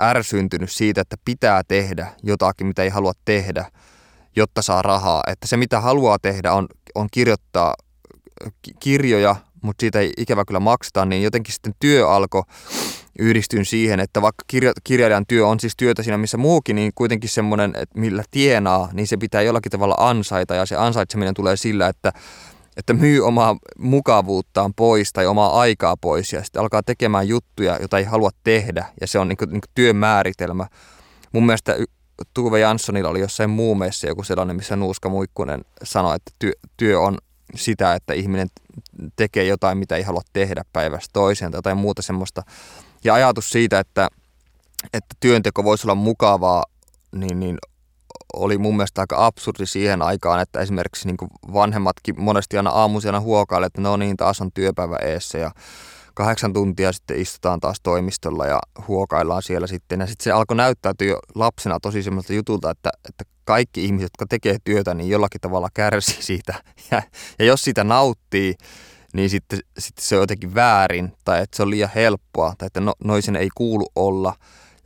ärsyntynyt 0.00 0.70
siitä, 0.72 1.00
että 1.00 1.16
pitää 1.24 1.62
tehdä 1.68 2.06
jotakin, 2.22 2.66
mitä 2.66 2.82
ei 2.82 2.88
halua 2.88 3.12
tehdä, 3.24 3.64
jotta 4.36 4.62
saa 4.62 4.82
rahaa. 4.82 5.22
Että 5.26 5.46
se, 5.46 5.56
mitä 5.56 5.80
haluaa 5.80 6.18
tehdä, 6.18 6.52
on, 6.52 6.66
on 6.94 7.08
kirjoittaa 7.12 7.74
kirjoja, 8.80 9.36
mutta 9.62 9.82
siitä 9.82 10.00
ei 10.00 10.12
ikävä 10.16 10.44
kyllä 10.44 10.60
makseta, 10.60 11.04
niin 11.04 11.22
jotenkin 11.22 11.54
sitten 11.54 11.74
työ 11.80 12.10
alkoi 12.10 12.42
yhdistyn 13.18 13.64
siihen, 13.64 14.00
että 14.00 14.22
vaikka 14.22 14.44
kirja, 14.46 14.72
kirjailijan 14.84 15.26
työ 15.28 15.46
on 15.46 15.60
siis 15.60 15.76
työtä 15.76 16.02
siinä 16.02 16.18
missä 16.18 16.36
muukin, 16.36 16.76
niin 16.76 16.92
kuitenkin 16.94 17.30
semmoinen, 17.30 17.72
että 17.76 18.00
millä 18.00 18.24
tienaa, 18.30 18.88
niin 18.92 19.06
se 19.06 19.16
pitää 19.16 19.42
jollakin 19.42 19.72
tavalla 19.72 19.96
ansaita 19.98 20.54
ja 20.54 20.66
se 20.66 20.76
ansaitseminen 20.76 21.34
tulee 21.34 21.56
sillä, 21.56 21.88
että 21.88 22.12
että 22.76 22.92
myy 22.94 23.26
omaa 23.26 23.56
mukavuuttaan 23.78 24.74
pois 24.74 25.12
tai 25.12 25.26
omaa 25.26 25.60
aikaa 25.60 25.96
pois 25.96 26.32
ja 26.32 26.44
sitten 26.44 26.62
alkaa 26.62 26.82
tekemään 26.82 27.28
juttuja, 27.28 27.76
joita 27.78 27.98
ei 27.98 28.04
halua 28.04 28.30
tehdä 28.44 28.86
ja 29.00 29.06
se 29.06 29.18
on 29.18 29.28
niin 29.28 29.36
kuin, 29.36 29.50
niin 29.50 29.60
kuin 29.60 29.70
työn 29.74 29.96
määritelmä. 29.96 30.66
Mun 31.32 31.46
mielestä 31.46 31.76
Tuve 32.34 32.60
Janssonilla 32.60 33.08
oli 33.08 33.20
jossain 33.20 33.50
muumeessa 33.50 34.06
joku 34.06 34.24
sellainen, 34.24 34.56
missä 34.56 34.76
Nuuska 34.76 35.08
Muikkunen 35.08 35.64
sanoi, 35.82 36.16
että 36.16 36.32
työ, 36.38 36.52
työ 36.76 37.00
on 37.00 37.18
sitä, 37.54 37.94
että 37.94 38.14
ihminen 38.14 38.48
tekee 39.16 39.44
jotain, 39.44 39.78
mitä 39.78 39.96
ei 39.96 40.02
halua 40.02 40.22
tehdä 40.32 40.62
päivästä 40.72 41.10
toiseen 41.12 41.50
tai 41.50 41.58
jotain 41.58 41.76
muuta 41.76 42.02
semmoista. 42.02 42.42
Ja 43.04 43.14
ajatus 43.14 43.50
siitä, 43.50 43.78
että, 43.78 44.08
että 44.92 45.14
työnteko 45.20 45.64
voisi 45.64 45.86
olla 45.86 45.94
mukavaa, 45.94 46.64
niin, 47.12 47.40
niin 47.40 47.58
oli 48.36 48.58
mun 48.58 48.76
mielestä 48.76 49.00
aika 49.00 49.26
absurdi 49.26 49.66
siihen 49.66 50.02
aikaan, 50.02 50.40
että 50.40 50.60
esimerkiksi 50.60 51.06
niin 51.06 51.16
vanhemmatkin 51.52 52.14
monesti 52.20 52.56
aina 52.56 52.70
aamuisena 52.70 53.20
huokaille, 53.20 53.66
että 53.66 53.80
no 53.80 53.96
niin, 53.96 54.16
taas 54.16 54.40
on 54.40 54.52
työpäivä 54.52 54.96
eessä 54.96 55.38
ja 55.38 55.50
kahdeksan 56.14 56.52
tuntia 56.52 56.92
sitten 56.92 57.20
istutaan 57.20 57.60
taas 57.60 57.80
toimistolla 57.82 58.46
ja 58.46 58.60
huokaillaan 58.88 59.42
siellä 59.42 59.66
sitten. 59.66 60.00
Ja 60.00 60.06
sitten 60.06 60.24
se 60.24 60.30
alkoi 60.32 60.56
näyttäytyä 60.56 61.08
jo 61.08 61.18
lapsena 61.34 61.80
tosi 61.80 62.02
semmoista 62.02 62.32
jutulta, 62.32 62.70
että, 62.70 62.90
että 63.08 63.24
kaikki 63.44 63.84
ihmiset, 63.84 64.04
jotka 64.04 64.26
tekee 64.28 64.56
työtä, 64.64 64.94
niin 64.94 65.10
jollakin 65.10 65.40
tavalla 65.40 65.68
kärsii 65.74 66.22
siitä. 66.32 66.54
Ja, 66.90 67.02
ja 67.38 67.44
jos 67.44 67.62
sitä 67.62 67.84
nauttii, 67.84 68.54
niin 69.12 69.30
sitten, 69.30 69.58
sitten 69.78 70.04
se 70.04 70.16
on 70.16 70.22
jotenkin 70.22 70.54
väärin 70.54 71.12
tai 71.24 71.42
että 71.42 71.56
se 71.56 71.62
on 71.62 71.70
liian 71.70 71.90
helppoa 71.94 72.54
tai 72.58 72.66
että 72.66 72.80
no, 72.80 72.92
noisen 73.04 73.36
ei 73.36 73.48
kuulu 73.54 73.86
olla. 73.96 74.34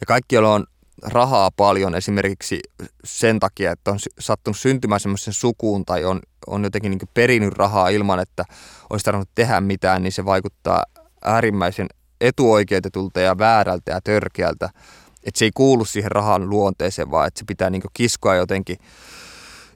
Ja 0.00 0.06
kaikki, 0.06 0.34
joilla 0.34 0.54
on 0.54 0.66
rahaa 1.02 1.50
paljon 1.50 1.94
esimerkiksi 1.94 2.60
sen 3.04 3.40
takia, 3.40 3.72
että 3.72 3.90
on 3.90 3.98
sattunut 4.18 4.58
syntymään 4.58 5.00
semmoisen 5.00 5.32
sukuun 5.32 5.84
tai 5.84 6.04
on, 6.04 6.20
on 6.46 6.64
jotenkin 6.64 6.90
niin 6.90 7.08
perinyt 7.14 7.52
rahaa 7.52 7.88
ilman, 7.88 8.20
että 8.20 8.44
olisi 8.90 9.04
tarvinnut 9.04 9.30
tehdä 9.34 9.60
mitään, 9.60 10.02
niin 10.02 10.12
se 10.12 10.24
vaikuttaa 10.24 10.82
äärimmäisen 11.24 11.86
etuoikeutetulta 12.20 13.20
ja 13.20 13.38
väärältä 13.38 13.90
ja 13.90 14.00
törkeältä. 14.00 14.70
Että 15.24 15.38
se 15.38 15.44
ei 15.44 15.50
kuulu 15.54 15.84
siihen 15.84 16.10
rahan 16.10 16.50
luonteeseen, 16.50 17.10
vaan 17.10 17.26
että 17.26 17.38
se 17.38 17.44
pitää 17.44 17.70
niin 17.70 17.82
kiskoa 17.94 18.34
jotenkin, 18.34 18.76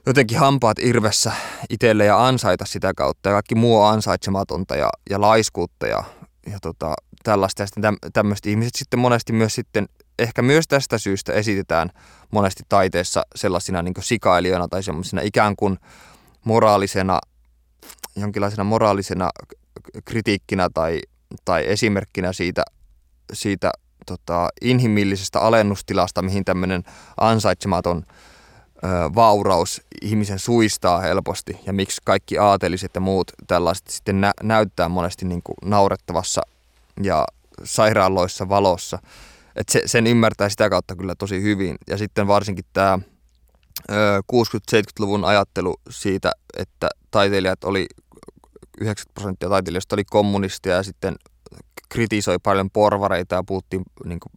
jotenkin 0.05 0.39
hampaat 0.39 0.79
irvessä 0.79 1.31
itselle 1.69 2.05
ja 2.05 2.27
ansaita 2.27 2.65
sitä 2.65 2.93
kautta. 2.93 3.29
Ja 3.29 3.33
kaikki 3.33 3.55
muu 3.55 3.81
on 3.81 3.93
ansaitsematonta 3.93 4.75
ja, 4.75 4.89
ja 5.09 5.21
laiskuutta 5.21 5.87
ja, 5.87 6.03
ja 6.51 6.57
tota, 6.61 6.93
tällaista. 7.23 7.61
Ja 7.61 7.67
sitten 7.67 7.97
tämmöiset 8.13 8.45
ihmiset 8.45 8.75
sitten 8.75 8.99
monesti 8.99 9.33
myös 9.33 9.55
sitten 9.55 9.87
ehkä 10.23 10.41
myös 10.41 10.67
tästä 10.67 10.97
syystä 10.97 11.33
esitetään 11.33 11.89
monesti 12.31 12.63
taiteessa 12.69 13.23
sellaisina 13.35 13.81
niin 13.81 13.93
sikailijoina 13.99 14.67
tai 14.67 14.83
semmoisina 14.83 15.21
ikään 15.21 15.55
kuin 15.55 15.77
moraalisena, 16.43 17.19
jonkinlaisena 18.15 18.63
moraalisena 18.63 19.29
kritiikkinä 20.05 20.69
tai, 20.73 20.99
tai 21.45 21.63
esimerkkinä 21.67 22.33
siitä, 22.33 22.63
siitä 23.33 23.71
tota, 24.05 24.49
inhimillisestä 24.61 25.39
alennustilasta, 25.39 26.21
mihin 26.21 26.45
tämmöinen 26.45 26.83
ansaitsematon 27.17 28.03
ö, 28.07 28.87
vauraus 29.15 29.81
ihmisen 30.01 30.39
suistaa 30.39 30.99
helposti 30.99 31.59
ja 31.65 31.73
miksi 31.73 32.01
kaikki 32.05 32.37
aateliset 32.37 32.91
ja 32.95 33.01
muut 33.01 33.31
tällaiset 33.47 33.87
sitten 33.87 34.21
nä- 34.21 34.33
näyttää 34.43 34.89
monesti 34.89 35.25
niin 35.25 35.41
kuin 35.43 35.55
naurettavassa 35.65 36.41
ja 37.03 37.25
sairaaloissa 37.63 38.49
valossa. 38.49 38.99
Et 39.55 39.69
se, 39.69 39.81
sen 39.85 40.07
ymmärtää 40.07 40.49
sitä 40.49 40.69
kautta 40.69 40.95
kyllä 40.95 41.15
tosi 41.15 41.41
hyvin. 41.41 41.75
Ja 41.89 41.97
sitten 41.97 42.27
varsinkin 42.27 42.65
tämä 42.73 42.99
60-70-luvun 43.91 45.25
ajattelu 45.25 45.75
siitä, 45.89 46.31
että 46.57 46.89
taiteilijat 47.11 47.63
oli, 47.63 47.85
90 48.81 49.13
prosenttia 49.13 49.49
taiteilijoista 49.49 49.95
oli 49.95 50.03
kommunistia 50.05 50.75
ja 50.75 50.83
sitten 50.83 51.15
kritisoi 51.89 52.39
paljon 52.43 52.69
porvareita 52.69 53.35
ja 53.35 53.43
puhuttiin 53.43 53.83
niin 54.05 54.19
kuin, 54.19 54.31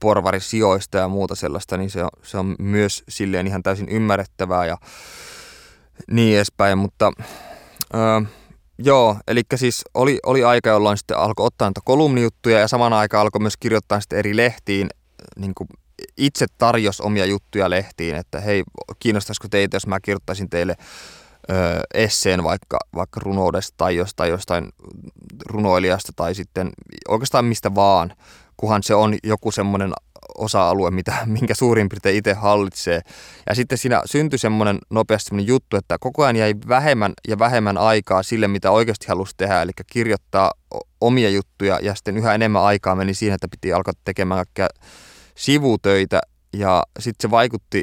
porvarisijoista 0.00 0.98
ja 0.98 1.08
muuta 1.08 1.34
sellaista, 1.34 1.76
niin 1.76 1.90
se 1.90 2.02
on, 2.02 2.10
se 2.22 2.38
on 2.38 2.56
myös 2.58 3.04
silleen 3.08 3.46
ihan 3.46 3.62
täysin 3.62 3.88
ymmärrettävää 3.88 4.66
ja 4.66 4.76
niin 6.10 6.36
edespäin, 6.36 6.78
mutta 6.78 7.12
öö, 7.94 8.20
Joo, 8.78 9.16
eli 9.28 9.42
siis 9.54 9.84
oli, 9.94 10.18
oli 10.26 10.44
aika, 10.44 10.70
jolloin 10.70 10.98
sitten 10.98 11.18
alkoi 11.18 11.46
ottaa 11.46 11.68
niitä 11.68 11.80
kolumnijuttuja 11.84 12.58
ja 12.58 12.68
saman 12.68 12.92
aikaan 12.92 13.20
alkoi 13.20 13.40
myös 13.40 13.56
kirjoittaa 13.56 14.00
sitten 14.00 14.18
eri 14.18 14.36
lehtiin, 14.36 14.88
niin 15.36 15.54
kuin 15.54 15.68
itse 16.16 16.46
tarjos 16.58 17.00
omia 17.00 17.24
juttuja 17.24 17.70
lehtiin, 17.70 18.16
että 18.16 18.40
hei, 18.40 18.64
kiinnostaisiko 18.98 19.48
teitä, 19.50 19.76
jos 19.76 19.86
mä 19.86 20.00
kirjoittaisin 20.00 20.50
teille 20.50 20.76
ö, 21.50 21.54
esseen 21.94 22.44
vaikka, 22.44 22.78
vaikka 22.94 23.20
runoudesta 23.20 23.74
tai 23.76 23.96
jostain, 23.96 24.30
jostain 24.30 24.68
runoilijasta 25.46 26.12
tai 26.16 26.34
sitten 26.34 26.70
oikeastaan 27.08 27.44
mistä 27.44 27.74
vaan, 27.74 28.14
kunhan 28.56 28.82
se 28.82 28.94
on 28.94 29.16
joku 29.24 29.50
semmoinen 29.50 29.92
osa-alue, 30.38 30.90
mitä, 30.90 31.16
minkä 31.38 31.54
suurin 31.54 31.88
piirtein 31.88 32.16
itse 32.16 32.32
hallitsee. 32.32 33.00
Ja 33.48 33.54
sitten 33.54 33.78
siinä 33.78 34.02
syntyi 34.04 34.38
semmoinen 34.38 34.78
nopeasti 34.90 35.28
semmoinen 35.28 35.48
juttu, 35.48 35.76
että 35.76 35.96
koko 36.00 36.22
ajan 36.22 36.36
jäi 36.36 36.54
vähemmän 36.68 37.12
ja 37.28 37.38
vähemmän 37.38 37.78
aikaa 37.78 38.22
sille, 38.22 38.48
mitä 38.48 38.70
oikeasti 38.70 39.06
halusi 39.08 39.34
tehdä, 39.36 39.62
eli 39.62 39.70
kirjoittaa 39.92 40.52
omia 41.00 41.30
juttuja, 41.30 41.78
ja 41.82 41.94
sitten 41.94 42.16
yhä 42.16 42.34
enemmän 42.34 42.62
aikaa 42.62 42.94
meni 42.94 43.14
siihen, 43.14 43.34
että 43.34 43.48
piti 43.50 43.72
alkaa 43.72 43.94
tekemään 44.04 44.38
kaikkea 44.38 44.68
sivutöitä, 45.34 46.20
ja 46.52 46.82
sitten 46.98 47.28
se 47.28 47.30
vaikutti 47.30 47.82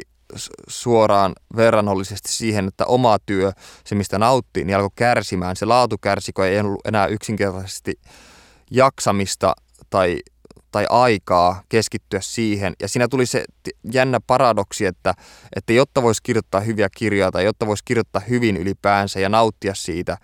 suoraan 0.68 1.32
verrannollisesti 1.56 2.32
siihen, 2.32 2.68
että 2.68 2.86
oma 2.86 3.18
työ, 3.26 3.52
se 3.84 3.94
mistä 3.94 4.18
nauttii, 4.18 4.64
niin 4.64 4.76
alkoi 4.76 4.90
kärsimään. 4.94 5.56
Se 5.56 5.66
laatu 5.66 5.98
kärsi, 5.98 6.32
kun 6.32 6.44
ei 6.44 6.60
ollut 6.60 6.86
enää 6.86 7.06
yksinkertaisesti 7.06 8.00
jaksamista 8.70 9.54
tai 9.90 10.18
tai 10.70 10.86
aikaa 10.90 11.62
keskittyä 11.68 12.20
siihen. 12.20 12.74
Ja 12.80 12.88
siinä 12.88 13.08
tuli 13.08 13.26
se 13.26 13.44
jännä 13.92 14.20
paradoksi, 14.26 14.86
että, 14.86 15.14
että 15.56 15.72
jotta 15.72 16.02
voisi 16.02 16.22
kirjoittaa 16.22 16.60
hyviä 16.60 16.88
kirjoja 16.96 17.30
tai 17.30 17.44
jotta 17.44 17.66
voisi 17.66 17.84
kirjoittaa 17.84 18.22
hyvin 18.28 18.56
ylipäänsä 18.56 19.20
ja 19.20 19.28
nauttia 19.28 19.74
siitä, 19.74 20.16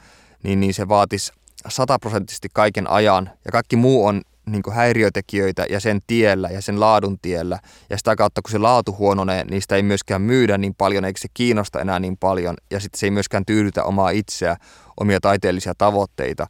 niin, 0.42 0.60
niin 0.60 0.74
se 0.74 0.88
vaatisi 0.88 1.32
sataprosenttisesti 1.68 2.48
kaiken 2.52 2.90
ajan. 2.90 3.30
Ja 3.44 3.52
kaikki 3.52 3.76
muu 3.76 4.06
on 4.06 4.22
niin 4.46 4.62
häiriötekijöitä 4.72 5.66
ja 5.70 5.80
sen 5.80 6.00
tiellä 6.06 6.48
ja 6.48 6.62
sen 6.62 6.80
laadun 6.80 7.18
tiellä. 7.22 7.58
Ja 7.90 7.98
sitä 7.98 8.16
kautta, 8.16 8.42
kun 8.42 8.50
se 8.50 8.58
laatu 8.58 8.96
huononee, 8.98 9.44
niin 9.44 9.62
sitä 9.62 9.76
ei 9.76 9.82
myöskään 9.82 10.22
myydä 10.22 10.58
niin 10.58 10.74
paljon, 10.74 11.04
eikä 11.04 11.20
se 11.20 11.28
kiinnosta 11.34 11.80
enää 11.80 12.00
niin 12.00 12.16
paljon. 12.16 12.54
Ja 12.70 12.80
sitten 12.80 12.98
se 12.98 13.06
ei 13.06 13.10
myöskään 13.10 13.46
tyydytä 13.46 13.84
omaa 13.84 14.10
itseä, 14.10 14.56
omia 15.00 15.20
taiteellisia 15.20 15.74
tavoitteita. 15.78 16.46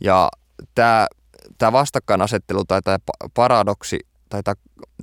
Ja 0.00 0.28
tämä 0.74 1.06
tämä 1.58 1.72
vastakkainasettelu 1.72 2.64
tai 2.64 2.82
tämä 2.82 2.98
paradoksi 3.34 3.98
tai 4.28 4.42
tämä 4.42 4.54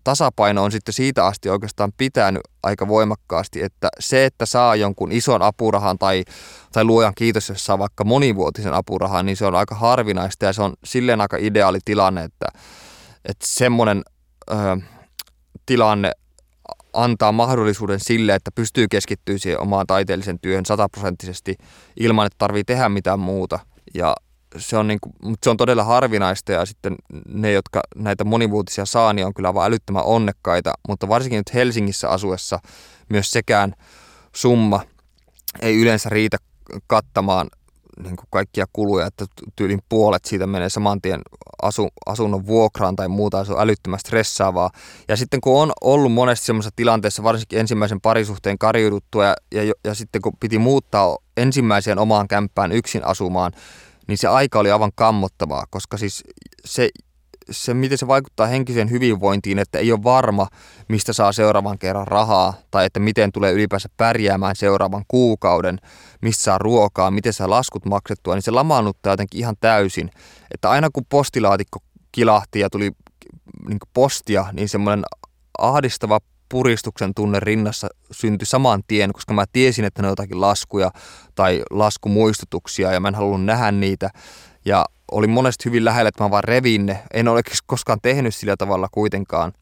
tasapaino 0.04 0.64
on 0.64 0.72
sitten 0.72 0.94
siitä 0.94 1.26
asti 1.26 1.50
oikeastaan 1.50 1.92
pitänyt 1.98 2.42
aika 2.64 2.88
voimakkaasti, 2.88 3.64
että 3.64 3.90
se, 4.00 4.26
että 4.26 4.46
saa 4.46 4.76
jonkun 4.76 5.12
ison 5.12 5.42
apurahan 5.42 5.98
tai, 5.98 6.24
tai 6.72 6.84
luojan 6.84 7.14
kiitos, 7.16 7.50
jos 7.50 7.66
saa 7.66 7.80
vaikka 7.80 8.04
monivuotisen 8.04 8.74
apurahan, 8.74 9.26
niin 9.26 9.38
se 9.38 9.46
on 9.46 9.56
aika 9.56 9.76
harvinaista 9.76 10.46
ja 10.46 10.54
se 10.54 10.62
on 10.62 10.74
silleen 10.84 11.22
aika 11.22 11.38
ideaali 11.38 11.80
tilanne, 11.86 12.24
että, 12.24 12.46
että 13.26 13.46
semmoinen 13.48 14.04
ö, 14.52 14.54
tilanne 15.66 16.12
antaa 16.94 17.32
mahdollisuuden 17.32 18.00
sille, 18.00 18.36
että 18.36 18.52
pystyy 18.56 18.88
keskittyä 18.88 19.38
siihen 19.38 19.62
omaan 19.62 19.88
taiteellisen 19.88 20.40
työhön 20.40 20.66
sataprosenttisesti 20.66 21.56
ilman, 22.00 22.26
että 22.26 22.38
tarvii 22.38 22.64
tehdä 22.64 22.90
mitään 22.90 23.20
muuta. 23.20 23.60
Ja 23.94 24.16
se 24.58 24.78
on, 24.78 24.88
niin 24.88 25.00
kuin, 25.02 25.14
mutta 25.22 25.46
se 25.46 25.50
on 25.50 25.58
todella 25.58 25.84
harvinaista 25.84 26.52
ja 26.52 26.66
sitten 26.66 26.96
ne, 27.28 27.52
jotka 27.52 27.82
näitä 27.96 28.24
monivuotisia 28.24 28.86
saa, 28.86 29.14
niin 29.14 29.26
on 29.26 29.34
kyllä 29.34 29.54
vain 29.54 29.68
älyttömän 29.68 30.04
onnekkaita, 30.04 30.74
mutta 30.88 31.08
varsinkin 31.08 31.38
nyt 31.38 31.54
Helsingissä 31.54 32.10
asuessa 32.10 32.60
myös 33.10 33.32
sekään 33.32 33.74
summa 34.36 34.82
ei 35.62 35.82
yleensä 35.82 36.10
riitä 36.10 36.38
kattamaan 36.88 37.48
niin 38.04 38.16
kuin 38.16 38.28
kaikkia 38.30 38.66
kuluja, 38.74 39.06
että 39.06 39.26
tyylin 39.56 39.80
puolet 39.90 40.26
siitä 40.26 40.48
menee 40.48 40.70
saman 40.70 41.02
tien 41.02 41.22
asu, 41.62 41.88
asunnon 42.06 42.46
vuokraan 42.46 42.96
tai 42.96 43.08
muuta, 43.08 43.46
se 43.46 43.54
on 43.54 43.62
älyttömän 43.62 44.00
stressaavaa. 44.00 44.70
Ja 45.08 45.18
sitten 45.18 45.42
kun 45.42 45.62
on 45.62 45.72
ollut 45.82 46.12
monesti 46.12 46.46
semmoisessa 46.46 46.76
tilanteessa, 46.76 47.24
varsinkin 47.24 47.60
ensimmäisen 47.60 48.02
parisuhteen 48.02 48.58
karjuduttua 48.58 49.26
ja, 49.26 49.64
ja, 49.64 49.74
ja 49.84 49.94
sitten 49.94 50.22
kun 50.22 50.34
piti 50.40 50.58
muuttaa 50.58 51.18
ensimmäiseen 51.38 52.00
omaan 52.00 52.28
kämppään 52.28 52.72
yksin 52.72 53.06
asumaan, 53.06 53.52
niin 54.08 54.18
se 54.18 54.28
aika 54.28 54.60
oli 54.60 54.72
aivan 54.72 54.92
kammottavaa, 54.96 55.66
koska 55.70 55.98
siis 55.98 56.24
se, 56.66 56.90
se, 57.52 57.74
miten 57.74 57.98
se 57.98 58.08
vaikuttaa 58.08 58.48
henkiseen 58.48 58.90
hyvinvointiin, 58.90 59.60
että 59.60 59.80
ei 59.80 59.92
ole 59.92 60.04
varma, 60.04 60.48
mistä 60.90 61.14
saa 61.14 61.32
seuraavan 61.32 61.80
kerran 61.80 62.08
rahaa, 62.08 62.54
tai 62.72 62.86
että 62.86 63.00
miten 63.00 63.32
tulee 63.32 63.52
ylipäänsä 63.52 63.90
pärjäämään 63.98 64.56
seuraavan 64.56 65.06
kuukauden, 65.08 65.78
missä 66.22 66.44
saa 66.44 66.58
ruokaa, 66.58 67.12
miten 67.12 67.34
saa 67.34 67.50
laskut 67.50 67.86
maksettua, 67.86 68.36
niin 68.36 68.42
se 68.42 68.52
lamaannuttaa 68.52 69.14
jotenkin 69.14 69.40
ihan 69.40 69.56
täysin. 69.60 70.10
Että 70.54 70.70
aina 70.70 70.90
kun 70.94 71.06
postilaatikko 71.10 71.80
kilahti 72.12 72.60
ja 72.60 72.70
tuli 72.70 72.92
niin 73.68 73.80
postia, 73.94 74.46
niin 74.54 74.70
semmoinen 74.70 75.06
ahdistava 75.58 76.20
puristuksen 76.50 77.14
tunne 77.14 77.40
rinnassa 77.40 77.88
syntyi 78.12 78.46
saman 78.46 78.84
tien, 78.88 79.14
koska 79.14 79.34
mä 79.34 79.46
tiesin, 79.54 79.86
että 79.86 80.02
ne 80.02 80.08
on 80.08 80.12
jotakin 80.12 80.42
laskuja 80.42 80.92
tai 81.36 81.64
laskumuistutuksia 81.72 82.92
ja 82.92 83.00
mä 83.00 83.08
en 83.08 83.16
halunnut 83.16 83.46
nähdä 83.46 83.72
niitä. 83.72 84.10
Ja 84.66 84.86
oli 85.12 85.28
monesti 85.28 85.66
hyvin 85.66 85.86
lähellä, 85.86 86.10
että 86.10 86.24
mä 86.24 86.32
vaan 86.32 86.44
revin 86.44 86.86
ne. 86.86 87.04
En 87.14 87.28
ole 87.28 87.42
koskaan 87.66 88.00
tehnyt 88.02 88.36
sillä 88.36 88.58
tavalla 88.58 88.88
kuitenkaan. 88.92 89.54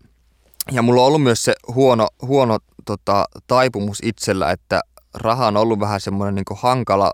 Ja 0.72 0.82
mulla 0.82 1.02
on 1.02 1.08
ollut 1.08 1.24
myös 1.24 1.44
se 1.44 1.54
huono, 1.68 2.08
huono 2.22 2.60
tota, 2.86 3.26
taipumus 3.48 4.00
itsellä, 4.04 4.52
että 4.52 4.82
raha 5.14 5.48
on 5.48 5.58
ollut 5.58 5.80
vähän 5.80 6.02
semmoinen 6.02 6.36
niin 6.36 6.60
hankala 6.60 7.12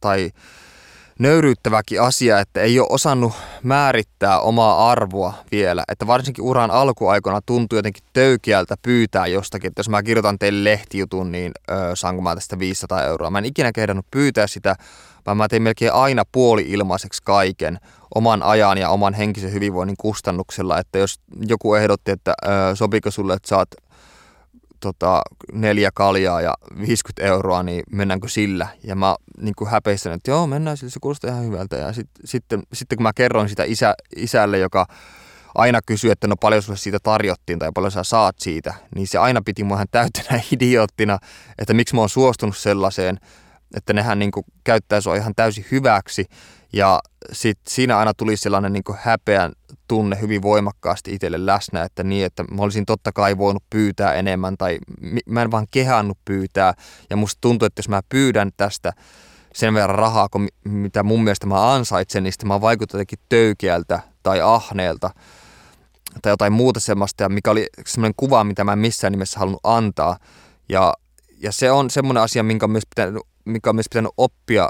tai 0.00 0.30
nöyryyttäväkin 1.18 2.02
asia, 2.02 2.40
että 2.40 2.60
ei 2.60 2.80
ole 2.80 2.88
osannut 2.90 3.32
määrittää 3.62 4.40
omaa 4.40 4.90
arvoa 4.90 5.34
vielä. 5.52 5.84
Että 5.88 6.06
varsinkin 6.06 6.44
uran 6.44 6.70
alkuaikana 6.70 7.40
tuntuu 7.46 7.78
jotenkin 7.78 8.04
töykeältä 8.12 8.74
pyytää 8.82 9.26
jostakin, 9.26 9.68
että 9.68 9.80
jos 9.80 9.88
mä 9.88 10.02
kirjoitan 10.02 10.38
teille 10.38 10.70
lehtijutun, 10.70 11.32
niin 11.32 11.52
ö, 11.70 11.74
saanko 11.94 12.22
mä 12.22 12.34
tästä 12.34 12.58
500 12.58 13.04
euroa. 13.04 13.30
Mä 13.30 13.38
en 13.38 13.44
ikinä 13.44 13.72
kehdannut 13.72 14.06
pyytää 14.10 14.46
sitä, 14.46 14.76
vaan 15.26 15.36
mä 15.36 15.48
tein 15.48 15.62
melkein 15.62 15.92
aina 15.92 16.22
puoli 16.32 16.64
ilmaiseksi 16.68 17.22
kaiken 17.24 17.78
oman 18.14 18.42
ajan 18.42 18.78
ja 18.78 18.90
oman 18.90 19.14
henkisen 19.14 19.52
hyvinvoinnin 19.52 19.96
kustannuksella. 20.00 20.78
Että 20.78 20.98
jos 20.98 21.20
joku 21.48 21.74
ehdotti, 21.74 22.10
että 22.10 22.34
ö, 22.44 22.76
sopiko 22.76 23.10
sulle, 23.10 23.34
että 23.34 23.48
saat 23.48 23.68
tota, 24.80 25.22
neljä 25.52 25.90
kaljaa 25.94 26.40
ja 26.40 26.54
50 26.80 27.22
euroa, 27.22 27.62
niin 27.62 27.82
mennäänkö 27.92 28.28
sillä? 28.28 28.68
Ja 28.84 28.94
mä 28.94 29.16
niin 29.40 29.54
kuin 29.54 29.70
häpeissäni, 29.70 30.14
että 30.14 30.30
joo, 30.30 30.46
mennään 30.46 30.76
sillä, 30.76 30.90
se 30.90 30.98
kuulostaa 31.00 31.30
ihan 31.30 31.44
hyvältä. 31.44 31.76
Ja 31.76 31.92
sit, 31.92 32.08
sitten, 32.24 32.62
sitten 32.72 32.98
kun 32.98 33.02
mä 33.02 33.12
kerroin 33.12 33.48
sitä 33.48 33.64
isä, 33.64 33.94
isälle, 34.16 34.58
joka 34.58 34.86
aina 35.54 35.80
kysyi, 35.86 36.10
että 36.10 36.26
no 36.26 36.36
paljon 36.36 36.62
sulle 36.62 36.78
siitä 36.78 36.98
tarjottiin 37.02 37.58
tai 37.58 37.70
paljon 37.74 37.92
sä 37.92 38.04
saat 38.04 38.36
siitä, 38.38 38.74
niin 38.94 39.06
se 39.06 39.18
aina 39.18 39.42
piti 39.42 39.64
mua 39.64 39.76
ihan 39.76 39.86
täytänä 39.90 40.40
idioottina, 40.52 41.18
että 41.58 41.74
miksi 41.74 41.94
mä 41.94 42.00
oon 42.00 42.08
suostunut 42.08 42.56
sellaiseen, 42.56 43.18
että 43.76 43.92
nehän 43.92 44.18
niin 44.18 44.30
kuin 44.30 44.46
käyttää 44.64 45.00
sua 45.00 45.16
ihan 45.16 45.34
täysin 45.36 45.66
hyväksi. 45.70 46.26
Ja 46.72 47.00
sit 47.32 47.58
siinä 47.68 47.98
aina 47.98 48.14
tuli 48.14 48.36
sellainen 48.36 48.72
niin 48.72 48.84
häpeän 48.98 49.52
tunne 49.88 50.20
hyvin 50.20 50.42
voimakkaasti 50.42 51.14
itselle 51.14 51.46
läsnä, 51.46 51.82
että 51.82 52.02
niin, 52.02 52.26
että 52.26 52.44
mä 52.50 52.62
olisin 52.62 52.86
totta 52.86 53.12
kai 53.12 53.38
voinut 53.38 53.62
pyytää 53.70 54.14
enemmän 54.14 54.56
tai 54.56 54.78
mä 55.26 55.42
en 55.42 55.50
vaan 55.50 55.66
kehannut 55.70 56.18
pyytää. 56.24 56.74
Ja 57.10 57.16
musta 57.16 57.38
tuntuu, 57.40 57.66
että 57.66 57.78
jos 57.78 57.88
mä 57.88 58.00
pyydän 58.08 58.50
tästä 58.56 58.92
sen 59.54 59.74
verran 59.74 59.98
rahaa, 59.98 60.28
kun 60.28 60.48
mitä 60.64 61.02
mun 61.02 61.24
mielestä 61.24 61.46
mä 61.46 61.74
ansaitsen, 61.74 62.22
niin 62.22 62.32
sitten 62.32 62.48
mä 62.48 62.60
vaikutan 62.60 62.98
jotenkin 62.98 63.18
töykeältä 63.28 64.00
tai 64.22 64.40
ahneelta 64.40 65.10
tai 66.22 66.32
jotain 66.32 66.52
muuta 66.52 66.80
semmoista, 66.80 67.28
mikä 67.28 67.50
oli 67.50 67.66
semmoinen 67.86 68.14
kuva, 68.16 68.44
mitä 68.44 68.64
mä 68.64 68.72
en 68.72 68.78
missään 68.78 69.12
nimessä 69.12 69.38
halunnut 69.38 69.60
antaa. 69.64 70.16
Ja, 70.68 70.94
ja 71.42 71.52
se 71.52 71.70
on 71.70 71.90
semmoinen 71.90 72.22
asia, 72.22 72.42
minkä 72.42 72.66
on 72.66 72.70
myös 72.70 72.86
pitänyt, 72.94 73.22
mikä 73.44 73.70
on 73.70 73.76
myös 73.76 73.88
pitänyt 73.90 74.12
oppia 74.16 74.68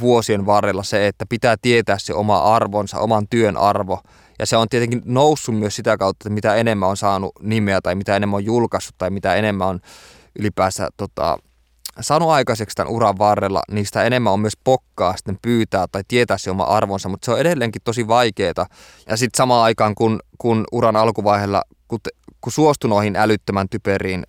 vuosien 0.00 0.46
varrella 0.46 0.82
se, 0.82 1.06
että 1.06 1.26
pitää 1.28 1.56
tietää 1.62 1.98
se 1.98 2.14
oma 2.14 2.54
arvonsa, 2.54 2.98
oman 2.98 3.26
työn 3.30 3.56
arvo. 3.56 4.00
Ja 4.40 4.46
se 4.46 4.56
on 4.56 4.68
tietenkin 4.68 5.02
noussut 5.04 5.58
myös 5.58 5.76
sitä 5.76 5.96
kautta, 5.96 6.22
että 6.22 6.34
mitä 6.34 6.54
enemmän 6.54 6.88
on 6.88 6.96
saanut 6.96 7.32
nimeä 7.40 7.80
tai 7.80 7.94
mitä 7.94 8.16
enemmän 8.16 8.36
on 8.36 8.44
julkaissut 8.44 8.94
tai 8.98 9.10
mitä 9.10 9.34
enemmän 9.34 9.68
on 9.68 9.80
ylipäänsä 10.38 10.88
tota, 10.96 11.38
saanut 12.00 12.30
aikaiseksi 12.30 12.76
tämän 12.76 12.92
uran 12.92 13.18
varrella, 13.18 13.62
niin 13.70 13.86
sitä 13.86 14.04
enemmän 14.04 14.32
on 14.32 14.40
myös 14.40 14.56
pokkaa 14.64 15.16
sitten 15.16 15.38
pyytää 15.42 15.86
tai 15.92 16.02
tietää 16.08 16.38
se 16.38 16.50
oma 16.50 16.64
arvonsa, 16.64 17.08
mutta 17.08 17.24
se 17.24 17.30
on 17.30 17.40
edelleenkin 17.40 17.82
tosi 17.84 18.08
vaikeaa. 18.08 18.66
Ja 19.08 19.16
sitten 19.16 19.36
samaan 19.36 19.64
aikaan, 19.64 19.94
kun, 19.94 20.20
kun 20.38 20.64
uran 20.72 20.96
alkuvaiheella, 20.96 21.62
kun, 21.88 21.98
kun 22.40 22.52
suostui 22.52 22.90
noihin 22.90 23.16
älyttömän 23.16 23.68
typeriin 23.68 24.26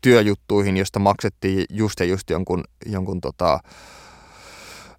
työjuttuihin, 0.00 0.76
josta 0.76 0.98
maksettiin 0.98 1.64
just 1.70 2.00
ja 2.00 2.06
just 2.06 2.30
jonkun, 2.30 2.64
jonkun 2.86 3.20
tota, 3.20 3.60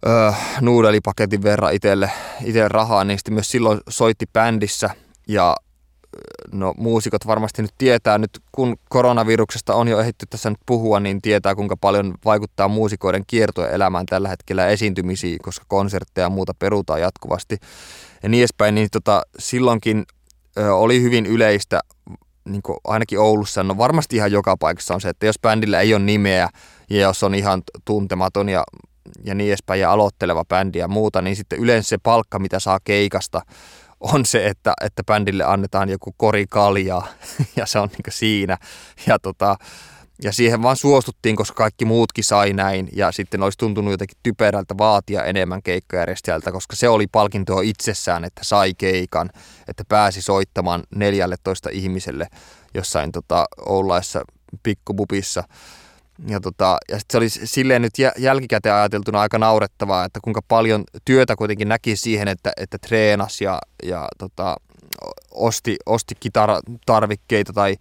öö, 0.08 0.32
nuudelipaketin 0.62 1.43
verran 1.43 1.74
itselle, 1.74 2.12
itselle 2.43 2.68
rahaa, 2.68 3.04
niin 3.04 3.18
sitten 3.18 3.34
myös 3.34 3.52
silloin 3.52 3.80
soitti 3.89 4.26
bändissä 4.34 4.89
ja 5.28 5.56
no 6.52 6.74
muusikot 6.78 7.28
varmasti 7.28 7.62
nyt 7.62 7.74
tietää. 7.78 8.18
Nyt, 8.18 8.39
kun 8.52 8.76
koronaviruksesta 8.89 9.76
on 9.76 9.88
jo 9.88 9.99
ehditty 9.99 10.26
tässä 10.30 10.49
nyt 10.49 10.60
puhua, 10.66 10.99
niin 10.99 11.22
tietää 11.22 11.56
kuinka 11.56 11.78
paljon 11.78 12.14
vaikuttaa 12.26 12.68
muusikoiden 12.68 13.24
kiertojen 13.28 13.74
elämään 13.74 14.06
tällä 14.06 14.30
hetkellä 14.30 14.68
esiintymisiin, 14.68 15.38
koska 15.41 15.66
konsertteja 15.68 16.26
ja 16.26 16.30
muuta 16.30 16.54
perutaan 16.60 17.02
jatkuvasti 17.02 17.58
ja 18.24 18.30
niin 18.30 18.41
edespäin, 18.41 18.76
niin 18.76 18.88
tota, 18.91 19.22
silloinkin 19.39 20.06
ö, 20.58 20.76
oli 20.76 21.02
hyvin 21.02 21.26
yleistä, 21.26 21.80
niin 22.45 22.62
ainakin 22.84 23.20
Oulussa, 23.20 23.64
no 23.64 23.78
varmasti 23.78 24.16
ihan 24.16 24.32
joka 24.32 24.58
paikassa 24.58 24.93
on 24.93 25.02
se, 25.02 25.10
että 25.10 25.26
jos 25.26 25.39
bändillä 25.41 25.80
ei 25.80 25.93
ole 25.93 26.04
nimeä 26.04 26.49
ja 26.89 27.02
jos 27.02 27.24
on 27.24 27.36
ihan 27.36 27.62
tuntematon 27.86 28.49
ja 28.49 28.64
ja 29.24 29.36
niin 29.36 29.49
edespäin 29.49 29.80
ja 29.80 29.91
aloitteleva 29.91 30.45
bändi 30.45 30.80
ja 30.80 30.88
muuta, 30.88 31.22
niin 31.22 31.36
sitten 31.36 31.60
yleensä 31.60 31.89
se 31.89 31.97
palkka, 31.97 32.39
mitä 32.39 32.60
saa 32.60 32.80
keikasta, 32.84 33.41
on 33.99 34.26
se, 34.26 34.47
että, 34.47 34.74
että 34.82 35.04
bändille 35.04 35.43
annetaan 35.43 35.89
joku 35.89 36.14
kori 36.18 36.45
kaljaa 36.49 37.08
ja 37.56 37.66
se 37.66 37.80
on 37.80 37.89
niin 37.89 38.04
siinä. 38.10 38.58
Ja, 39.08 39.20
tota, 39.20 39.56
ja 40.24 40.32
siihen 40.32 40.62
vaan 40.62 40.76
suostuttiin, 40.76 41.36
koska 41.36 41.56
kaikki 41.56 41.86
muutkin 41.86 42.24
sai 42.24 42.54
näin 42.54 42.89
ja 42.93 43.12
sitten 43.12 43.43
olisi 43.43 43.58
tuntunut 43.58 43.91
jotenkin 43.91 44.18
typerältä 44.24 44.78
vaatia 44.78 45.24
enemmän 45.24 45.64
keikkajärjestäjältä, 45.64 46.52
koska 46.52 46.76
se 46.76 46.89
oli 46.89 47.08
palkintoa 47.08 47.62
itsessään, 47.62 48.26
että 48.26 48.43
sai 48.43 48.74
keikan, 48.78 49.30
että 49.68 49.84
pääsi 49.89 50.22
soittamaan 50.22 50.84
14 50.95 51.70
ihmiselle 51.72 52.28
jossain 52.74 53.12
tota, 53.12 53.45
Oulaissa 53.66 54.22
pikkububissa 54.64 55.43
ja, 56.28 56.39
tota, 56.39 56.78
ja 56.89 56.99
sit 56.99 57.11
se 57.11 57.17
oli 57.17 57.30
silleen 57.30 57.82
nyt 57.82 57.93
jälkikäteen 58.17 58.76
ajateltuna 58.76 59.22
aika 59.22 59.38
naurettavaa, 59.38 60.05
että 60.05 60.19
kuinka 60.24 60.41
paljon 60.47 60.84
työtä 61.05 61.36
kuitenkin 61.36 61.69
näki 61.69 61.95
siihen, 61.95 62.28
että, 62.28 62.51
että 62.57 62.78
treenas 62.78 63.41
ja, 63.41 63.59
ja 63.84 64.07
tota, 64.17 64.55
osti, 65.32 65.78
osti 65.86 66.15
kitaratarvikkeita 66.19 67.53
tai 67.53 67.76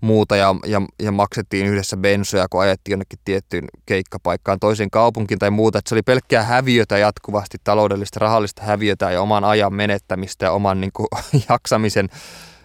muuta 0.00 0.36
ja, 0.36 0.54
ja, 0.66 0.82
ja 1.02 1.12
maksettiin 1.12 1.66
yhdessä 1.66 1.96
bensoja, 1.96 2.46
kun 2.50 2.60
ajettiin 2.60 2.92
jonnekin 2.92 3.18
tiettyyn 3.24 3.64
keikkapaikkaan 3.86 4.60
toiseen 4.60 4.90
kaupunkiin 4.90 5.38
tai 5.38 5.50
muuta. 5.50 5.78
Että 5.78 5.88
se 5.88 5.94
oli 5.94 6.02
pelkkää 6.02 6.42
häviötä 6.42 6.98
jatkuvasti, 6.98 7.58
taloudellista, 7.64 8.20
rahallista 8.20 8.62
häviötä 8.62 9.10
ja 9.10 9.22
oman 9.22 9.44
ajan 9.44 9.74
menettämistä 9.74 10.46
ja 10.46 10.52
oman 10.52 10.80
niin 10.80 10.92
kuin, 10.92 11.06
jaksamisen 11.48 12.08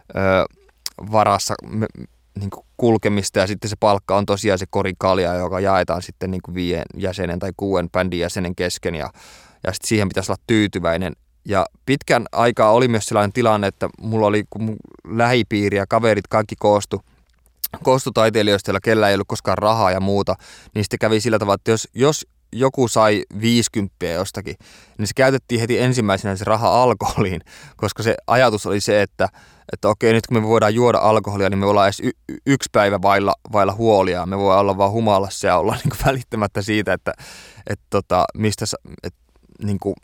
ö, 0.10 0.46
varassa 1.12 1.56
niin 2.40 2.50
kuin 2.50 2.65
kulkemista 2.78 3.40
ja 3.40 3.48
sitten 3.48 3.70
se 3.70 3.76
palkka 3.80 4.18
on 4.18 4.26
tosiaan 4.26 4.60
se 4.60 4.66
korikalja, 4.70 5.34
joka 5.34 5.60
jaetaan 5.60 6.02
sitten 6.02 6.32
niin 6.32 6.42
kuin 6.42 6.56
viien 6.56 6.86
jäsenen 6.98 7.40
tai 7.40 7.52
kuuden 7.58 7.90
bändin 7.90 8.20
jäsenen 8.20 8.56
kesken 8.56 8.96
ja, 8.96 9.10
ja 9.64 9.74
sitten 9.74 9.88
siihen 9.88 10.08
pitäisi 10.08 10.32
olla 10.32 10.42
tyytyväinen. 10.48 11.14
Ja 11.46 11.66
pitkän 11.86 12.26
aikaa 12.32 12.72
oli 12.72 12.88
myös 12.88 13.06
sellainen 13.06 13.34
tilanne, 13.34 13.68
että 13.68 13.90
mulla 14.02 14.28
oli 14.28 14.44
kun 14.50 14.76
lähipiiri 15.08 15.78
ja 15.78 15.88
kaverit 15.88 16.28
kaikki 16.28 16.56
koostu, 16.60 17.02
koostu 17.84 18.12
taiteilijoista, 18.12 18.72
joilla 18.72 18.80
kellä 18.80 19.10
ei 19.10 19.16
ollut 19.16 19.28
koskaan 19.28 19.58
rahaa 19.58 19.92
ja 19.92 20.00
muuta, 20.00 20.36
niin 20.76 20.84
sitten 20.84 21.00
kävi 21.00 21.20
sillä 21.20 21.40
tavalla, 21.40 21.56
että 21.56 21.72
jos, 21.72 21.90
jos 21.94 22.28
joku 22.60 22.88
sai 22.88 23.24
50 23.42 24.06
jostakin, 24.06 24.56
niin 24.98 25.08
se 25.08 25.14
käytettiin 25.16 25.62
heti 25.62 25.80
ensimmäisenä 25.80 26.36
se 26.36 26.46
raha 26.46 26.84
alkoholiin, 26.84 27.42
koska 27.78 28.04
se 28.04 28.16
ajatus 28.28 28.66
oli 28.66 28.82
se, 28.82 29.02
että, 29.02 29.30
että 29.74 29.90
okei, 29.90 30.14
nyt 30.14 30.28
kun 30.28 30.38
me 30.38 30.48
voidaan 30.48 30.76
juoda 30.76 30.98
alkoholia, 30.98 31.50
niin 31.50 31.60
me 31.60 31.66
ollaan 31.66 31.88
edes 31.88 32.00
y- 32.00 32.38
yksi 32.46 32.70
päivä 32.72 33.02
vailla, 33.02 33.34
vailla 33.52 33.74
huolia. 33.74 34.26
Me 34.26 34.38
voi 34.38 34.58
olla 34.58 34.78
vaan 34.78 34.92
humalassa 34.92 35.48
ja 35.48 35.58
olla 35.58 35.74
niin 35.84 35.90
kuin 35.90 36.06
välittämättä 36.06 36.62
siitä, 36.62 36.94
että, 36.94 37.14
että 37.68 37.86
tota, 37.90 38.26
mistä, 38.38 38.66
että, 39.04 39.20
niin 39.64 39.80
kuin, 39.80 39.96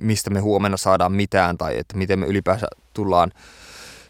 mistä 0.00 0.30
me 0.30 0.40
huomenna 0.40 0.76
saadaan 0.76 1.12
mitään 1.12 1.58
tai 1.58 1.78
että 1.78 1.96
miten 1.96 2.18
me 2.18 2.26
ylipäänsä 2.26 2.66
tullaan 2.92 3.32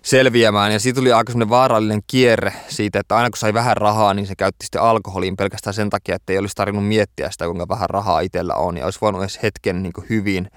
selviämään. 0.07 0.73
Ja 0.73 0.81
siitä 0.81 1.01
tuli 1.01 1.13
aika 1.13 1.33
semmoinen 1.33 1.51
vaarallinen 1.51 2.01
kierre 2.07 2.53
siitä, 2.69 3.01
että 3.01 3.17
aina 3.17 3.31
kun 3.31 3.37
sai 3.37 3.55
vähän 3.55 3.77
rahaa, 3.77 4.15
niin 4.15 4.27
se 4.27 4.35
käytti 4.37 4.67
sitten 4.67 4.83
alkoholiin 4.83 5.37
pelkästään 5.37 5.75
sen 5.75 5.91
takia, 5.91 6.17
että 6.17 6.33
ei 6.33 6.39
olisi 6.39 6.55
tarvinnut 6.55 6.89
miettiä 6.89 7.31
sitä, 7.31 7.45
kuinka 7.45 7.69
vähän 7.69 7.91
rahaa 7.91 8.21
itsellä 8.21 8.55
on. 8.55 8.77
Ja 8.77 8.85
olisi 8.85 8.99
voinut 9.01 9.23
edes 9.23 9.43
hetken 9.43 9.83
niin 9.83 9.93
hyvin. 10.11 10.51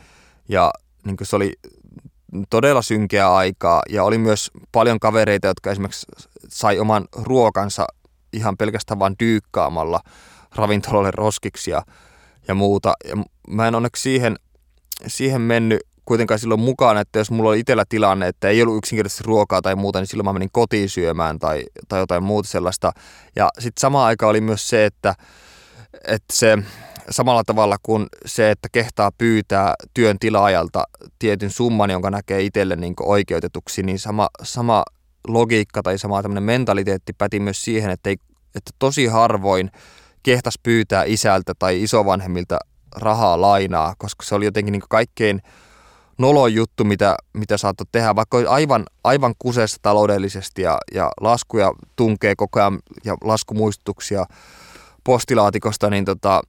Ja 0.49 0.71
niin 1.05 1.17
se 1.23 1.35
oli 1.35 1.53
todella 2.49 2.81
synkeä 2.81 3.33
aikaa. 3.33 3.81
Ja 3.89 4.03
oli 4.03 4.17
myös 4.17 4.51
paljon 4.71 4.99
kavereita, 4.99 5.47
jotka 5.47 5.71
esimerkiksi 5.71 6.07
sai 6.49 6.79
oman 6.79 7.07
ruokansa 7.15 7.87
ihan 8.33 8.57
pelkästään 8.57 8.99
vain 8.99 9.15
dyykkaamalla 9.19 9.99
ravintolalle 10.55 11.11
roskiksi 11.11 11.71
ja, 11.71 11.81
ja 12.47 12.55
muuta. 12.55 12.93
Ja 13.05 13.15
mä 13.47 13.67
en 13.67 13.75
onneksi 13.75 14.01
siihen, 14.01 14.35
siihen 15.07 15.41
mennyt 15.41 15.79
kuitenkaan 16.09 16.39
silloin 16.39 16.59
mukaan, 16.59 16.97
että 16.97 17.19
jos 17.19 17.31
mulla 17.31 17.49
oli 17.49 17.59
itsellä 17.59 17.83
tilanne, 17.89 18.27
että 18.27 18.49
ei 18.49 18.61
ollut 18.61 18.77
yksinkertaisesti 18.77 19.23
ruokaa 19.23 19.61
tai 19.61 19.75
muuta, 19.75 19.99
niin 19.99 20.07
silloin 20.07 20.25
mä 20.25 20.33
menin 20.33 20.49
kotiin 20.51 20.89
syömään 20.89 21.39
tai, 21.39 21.63
tai 21.87 21.99
jotain 21.99 22.23
muuta 22.23 22.49
sellaista. 22.49 22.91
Ja 23.35 23.49
sitten 23.59 23.81
samaan 23.81 24.07
aikaan 24.07 24.29
oli 24.29 24.41
myös 24.41 24.69
se, 24.69 24.85
että, 24.85 25.15
että 26.07 26.33
se 26.33 26.57
samalla 27.09 27.43
tavalla 27.43 27.77
kuin 27.83 28.07
se, 28.25 28.51
että 28.51 28.67
kehtaa 28.71 29.11
pyytää 29.17 29.73
työn 29.93 30.19
tilaajalta 30.19 30.83
tietyn 31.19 31.49
summan, 31.49 31.89
jonka 31.89 32.09
näkee 32.09 32.41
itselle 32.41 32.75
niin 32.75 32.93
oikeutetuksi, 32.99 33.83
niin 33.83 33.99
sama, 33.99 34.29
sama 34.43 34.83
logiikka 35.27 35.81
tai 35.81 35.97
sama 35.97 36.21
tämmöinen 36.21 36.43
mentaliteetti 36.43 37.13
päti 37.13 37.39
myös 37.39 37.61
siihen, 37.61 37.91
että, 37.91 38.09
ei, 38.09 38.17
että 38.55 38.71
tosi 38.79 39.05
harvoin 39.05 39.71
kehtas 40.23 40.55
pyytää 40.63 41.03
isältä 41.03 41.53
tai 41.59 41.83
isovanhemmilta 41.83 42.59
rahaa 42.95 43.41
lainaa, 43.41 43.93
koska 43.97 44.25
se 44.25 44.35
oli 44.35 44.45
jotenkin 44.45 44.71
niin 44.71 44.83
kaikkein 44.89 45.41
noloin 46.19 46.55
juttu, 46.55 46.83
mitä, 46.83 47.17
mitä 47.33 47.57
saattoi 47.57 47.87
tehdä, 47.91 48.15
vaikka 48.15 48.37
aivan, 48.47 48.85
aivan 49.03 49.33
kuseessa 49.39 49.77
taloudellisesti 49.81 50.61
ja, 50.61 50.77
ja 50.93 51.11
laskuja 51.21 51.73
tunkee 51.95 52.35
koko 52.35 52.59
ajan 52.59 52.79
ja 53.05 53.17
laskumuistutuksia 53.23 54.25
postilaatikosta, 55.03 55.89
niin 55.89 56.05
tota, 56.05 56.41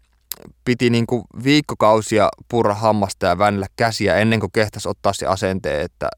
piti 0.64 0.90
niin 0.90 1.06
kuin 1.06 1.22
viikkokausia 1.44 2.28
purra 2.48 2.74
hammasta 2.74 3.26
ja 3.26 3.38
väännellä 3.38 3.66
käsiä 3.76 4.16
ennen 4.16 4.40
kuin 4.40 4.52
kehtäisi 4.52 4.88
ottaa 4.88 5.12
se 5.12 5.26
asenteen, 5.26 5.80
että, 5.80 6.08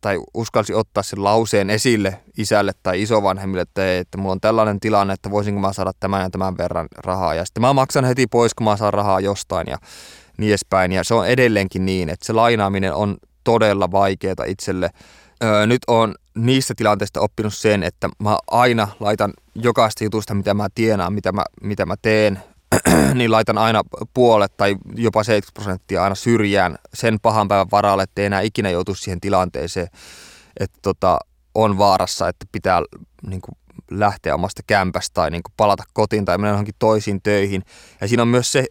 tai 0.00 0.18
uskalsi 0.34 0.74
ottaa 0.74 1.02
sen 1.02 1.24
lauseen 1.24 1.70
esille 1.70 2.20
isälle 2.38 2.72
tai 2.82 3.02
isovanhemmille, 3.02 3.62
että, 3.62 3.98
että 3.98 4.18
mulla 4.18 4.32
on 4.32 4.40
tällainen 4.40 4.80
tilanne, 4.80 5.14
että 5.14 5.30
voisinko 5.30 5.60
mä 5.60 5.72
saada 5.72 5.92
tämän 6.00 6.22
ja 6.22 6.30
tämän 6.30 6.58
verran 6.58 6.88
rahaa. 6.96 7.34
Ja 7.34 7.44
sitten 7.44 7.60
mä 7.60 7.72
maksan 7.72 8.04
heti 8.04 8.26
pois, 8.26 8.54
kun 8.54 8.64
mä 8.64 8.76
saan 8.76 8.94
rahaa 8.94 9.20
jostain 9.20 9.66
ja 9.70 9.78
niin 10.40 10.50
edespäin. 10.50 10.92
Ja 10.92 11.04
se 11.04 11.14
on 11.14 11.28
edelleenkin 11.28 11.86
niin, 11.86 12.08
että 12.08 12.26
se 12.26 12.32
lainaaminen 12.32 12.94
on 12.94 13.16
todella 13.44 13.90
vaikeaa 13.90 14.44
itselle. 14.46 14.90
Öö, 15.44 15.66
nyt 15.66 15.82
on 15.86 16.14
niistä 16.34 16.74
tilanteista 16.76 17.20
oppinut 17.20 17.54
sen, 17.54 17.82
että 17.82 18.08
mä 18.18 18.38
aina 18.50 18.88
laitan 19.00 19.32
jokaista 19.54 20.04
jutusta, 20.04 20.34
mitä 20.34 20.54
mä 20.54 20.68
tienaan, 20.74 21.12
mitä 21.12 21.32
mä, 21.32 21.44
mitä 21.62 21.86
mä 21.86 21.94
teen, 22.02 22.42
niin 23.14 23.32
laitan 23.32 23.58
aina 23.58 23.82
puolet 24.14 24.56
tai 24.56 24.76
jopa 24.94 25.24
70 25.24 25.54
prosenttia 25.54 26.02
aina 26.02 26.14
syrjään 26.14 26.78
sen 26.94 27.20
pahan 27.22 27.48
päivän 27.48 27.70
varalle, 27.72 28.02
että 28.02 28.20
ei 28.22 28.26
enää 28.26 28.40
ikinä 28.40 28.70
joutu 28.70 28.94
siihen 28.94 29.20
tilanteeseen, 29.20 29.88
että 30.60 30.78
tota, 30.82 31.18
on 31.54 31.78
vaarassa, 31.78 32.28
että 32.28 32.46
pitää 32.52 32.82
niin 33.26 33.40
kuin, 33.40 33.56
lähteä 33.90 34.34
omasta 34.34 34.62
kämpästä 34.66 35.14
tai 35.14 35.30
niin 35.30 35.42
kuin, 35.42 35.52
palata 35.56 35.84
kotiin 35.92 36.24
tai 36.24 36.38
mennä 36.38 36.50
johonkin 36.50 36.74
toisiin 36.78 37.22
töihin. 37.22 37.62
Ja 38.00 38.08
siinä 38.08 38.22
on 38.22 38.28
myös 38.28 38.52
se 38.52 38.66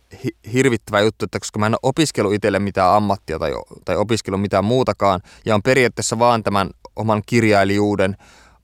hirvittävä 0.53 1.01
juttu, 1.01 1.25
että 1.25 1.39
koska 1.39 1.59
mä 1.59 1.65
en 1.65 1.73
ole 1.73 1.79
opiskellut 1.83 2.33
itselle 2.33 2.59
mitään 2.59 2.93
ammattia 2.93 3.39
tai, 3.39 3.51
tai 3.85 3.95
opiskellut 3.95 4.41
mitään 4.41 4.65
muutakaan 4.65 5.21
ja 5.45 5.55
on 5.55 5.63
periaatteessa 5.63 6.19
vaan 6.19 6.43
tämän 6.43 6.69
oman 6.95 7.21
kirjailijuuden 7.25 8.17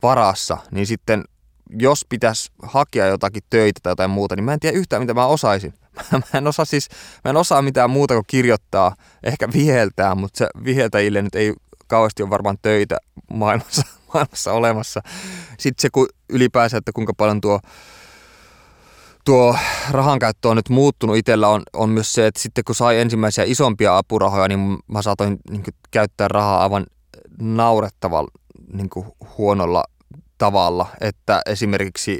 varassa, 0.03 0.57
niin 0.71 0.87
sitten 0.87 1.23
jos 1.79 2.05
pitäisi 2.09 2.51
hakea 2.63 3.07
jotakin 3.07 3.43
töitä 3.49 3.79
tai 3.83 3.91
jotain 3.91 4.09
muuta, 4.09 4.35
niin 4.35 4.43
mä 4.43 4.53
en 4.53 4.59
tiedä 4.59 4.77
yhtään, 4.77 5.01
mitä 5.01 5.13
mä 5.13 5.25
osaisin. 5.25 5.73
Mä 6.11 6.37
en 6.37 6.47
osaa 6.47 6.65
siis, 6.65 6.89
mä 7.23 7.29
en 7.29 7.37
osaa 7.37 7.61
mitään 7.61 7.89
muuta 7.89 8.13
kuin 8.13 8.25
kirjoittaa, 8.27 8.95
ehkä 9.23 9.47
viheltää, 9.53 10.15
mutta 10.15 10.37
se 10.37 10.47
viheltäjille 10.65 11.21
nyt 11.21 11.35
ei 11.35 11.53
kauheasti 11.87 12.23
ole 12.23 12.29
varmaan 12.29 12.57
töitä 12.61 12.97
maailmassa, 13.33 13.81
maailmassa 14.15 14.53
olemassa. 14.53 15.01
Sitten 15.59 15.81
se 15.81 15.89
kun 15.89 16.07
ylipäänsä, 16.29 16.77
että 16.77 16.91
kuinka 16.95 17.13
paljon 17.17 17.41
tuo, 17.41 17.59
tuo 19.25 19.57
rahan 19.91 20.19
käyttö 20.19 20.49
on 20.49 20.55
nyt 20.55 20.69
muuttunut 20.69 21.17
itsellä 21.17 21.47
on, 21.47 21.63
on 21.73 21.89
myös 21.89 22.13
se, 22.13 22.27
että 22.27 22.41
sitten 22.41 22.63
kun 22.63 22.75
sai 22.75 22.99
ensimmäisiä 22.99 23.43
isompia 23.47 23.97
apurahoja, 23.97 24.47
niin 24.47 24.77
mä 24.87 25.01
saatoin 25.01 25.37
niin 25.49 25.63
käyttää 25.91 26.27
rahaa 26.27 26.63
aivan 26.63 26.85
naurettavalla 27.39 28.31
niin 28.73 28.89
huonolla 29.37 29.83
tavalla, 30.37 30.87
että 31.01 31.41
esimerkiksi 31.45 32.19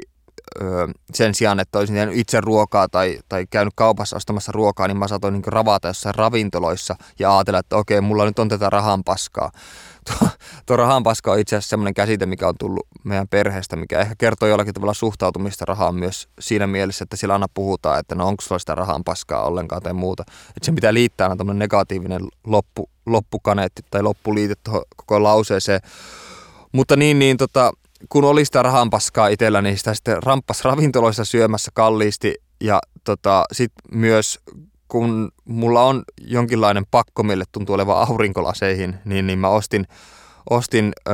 sen 1.14 1.34
sijaan, 1.34 1.60
että 1.60 1.78
olisin 1.78 1.96
tehnyt 1.96 2.16
itse 2.16 2.40
ruokaa 2.40 2.88
tai, 2.88 3.18
tai 3.28 3.46
käynyt 3.50 3.74
kaupassa 3.76 4.16
ostamassa 4.16 4.52
ruokaa, 4.52 4.88
niin 4.88 4.96
mä 4.96 5.08
saatoin 5.08 5.34
niin 5.34 5.44
ravata 5.46 5.88
jossain 5.88 6.14
ravintoloissa 6.14 6.96
ja 7.18 7.36
ajatella, 7.36 7.58
että 7.58 7.76
okei, 7.76 8.00
mulla 8.00 8.24
nyt 8.24 8.38
on 8.38 8.48
tätä 8.48 8.70
rahan 8.70 9.04
paskaa. 9.04 9.50
Tuo, 10.06 10.28
tuo 10.66 10.76
rahan 10.76 11.02
paska 11.02 11.32
on 11.32 11.38
itse 11.38 11.56
asiassa 11.56 11.70
sellainen 11.70 11.94
käsite, 11.94 12.26
mikä 12.26 12.48
on 12.48 12.54
tullut 12.58 12.86
meidän 13.04 13.28
perheestä, 13.28 13.76
mikä 13.76 14.00
ehkä 14.00 14.14
kertoo 14.18 14.48
jollakin 14.48 14.74
tavalla 14.74 14.94
suhtautumista 14.94 15.64
rahaan 15.64 15.94
myös 15.94 16.28
siinä 16.40 16.66
mielessä, 16.66 17.02
että 17.02 17.16
sillä 17.16 17.34
aina 17.34 17.46
puhutaan, 17.54 18.00
että 18.00 18.14
no 18.14 18.26
onko 18.26 18.40
sulla 18.42 18.58
sitä 18.58 18.74
rahan 18.74 19.04
paskaa 19.04 19.44
ollenkaan 19.44 19.82
tai 19.82 19.92
muuta. 19.92 20.24
Että 20.48 20.64
se 20.64 20.72
mitä 20.72 20.94
liittää 20.94 21.28
on 21.28 21.38
tämmöinen 21.38 21.58
negatiivinen 21.58 22.22
loppu, 22.46 22.90
loppukaneetti 23.06 23.82
tai 23.90 24.02
loppuliite 24.02 24.54
tuohon 24.64 24.82
koko 24.96 25.22
lauseeseen. 25.22 25.80
Mutta 26.72 26.96
niin, 26.96 27.18
niin 27.18 27.36
tota, 27.36 27.72
kun 28.08 28.24
oli 28.24 28.44
sitä 28.44 28.62
rahanpaskaa 28.62 29.28
itsellä, 29.28 29.62
niin 29.62 29.78
sitä 29.78 29.94
sitten 29.94 30.22
ramppas 30.22 30.64
ravintoloissa 30.64 31.24
syömässä 31.24 31.70
kalliisti 31.74 32.34
ja 32.60 32.80
tota, 33.04 33.44
sitten 33.52 33.98
myös 33.98 34.40
kun 34.88 35.32
mulla 35.44 35.82
on 35.82 36.02
jonkinlainen 36.20 36.84
pakko, 36.90 37.22
mille 37.22 37.44
tuntuu 37.52 37.74
olevan 37.74 38.08
aurinkolaseihin, 38.08 38.98
niin, 39.04 39.26
niin 39.26 39.38
mä 39.38 39.48
ostin, 39.48 39.86
ostin 40.50 40.92
ö, 41.08 41.12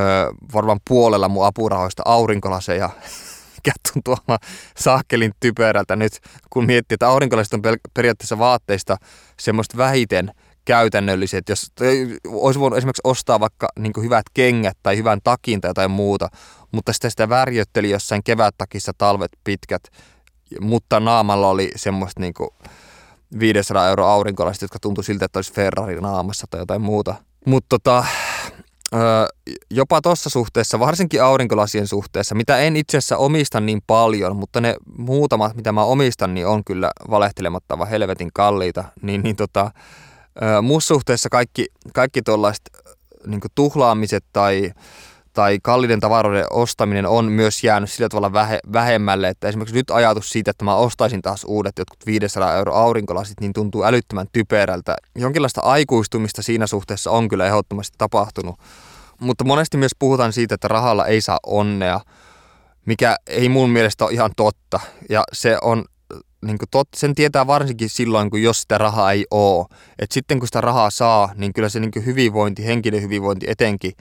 varmaan 0.54 0.80
puolella 0.88 1.28
mun 1.28 1.46
apurahoista 1.46 2.02
aurinkolaseja, 2.06 2.90
mikä 3.56 3.72
tuntuu 3.92 4.14
olevan 4.14 4.38
saakkelin 4.76 5.32
typerältä 5.40 5.96
nyt, 5.96 6.12
kun 6.50 6.66
miettii, 6.66 6.94
että 6.94 7.08
aurinkolasit 7.08 7.54
on 7.54 7.62
periaatteessa 7.94 8.38
vaatteista 8.38 8.96
semmoista 9.40 9.76
vähiten 9.76 10.32
käytännölliset. 10.64 11.48
Jos 11.48 11.72
olisi 12.26 12.60
voinut 12.60 12.76
esimerkiksi 12.78 13.00
ostaa 13.04 13.40
vaikka 13.40 13.68
niin 13.78 13.92
hyvät 14.02 14.24
kengät 14.34 14.78
tai 14.82 14.96
hyvän 14.96 15.20
takin 15.24 15.60
tai 15.60 15.68
jotain 15.70 15.90
muuta, 15.90 16.28
mutta 16.72 16.92
sitä, 16.92 17.10
sitä 17.10 17.28
värjötteli 17.28 17.90
jossain 17.90 18.22
kevättakissa 18.24 18.92
talvet 18.98 19.32
pitkät, 19.44 19.82
mutta 20.60 21.00
naamalla 21.00 21.48
oli 21.48 21.70
semmoista 21.76 22.20
niin 22.20 22.34
kuin 22.34 22.50
500 23.39 23.89
euro 23.89 24.07
aurinkolasit, 24.07 24.62
jotka 24.62 24.78
tuntui 24.78 25.05
siltä, 25.05 25.24
että 25.24 25.39
olisi 25.39 25.53
Ferrari 25.53 26.01
naamassa 26.01 26.47
tai 26.51 26.61
jotain 26.61 26.83
muuta. 26.83 27.14
Mutta 27.47 27.66
tota, 27.68 28.05
jopa 29.70 30.03
tuossa 30.03 30.30
suhteessa, 30.30 30.80
varsinkin 30.80 31.22
aurinkolasien 31.22 31.87
suhteessa, 31.87 32.35
mitä 32.35 32.59
en 32.59 32.76
itse 32.76 32.99
asiassa 32.99 33.16
omista 33.16 33.61
niin 33.61 33.83
paljon, 33.87 34.37
mutta 34.37 34.61
ne 34.61 34.76
muutamat, 34.99 35.57
mitä 35.57 35.72
mä 35.72 35.85
omistan, 35.85 36.35
niin 36.35 36.47
on 36.47 36.64
kyllä 36.64 36.91
valehtelematta 37.11 37.85
helvetin 37.85 38.30
kalliita, 38.35 38.85
niin, 39.03 39.22
niin 39.22 39.37
tota, 39.37 39.70
muussa 40.62 40.95
suhteessa 40.95 41.28
kaikki, 41.28 41.66
kaikki 41.95 42.22
tuollaiset 42.22 42.70
niin 43.26 43.41
tuhlaamiset 43.55 44.24
tai 44.33 44.70
tai 45.33 45.59
kalliiden 45.62 46.01
tavaroiden 46.01 46.47
ostaminen 46.51 47.07
on 47.07 47.24
myös 47.24 47.64
jäänyt 47.64 47.91
sillä 47.91 48.09
tavalla 48.09 48.33
vähe, 48.33 48.59
vähemmälle, 48.72 49.28
että 49.28 49.49
esimerkiksi 49.49 49.74
nyt 49.74 49.91
ajatus 49.91 50.30
siitä, 50.30 50.51
että 50.51 50.64
mä 50.64 50.74
ostaisin 50.74 51.22
taas 51.22 51.45
uudet 51.49 51.78
jotkut 51.78 52.07
500 52.07 52.57
euro 52.57 52.74
aurinkolasit, 52.74 53.41
niin 53.41 53.53
tuntuu 53.53 53.85
älyttömän 53.85 54.26
typerältä. 54.33 54.97
Jonkinlaista 55.14 55.61
aikuistumista 55.61 56.43
siinä 56.43 56.66
suhteessa 56.66 57.11
on 57.11 57.28
kyllä 57.28 57.47
ehdottomasti 57.47 57.95
tapahtunut, 57.99 58.61
mutta 59.20 59.45
monesti 59.45 59.76
myös 59.76 59.93
puhutaan 59.99 60.33
siitä, 60.33 60.55
että 60.55 60.68
rahalla 60.68 61.07
ei 61.07 61.20
saa 61.20 61.39
onnea, 61.47 62.01
mikä 62.87 63.16
ei 63.26 63.49
mun 63.49 63.70
mielestä 63.70 64.05
ole 64.05 64.12
ihan 64.12 64.30
totta, 64.37 64.80
ja 65.09 65.24
se 65.33 65.59
on 65.62 65.85
niin 66.47 66.59
tot, 66.70 66.89
sen 66.97 67.14
tietää 67.14 67.47
varsinkin 67.47 67.89
silloin, 67.89 68.30
kun 68.30 68.43
jos 68.43 68.61
sitä 68.62 68.78
rahaa 68.78 69.12
ei 69.12 69.26
ole. 69.30 69.66
Et 69.99 70.12
sitten 70.12 70.39
kun 70.39 70.49
sitä 70.49 70.61
rahaa 70.61 70.91
saa, 70.91 71.33
niin 71.35 71.53
kyllä 71.53 71.68
se 71.68 71.80
niin 71.80 72.07
hyvinvointi, 72.07 72.66
henkilön 72.66 73.03
hyvinvointi 73.03 73.47
etenkin, 73.49 73.93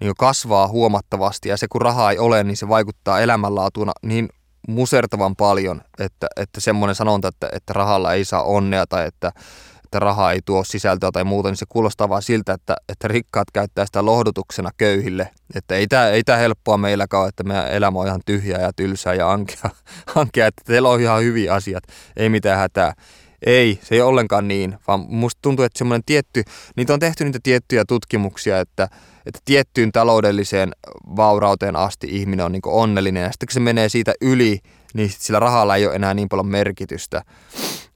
niin 0.00 0.12
kasvaa 0.18 0.68
huomattavasti 0.68 1.48
ja 1.48 1.56
se 1.56 1.66
kun 1.68 1.82
rahaa 1.82 2.10
ei 2.10 2.18
ole, 2.18 2.44
niin 2.44 2.56
se 2.56 2.68
vaikuttaa 2.68 3.20
elämänlaatuna 3.20 3.92
niin 4.02 4.28
musertavan 4.68 5.36
paljon, 5.36 5.82
että, 5.98 6.26
että 6.36 6.60
semmoinen 6.60 6.94
sanonta, 6.94 7.28
että, 7.28 7.48
että 7.52 7.72
rahalla 7.72 8.12
ei 8.12 8.24
saa 8.24 8.42
onnea 8.42 8.86
tai 8.86 9.06
että, 9.06 9.32
että 9.84 9.98
raha 9.98 10.32
ei 10.32 10.40
tuo 10.44 10.64
sisältöä 10.64 11.10
tai 11.12 11.24
muuta, 11.24 11.48
niin 11.48 11.56
se 11.56 11.66
kuulostaa 11.68 12.08
vaan 12.08 12.22
siltä, 12.22 12.52
että, 12.52 12.76
että 12.88 13.08
rikkaat 13.08 13.50
käyttää 13.52 13.86
sitä 13.86 14.04
lohdutuksena 14.04 14.70
köyhille. 14.76 15.30
Että 15.54 15.74
ei 15.74 15.86
tämä 15.86 16.08
ei 16.08 16.24
tää 16.24 16.36
helppoa 16.36 16.76
meilläkään 16.76 17.20
ole, 17.20 17.28
että 17.28 17.44
meidän 17.44 17.72
elämä 17.72 17.98
on 17.98 18.06
ihan 18.06 18.20
tyhjää 18.26 18.60
ja 18.60 18.72
tylsää 18.72 19.14
ja 19.14 19.32
ankea, 19.32 19.70
ankea, 20.14 20.46
että 20.46 20.62
teillä 20.66 20.88
on 20.88 21.00
ihan 21.00 21.22
hyviä 21.22 21.54
asiat, 21.54 21.84
ei 22.16 22.28
mitään 22.28 22.58
hätää. 22.58 22.92
Ei, 23.46 23.78
se 23.82 23.94
ei 23.94 24.00
ole 24.00 24.08
ollenkaan 24.08 24.48
niin, 24.48 24.78
vaan 24.88 25.04
musta 25.08 25.38
tuntuu, 25.42 25.64
että 25.64 25.78
semmoinen 25.78 26.04
tietty, 26.06 26.42
niitä 26.76 26.94
on 26.94 27.00
tehty 27.00 27.24
niitä 27.24 27.38
tiettyjä 27.42 27.84
tutkimuksia, 27.88 28.60
että, 28.60 28.88
että 29.26 29.40
tiettyyn 29.44 29.92
taloudelliseen 29.92 30.72
vaurauteen 31.16 31.76
asti 31.76 32.06
ihminen 32.10 32.46
on 32.46 32.52
niin 32.52 32.62
onnellinen 32.66 33.22
ja 33.22 33.32
sitten 33.32 33.46
kun 33.46 33.52
se 33.52 33.60
menee 33.60 33.88
siitä 33.88 34.12
yli, 34.20 34.58
niin 34.94 35.10
sit 35.10 35.20
sillä 35.20 35.40
rahalla 35.40 35.76
ei 35.76 35.86
ole 35.86 35.94
enää 35.94 36.14
niin 36.14 36.28
paljon 36.28 36.46
merkitystä. 36.46 37.22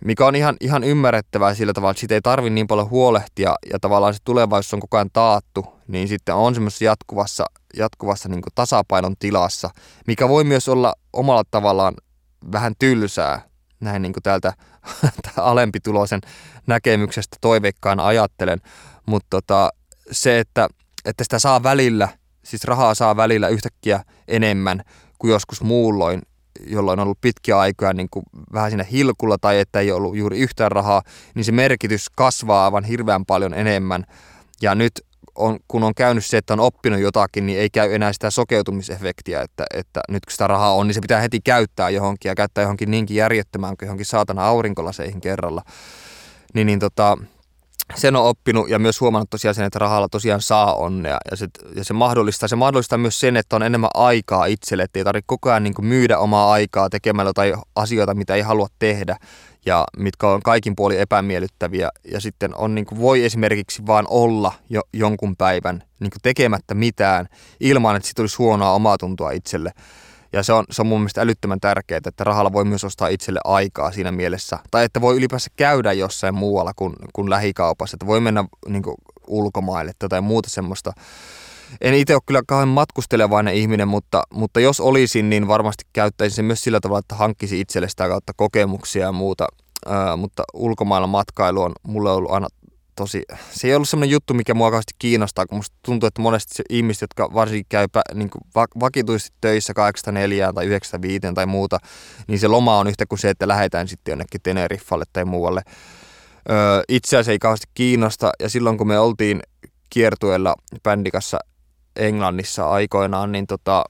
Mikä 0.05 0.26
on 0.26 0.34
ihan, 0.34 0.57
ihan 0.61 0.84
ymmärrettävää 0.84 1.55
sillä 1.55 1.72
tavalla, 1.72 1.90
että 1.90 2.01
siitä 2.01 2.14
ei 2.14 2.20
tarvi 2.20 2.51
niin 2.51 2.66
paljon 2.66 2.90
huolehtia 2.90 3.55
ja 3.70 3.78
tavallaan 3.80 4.14
se 4.14 4.20
tulevaisuus 4.24 4.74
on 4.74 4.80
koko 4.80 4.97
ajan 4.97 5.11
taattu, 5.12 5.66
niin 5.88 6.09
sitten 6.09 6.34
on 6.34 6.55
semmoisessa 6.55 6.84
jatkuvassa, 6.84 7.45
jatkuvassa 7.76 8.28
niin 8.28 8.43
tasapainon 8.55 9.14
tilassa, 9.18 9.70
mikä 10.07 10.28
voi 10.28 10.45
myös 10.45 10.68
olla 10.68 10.95
omalla 11.12 11.43
tavallaan 11.51 11.95
vähän 12.53 12.72
tylsää, 12.78 13.43
näin 13.80 14.03
niin 14.03 14.12
kuin 14.12 14.22
täältä 14.22 14.53
alempituloisen 15.36 16.20
näkemyksestä 16.66 17.36
toiveikkaan 17.40 18.00
ajattelen, 18.00 18.60
mutta 19.06 19.26
tota, 19.30 19.70
se, 20.10 20.38
että, 20.38 20.68
että 21.04 21.24
sitä 21.24 21.38
saa 21.38 21.62
välillä, 21.62 22.08
siis 22.44 22.64
rahaa 22.64 22.94
saa 22.94 23.16
välillä 23.16 23.48
yhtäkkiä 23.48 24.04
enemmän 24.28 24.82
kuin 25.18 25.30
joskus 25.30 25.62
muulloin, 25.62 26.22
jolloin 26.66 27.00
on 27.00 27.02
ollut 27.02 27.20
pitkiä 27.20 27.58
aikoja 27.58 27.92
niin 27.92 28.08
kuin 28.10 28.24
vähän 28.52 28.70
siinä 28.70 28.84
hilkulla 28.84 29.38
tai 29.38 29.58
että 29.58 29.80
ei 29.80 29.92
ollut 29.92 30.16
juuri 30.16 30.38
yhtään 30.38 30.72
rahaa, 30.72 31.02
niin 31.34 31.44
se 31.44 31.52
merkitys 31.52 32.10
kasvaa 32.10 32.64
aivan 32.64 32.84
hirveän 32.84 33.26
paljon 33.26 33.54
enemmän. 33.54 34.04
Ja 34.62 34.74
nyt 34.74 34.92
on, 35.34 35.58
kun 35.68 35.82
on 35.82 35.94
käynyt 35.94 36.26
se, 36.26 36.36
että 36.36 36.52
on 36.52 36.60
oppinut 36.60 37.00
jotakin, 37.00 37.46
niin 37.46 37.58
ei 37.58 37.70
käy 37.70 37.94
enää 37.94 38.12
sitä 38.12 38.30
sokeutumisefektiä, 38.30 39.42
että, 39.42 39.64
että 39.74 40.00
nyt 40.08 40.26
kun 40.26 40.32
sitä 40.32 40.46
rahaa 40.46 40.74
on, 40.74 40.86
niin 40.86 40.94
se 40.94 41.00
pitää 41.00 41.20
heti 41.20 41.40
käyttää 41.44 41.90
johonkin 41.90 42.28
ja 42.28 42.34
käyttää 42.34 42.62
johonkin 42.62 42.90
niinkin 42.90 43.16
järjettömään 43.16 43.76
kuin 43.76 43.86
johonkin 43.86 44.06
saatana 44.06 44.46
aurinkolaseihin 44.46 45.20
kerralla. 45.20 45.62
Niin, 46.54 46.66
niin 46.66 46.78
tota, 46.78 47.18
sen 47.94 48.16
on 48.16 48.26
oppinut 48.26 48.68
ja 48.68 48.78
myös 48.78 49.00
huomannut 49.00 49.30
tosiaan 49.30 49.54
sen, 49.54 49.64
että 49.64 49.78
rahalla 49.78 50.08
tosiaan 50.08 50.42
saa 50.42 50.74
onnea 50.74 51.18
ja 51.30 51.36
se, 51.36 51.48
ja 51.76 51.84
se 51.84 51.92
mahdollistaa. 51.92 52.48
Se 52.48 52.56
mahdollistaa 52.56 52.98
myös 52.98 53.20
sen, 53.20 53.36
että 53.36 53.56
on 53.56 53.62
enemmän 53.62 53.90
aikaa 53.94 54.46
itselle, 54.46 54.82
että 54.82 54.98
ei 54.98 55.04
tarvitse 55.04 55.26
koko 55.26 55.50
ajan 55.50 55.62
niin 55.62 55.74
myydä 55.80 56.18
omaa 56.18 56.52
aikaa 56.52 56.90
tekemällä 56.90 57.28
jotain 57.28 57.54
asioita, 57.76 58.14
mitä 58.14 58.34
ei 58.34 58.42
halua 58.42 58.66
tehdä 58.78 59.16
ja 59.66 59.84
mitkä 59.96 60.28
on 60.28 60.42
kaikin 60.42 60.76
puolin 60.76 61.00
epämiellyttäviä. 61.00 61.88
Ja 62.04 62.20
sitten 62.20 62.54
on, 62.54 62.74
niin 62.74 62.86
kuin, 62.86 63.00
voi 63.00 63.24
esimerkiksi 63.24 63.86
vaan 63.86 64.06
olla 64.08 64.52
jo, 64.70 64.80
jonkun 64.92 65.36
päivän 65.36 65.82
niin 66.00 66.10
tekemättä 66.22 66.74
mitään 66.74 67.28
ilman, 67.60 67.96
että 67.96 68.06
siitä 68.06 68.16
tulisi 68.16 68.36
huonoa 68.36 68.72
omaa 68.72 68.98
tuntua 68.98 69.30
itselle. 69.30 69.72
Ja 70.32 70.42
se 70.42 70.52
on, 70.52 70.64
se 70.70 70.82
on 70.82 70.86
mun 70.86 71.00
mielestä 71.00 71.20
älyttömän 71.20 71.60
tärkeää, 71.60 72.00
että 72.06 72.24
rahalla 72.24 72.52
voi 72.52 72.64
myös 72.64 72.84
ostaa 72.84 73.08
itselle 73.08 73.40
aikaa 73.44 73.92
siinä 73.92 74.12
mielessä. 74.12 74.58
Tai 74.70 74.84
että 74.84 75.00
voi 75.00 75.16
ylipäänsä 75.16 75.50
käydä 75.56 75.92
jossain 75.92 76.34
muualla 76.34 76.72
kuin, 76.76 76.92
kuin 77.12 77.30
lähikaupassa. 77.30 77.94
Että 77.94 78.06
voi 78.06 78.20
mennä 78.20 78.44
niin 78.68 78.82
kuin, 78.82 78.96
ulkomaille 79.26 79.92
tai 80.08 80.20
muuta 80.20 80.50
semmoista. 80.50 80.92
En 81.80 81.94
itse 81.94 82.14
ole 82.14 82.22
kyllä 82.26 82.42
kauhean 82.46 82.68
matkustelevainen 82.68 83.54
ihminen, 83.54 83.88
mutta, 83.88 84.22
mutta 84.34 84.60
jos 84.60 84.80
olisin, 84.80 85.30
niin 85.30 85.48
varmasti 85.48 85.84
käyttäisin 85.92 86.36
sen 86.36 86.44
myös 86.44 86.64
sillä 86.64 86.80
tavalla, 86.80 86.98
että 86.98 87.14
hankkisi 87.14 87.60
itselle 87.60 87.88
sitä 87.88 88.08
kautta 88.08 88.32
kokemuksia 88.36 89.02
ja 89.02 89.12
muuta. 89.12 89.46
Ää, 89.86 90.16
mutta 90.16 90.42
ulkomailla 90.54 91.06
matkailu 91.06 91.62
on 91.62 91.72
mulle 91.82 92.10
ollut 92.10 92.30
aina 92.30 92.46
tosi, 92.96 93.22
se 93.50 93.68
ei 93.68 93.74
ollut 93.74 93.88
semmoinen 93.88 94.10
juttu, 94.10 94.34
mikä 94.34 94.54
mua 94.54 94.70
kauheasti 94.70 94.94
kiinnostaa, 94.98 95.46
kun 95.46 95.58
musta 95.58 95.76
tuntuu, 95.84 96.06
että 96.06 96.22
monesti 96.22 96.54
se 96.54 96.62
ihmiset, 96.70 97.02
jotka 97.02 97.34
varsinkin 97.34 97.66
käy 97.68 97.86
niin 98.14 98.30
vakituisesti 98.80 99.36
töissä 99.40 99.74
8 99.74 100.14
tai 100.54 100.66
9 100.66 101.00
tai 101.34 101.46
muuta, 101.46 101.78
niin 102.28 102.38
se 102.38 102.48
loma 102.48 102.78
on 102.78 102.86
yhtä 102.86 103.06
kuin 103.06 103.18
se, 103.18 103.30
että 103.30 103.48
lähdetään 103.48 103.88
sitten 103.88 104.12
jonnekin 104.12 104.40
Teneriffalle 104.42 105.04
tai 105.12 105.24
muualle. 105.24 105.62
Öö, 106.50 106.82
itseäsi 106.88 107.30
ei 107.30 107.38
kauheasti 107.38 107.66
kiinnosta, 107.74 108.30
ja 108.40 108.48
silloin 108.48 108.78
kun 108.78 108.88
me 108.88 108.98
oltiin 108.98 109.42
kiertueella 109.90 110.54
bändikassa 110.82 111.38
Englannissa 111.97 112.70
aikoinaan, 112.70 113.32
niin 113.32 113.47
tota, 113.47 113.84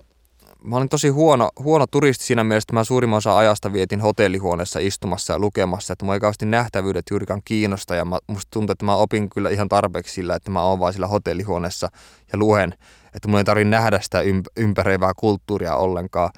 mä 0.64 0.76
olin 0.76 0.88
tosi 0.88 1.08
huono, 1.08 1.50
huono 1.58 1.86
turisti 1.86 2.24
siinä 2.24 2.44
mielessä, 2.44 2.64
että 2.64 2.74
mä 2.74 2.84
suurimman 2.84 3.16
osa 3.16 3.38
ajasta 3.38 3.72
vietin 3.72 4.00
hotellihuoneessa 4.00 4.78
istumassa 4.78 5.32
ja 5.32 5.38
lukemassa, 5.38 5.92
että 5.92 6.04
mua 6.04 6.14
ei 6.14 6.20
nähtävyydet 6.46 7.04
juurikaan 7.10 7.42
kiinnosta 7.44 7.94
ja 7.94 8.04
mä, 8.04 8.18
musta 8.26 8.50
tuntuu, 8.50 8.72
että 8.72 8.84
mä 8.84 8.96
opin 8.96 9.30
kyllä 9.30 9.50
ihan 9.50 9.68
tarpeeksi 9.68 10.14
sillä, 10.14 10.34
että 10.34 10.50
mä 10.50 10.62
oon 10.62 10.80
vaan 10.80 10.92
sillä 10.92 11.06
hotellihuoneessa 11.06 11.88
ja 12.32 12.38
luen, 12.38 12.74
että 13.14 13.28
mun 13.28 13.38
ei 13.38 13.44
tarvitse 13.44 13.70
nähdä 13.70 14.00
sitä 14.00 14.22
ympäröivää 14.56 15.12
kulttuuria 15.16 15.76
ollenkaan, 15.76 16.30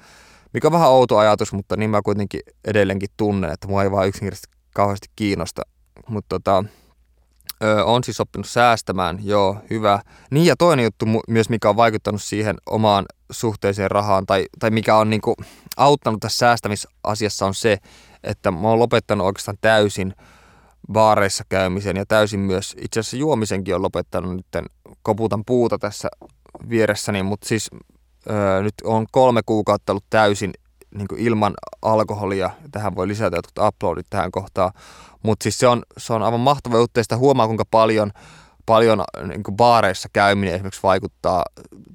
mikä 0.53 0.67
on 0.67 0.71
vähän 0.71 0.89
outo 0.89 1.17
ajatus, 1.17 1.53
mutta 1.53 1.77
niin 1.77 1.89
mä 1.89 2.01
kuitenkin 2.01 2.39
edelleenkin 2.65 3.09
tunnen, 3.17 3.51
että 3.51 3.67
mua 3.67 3.83
ei 3.83 3.91
vaan 3.91 4.07
yksinkertaisesti 4.07 4.57
kauheasti 4.75 5.07
kiinnosta, 5.15 5.61
mutta 6.07 6.29
tota, 6.29 6.63
Öö, 7.63 7.83
on 7.83 8.03
siis 8.03 8.19
oppinut 8.19 8.47
säästämään, 8.47 9.19
joo, 9.23 9.57
hyvä. 9.69 9.99
Niin 10.31 10.45
ja 10.45 10.55
toinen 10.55 10.83
juttu 10.83 11.05
myös, 11.27 11.49
mikä 11.49 11.69
on 11.69 11.75
vaikuttanut 11.75 12.21
siihen 12.21 12.55
omaan 12.65 13.05
suhteeseen 13.31 13.91
rahaan, 13.91 14.25
tai, 14.25 14.45
tai 14.59 14.69
mikä 14.69 14.95
on 14.95 15.09
niinku 15.09 15.35
auttanut 15.77 16.19
tässä 16.19 16.37
säästämisasiassa 16.37 17.45
on 17.45 17.53
se, 17.53 17.77
että 18.23 18.51
mä 18.51 18.67
oon 18.67 18.79
lopettanut 18.79 19.27
oikeastaan 19.27 19.57
täysin 19.61 20.13
baareissa 20.91 21.43
käymisen 21.49 21.97
ja 21.97 22.05
täysin 22.05 22.39
myös 22.39 22.75
itse 22.81 22.99
asiassa 22.99 23.17
juomisenkin 23.17 23.75
on 23.75 23.81
lopettanut 23.81 24.35
nyt 24.35 24.65
koputan 25.01 25.45
puuta 25.45 25.77
tässä 25.77 26.09
vieressäni, 26.69 27.23
mutta 27.23 27.47
siis 27.47 27.69
öö, 28.29 28.61
nyt 28.61 28.73
on 28.83 29.05
kolme 29.11 29.41
kuukautta 29.45 29.93
ollut 29.93 30.05
täysin 30.09 30.53
niin 30.97 31.07
ilman 31.17 31.53
alkoholia. 31.81 32.49
Tähän 32.71 32.95
voi 32.95 33.07
lisätä 33.07 33.37
jotkut 33.37 33.65
uploadit 33.67 34.07
tähän 34.09 34.31
kohtaan. 34.31 34.71
Mutta 35.23 35.43
siis 35.43 35.59
se 35.59 35.67
on, 35.67 35.83
se 35.97 36.13
on 36.13 36.23
aivan 36.23 36.39
mahtava 36.39 36.77
juttu, 36.77 37.03
sitä 37.03 37.17
huomaa 37.17 37.47
kuinka 37.47 37.63
paljon, 37.71 38.11
paljon 38.65 39.03
niin 39.27 39.43
kuin 39.43 39.55
baareissa 39.55 40.09
käyminen 40.13 40.55
esimerkiksi 40.55 40.83
vaikuttaa, 40.83 41.43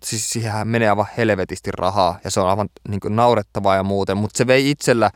siis 0.04 0.30
siihen 0.30 0.68
menee 0.68 0.88
aivan 0.88 1.06
helvetisti 1.16 1.70
rahaa 1.70 2.18
ja 2.24 2.30
se 2.30 2.40
on 2.40 2.48
aivan 2.48 2.68
niin 2.88 3.00
kuin 3.00 3.16
naurettavaa 3.16 3.76
ja 3.76 3.82
muuten, 3.82 4.16
mutta 4.16 4.38
se 4.38 4.46
vei 4.46 4.70
itsellä 4.70 5.10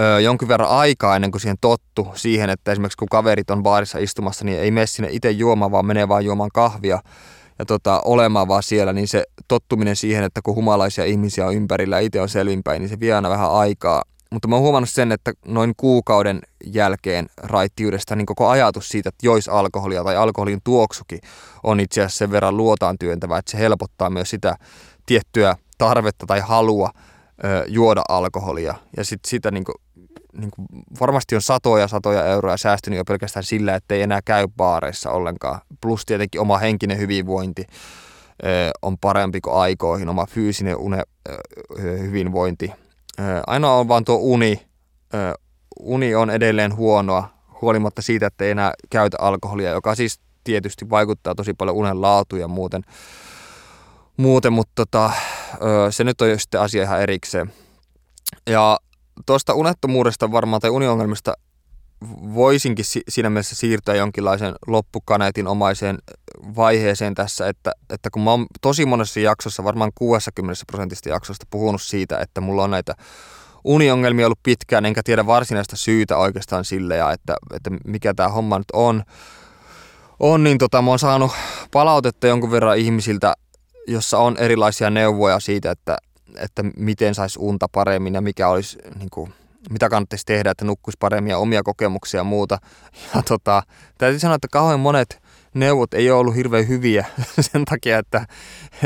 ö, 0.00 0.20
jonkin 0.20 0.48
verran 0.48 0.70
aikaa 0.70 1.16
ennen 1.16 1.30
kuin 1.30 1.40
siihen 1.40 1.56
tottu 1.60 2.08
siihen, 2.14 2.50
että 2.50 2.72
esimerkiksi 2.72 2.96
kun 2.96 3.08
kaverit 3.08 3.50
on 3.50 3.62
baarissa 3.62 3.98
istumassa, 3.98 4.44
niin 4.44 4.60
ei 4.60 4.70
mene 4.70 4.86
sinne 4.86 5.08
itse 5.12 5.30
juomaan, 5.30 5.70
vaan 5.70 5.86
menee 5.86 6.08
vaan 6.08 6.24
juomaan 6.24 6.50
kahvia 6.54 7.00
ja 7.58 7.64
tota, 7.64 8.02
olemaan 8.04 8.48
vaan 8.48 8.62
siellä, 8.62 8.92
niin 8.92 9.08
se 9.08 9.24
tottuminen 9.48 9.96
siihen, 9.96 10.24
että 10.24 10.40
kun 10.42 10.54
humalaisia 10.54 11.04
ihmisiä 11.04 11.46
on 11.46 11.54
ympärillä 11.54 11.96
ja 11.96 12.06
itse 12.06 12.20
on 12.20 12.28
selvinpäin, 12.28 12.80
niin 12.80 12.88
se 12.88 13.00
vie 13.00 13.14
aina 13.14 13.30
vähän 13.30 13.52
aikaa. 13.52 14.02
Mutta 14.30 14.48
mä 14.48 14.54
oon 14.54 14.62
huomannut 14.62 14.90
sen, 14.90 15.12
että 15.12 15.32
noin 15.46 15.72
kuukauden 15.76 16.40
jälkeen 16.64 17.26
raittiudesta 17.36 18.16
niin 18.16 18.26
koko 18.26 18.48
ajatus 18.48 18.88
siitä, 18.88 19.08
että 19.08 19.26
jois 19.26 19.48
alkoholia 19.48 20.04
tai 20.04 20.16
alkoholin 20.16 20.60
tuoksukin 20.64 21.20
on 21.62 21.80
itse 21.80 22.00
asiassa 22.00 22.18
sen 22.18 22.30
verran 22.30 22.56
luotaan 22.56 22.98
työntävä, 22.98 23.38
että 23.38 23.50
se 23.50 23.58
helpottaa 23.58 24.10
myös 24.10 24.30
sitä 24.30 24.56
tiettyä 25.06 25.56
tarvetta 25.78 26.26
tai 26.26 26.40
halua 26.40 26.90
ö, 27.44 27.64
juoda 27.68 28.02
alkoholia. 28.08 28.74
Ja 28.96 29.04
sit 29.04 29.20
sitä 29.26 29.50
niin 29.50 29.64
niin 30.36 30.50
kuin 30.50 30.66
varmasti 31.00 31.34
on 31.34 31.42
satoja 31.42 31.88
satoja 31.88 32.26
euroja 32.26 32.56
säästynyt 32.56 32.96
jo 32.96 33.04
pelkästään 33.04 33.44
sillä, 33.44 33.74
että 33.74 33.94
ei 33.94 34.02
enää 34.02 34.20
käy 34.24 34.48
baareissa 34.56 35.10
ollenkaan. 35.10 35.60
Plus 35.80 36.04
tietenkin 36.04 36.40
oma 36.40 36.58
henkinen 36.58 36.98
hyvinvointi 36.98 37.66
on 38.82 38.98
parempi 38.98 39.40
kuin 39.40 39.56
aikoihin, 39.56 40.08
oma 40.08 40.26
fyysinen 40.26 40.76
une, 40.76 41.02
hyvinvointi 41.78 42.72
Ainoa 43.46 43.74
on 43.74 43.88
vaan 43.88 44.04
tuo 44.04 44.16
uni. 44.20 44.66
Uni 45.80 46.14
on 46.14 46.30
edelleen 46.30 46.76
huonoa, 46.76 47.28
huolimatta 47.62 48.02
siitä, 48.02 48.26
että 48.26 48.44
ei 48.44 48.50
enää 48.50 48.72
käytä 48.90 49.16
alkoholia, 49.20 49.70
joka 49.70 49.94
siis 49.94 50.20
tietysti 50.44 50.90
vaikuttaa 50.90 51.34
tosi 51.34 51.54
paljon 51.54 51.76
unen 51.76 52.00
laatuun 52.00 52.40
ja 52.40 52.48
muuten. 52.48 52.82
muuten 54.16 54.52
mutta 54.52 54.72
tota, 54.74 55.10
se 55.90 56.04
nyt 56.04 56.20
on 56.20 56.30
jo 56.30 56.38
sitten 56.38 56.60
asia 56.60 56.82
ihan 56.82 57.02
erikseen. 57.02 57.52
Ja 58.46 58.78
tuosta 59.26 59.54
unettomuudesta 59.54 60.32
varmaan 60.32 60.60
tai 60.60 60.70
uniongelmista 60.70 61.34
voisinkin 62.34 62.84
siinä 63.08 63.30
mielessä 63.30 63.56
siirtyä 63.56 63.94
jonkinlaisen 63.94 64.54
loppukaneetin 64.66 65.46
omaiseen 65.46 65.98
vaiheeseen 66.56 67.14
tässä, 67.14 67.48
että, 67.48 67.72
että 67.90 68.10
kun 68.10 68.22
mä 68.22 68.30
oon 68.30 68.46
tosi 68.60 68.86
monessa 68.86 69.20
jaksossa, 69.20 69.64
varmaan 69.64 69.92
60 69.94 70.64
prosentista 70.66 71.08
jaksosta 71.08 71.46
puhunut 71.50 71.82
siitä, 71.82 72.18
että 72.18 72.40
mulla 72.40 72.64
on 72.64 72.70
näitä 72.70 72.94
uniongelmia 73.64 74.26
ollut 74.26 74.42
pitkään, 74.42 74.86
enkä 74.86 75.02
tiedä 75.04 75.26
varsinaista 75.26 75.76
syytä 75.76 76.16
oikeastaan 76.16 76.64
sille, 76.64 76.96
ja 76.96 77.12
että, 77.12 77.36
että 77.54 77.70
mikä 77.86 78.14
tämä 78.14 78.28
homma 78.28 78.58
nyt 78.58 78.70
on, 78.72 79.02
on 80.20 80.44
niin 80.44 80.58
tota, 80.58 80.82
mä 80.82 80.90
oon 80.90 80.98
saanut 80.98 81.32
palautetta 81.72 82.26
jonkun 82.26 82.50
verran 82.50 82.78
ihmisiltä, 82.78 83.34
jossa 83.86 84.18
on 84.18 84.36
erilaisia 84.36 84.90
neuvoja 84.90 85.40
siitä, 85.40 85.70
että, 85.70 85.96
että 86.36 86.62
miten 86.76 87.14
saisi 87.14 87.38
unta 87.38 87.66
paremmin 87.72 88.14
ja 88.14 88.20
mikä 88.20 88.48
olisi 88.48 88.78
niin 88.98 89.10
kuin, 89.10 89.34
mitä 89.70 89.88
kannattaisi 89.88 90.26
tehdä, 90.26 90.50
että 90.50 90.64
nukkuisi 90.64 90.96
paremmin 91.00 91.30
ja 91.30 91.38
omia 91.38 91.62
kokemuksia 91.62 92.20
ja 92.20 92.24
muuta. 92.24 92.58
Ja 93.14 93.22
tota, 93.22 93.62
täytyy 93.98 94.18
sanoa, 94.18 94.34
että 94.34 94.48
kauhean 94.50 94.80
monet 94.80 95.22
neuvot 95.54 95.94
ei 95.94 96.10
ole 96.10 96.20
ollut 96.20 96.36
hirveän 96.36 96.68
hyviä 96.68 97.06
sen 97.40 97.64
takia, 97.64 97.98
että, 97.98 98.26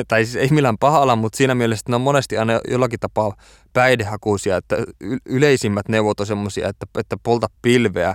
tai 0.08 0.24
siis 0.24 0.36
ei 0.36 0.48
millään 0.50 0.78
pahalla, 0.78 1.16
mutta 1.16 1.36
siinä 1.36 1.54
mielessä, 1.54 1.80
että 1.82 1.92
ne 1.92 1.96
on 1.96 2.00
monesti 2.00 2.38
aina 2.38 2.60
jollakin 2.68 3.00
tapaa 3.00 3.36
päihdehakuisia, 3.72 4.56
että 4.56 4.76
yleisimmät 5.26 5.88
neuvot 5.88 6.20
on 6.20 6.26
semmoisia, 6.26 6.68
että, 6.68 6.86
että 6.98 7.16
polta 7.22 7.46
pilveä 7.62 8.14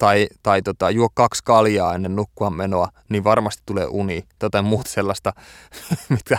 tai, 0.00 0.28
tai 0.42 0.62
tota, 0.62 0.90
juo 0.90 1.08
kaksi 1.14 1.44
kaljaa 1.44 1.94
ennen 1.94 2.16
nukkua 2.16 2.50
menoa, 2.50 2.88
niin 3.08 3.24
varmasti 3.24 3.62
tulee 3.66 3.86
uni. 3.86 4.24
Tätä 4.38 4.62
muuta 4.62 4.90
sellaista, 4.90 5.32
mitkä, 6.08 6.38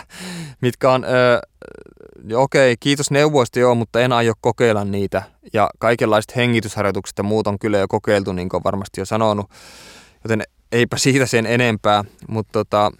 mitkä 0.60 0.90
on, 0.90 1.04
öö, 1.04 1.40
okei, 2.34 2.76
kiitos 2.80 3.10
neuvoista 3.10 3.58
joo, 3.58 3.74
mutta 3.74 4.00
en 4.00 4.12
aio 4.12 4.32
kokeilla 4.40 4.84
niitä. 4.84 5.22
Ja 5.52 5.70
kaikenlaiset 5.78 6.36
hengitysharjoitukset 6.36 7.18
ja 7.18 7.24
muut 7.24 7.46
on 7.46 7.58
kyllä 7.58 7.78
jo 7.78 7.88
kokeiltu, 7.88 8.32
niin 8.32 8.48
kuin 8.48 8.64
varmasti 8.64 9.00
jo 9.00 9.04
sanonut. 9.04 9.50
Joten 10.24 10.42
eipä 10.72 10.96
siitä 10.98 11.26
sen 11.26 11.46
enempää, 11.46 12.04
mutta 12.28 12.52
tota, 12.52 12.92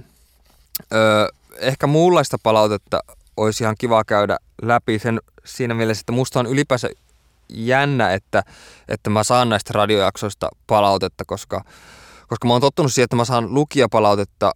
öö, 0.94 1.28
ehkä 1.58 1.86
muunlaista 1.86 2.36
palautetta 2.42 3.00
olisi 3.36 3.64
ihan 3.64 3.74
kiva 3.78 4.04
käydä 4.04 4.36
läpi 4.62 4.98
sen 4.98 5.20
siinä 5.44 5.74
mielessä, 5.74 6.02
että 6.02 6.12
musta 6.12 6.40
on 6.40 6.46
ylipäänsä 6.46 6.88
jännä, 7.55 8.12
että, 8.12 8.42
että 8.88 9.11
mä 9.11 9.24
saan 9.24 9.48
näistä 9.48 9.72
radiojaksoista 9.74 10.48
palautetta, 10.66 11.24
koska, 11.26 11.64
koska 12.28 12.48
mä 12.48 12.53
oon 12.53 12.61
tottunut 12.61 12.92
siihen, 12.92 13.05
että 13.05 13.16
mä 13.16 13.24
saan 13.24 13.55
lukijapalautetta 13.55 14.53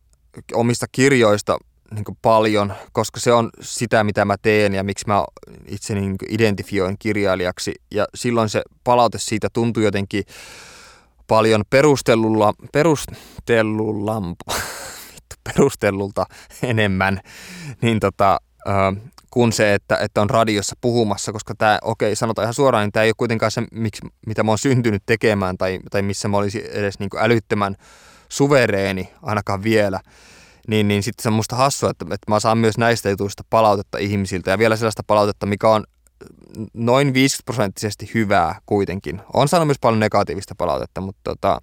omista 0.54 0.86
kirjoista 0.92 1.58
niin 1.90 2.04
paljon, 2.22 2.74
koska 2.92 3.20
se 3.20 3.32
on 3.32 3.50
sitä, 3.60 4.04
mitä 4.04 4.24
mä 4.24 4.36
teen 4.42 4.74
ja 4.74 4.84
miksi 4.84 5.06
mä 5.06 5.24
itse 5.68 5.94
niin 5.94 6.16
identifioin 6.28 6.96
kirjailijaksi. 6.98 7.74
Ja 7.90 8.06
silloin 8.14 8.48
se 8.48 8.62
palaute 8.84 9.18
siitä 9.18 9.48
tuntui 9.52 9.84
jotenkin 9.84 10.24
paljon 11.26 11.62
perustellulla, 11.70 12.52
perustellulla, 12.72 14.22
perustellulta 15.44 16.24
enemmän, 16.62 17.20
niin 17.82 18.00
tota, 18.00 18.40
kuin 19.36 19.52
se, 19.52 19.74
että, 19.74 19.96
että 19.96 20.20
on 20.20 20.30
radiossa 20.30 20.76
puhumassa, 20.80 21.32
koska 21.32 21.54
tämä, 21.58 21.78
okei, 21.82 22.08
okay, 22.08 22.16
sanotaan 22.16 22.44
ihan 22.44 22.54
suoraan, 22.54 22.84
niin 22.84 22.92
tämä 22.92 23.04
ei 23.04 23.08
ole 23.08 23.14
kuitenkaan 23.16 23.50
se, 23.50 23.62
miksi, 23.72 24.02
mitä 24.26 24.42
mä 24.42 24.50
oon 24.50 24.58
syntynyt 24.58 25.02
tekemään 25.06 25.58
tai, 25.58 25.78
tai 25.90 26.02
missä 26.02 26.28
mä 26.28 26.36
olisin 26.36 26.64
edes 26.70 26.98
niin 26.98 27.10
älyttömän 27.18 27.76
suvereeni, 28.28 29.12
ainakaan 29.22 29.62
vielä, 29.62 30.00
niin, 30.68 30.88
niin 30.88 31.02
sitten 31.02 31.22
se 31.22 31.28
on 31.28 31.32
musta 31.32 31.56
hassua, 31.56 31.90
että, 31.90 32.04
että 32.04 32.32
mä 32.32 32.40
saan 32.40 32.58
myös 32.58 32.78
näistä 32.78 33.10
jutuista 33.10 33.42
palautetta 33.50 33.98
ihmisiltä 33.98 34.50
ja 34.50 34.58
vielä 34.58 34.76
sellaista 34.76 35.02
palautetta, 35.06 35.46
mikä 35.46 35.68
on 35.68 35.84
noin 36.74 37.14
50 37.14 37.44
prosenttisesti 37.44 38.10
hyvää 38.14 38.60
kuitenkin. 38.66 39.20
On 39.34 39.48
saanut 39.48 39.66
myös 39.68 39.78
paljon 39.80 40.00
negatiivista 40.00 40.54
palautetta, 40.58 41.00
mutta 41.00 41.20
tota, 41.24 41.60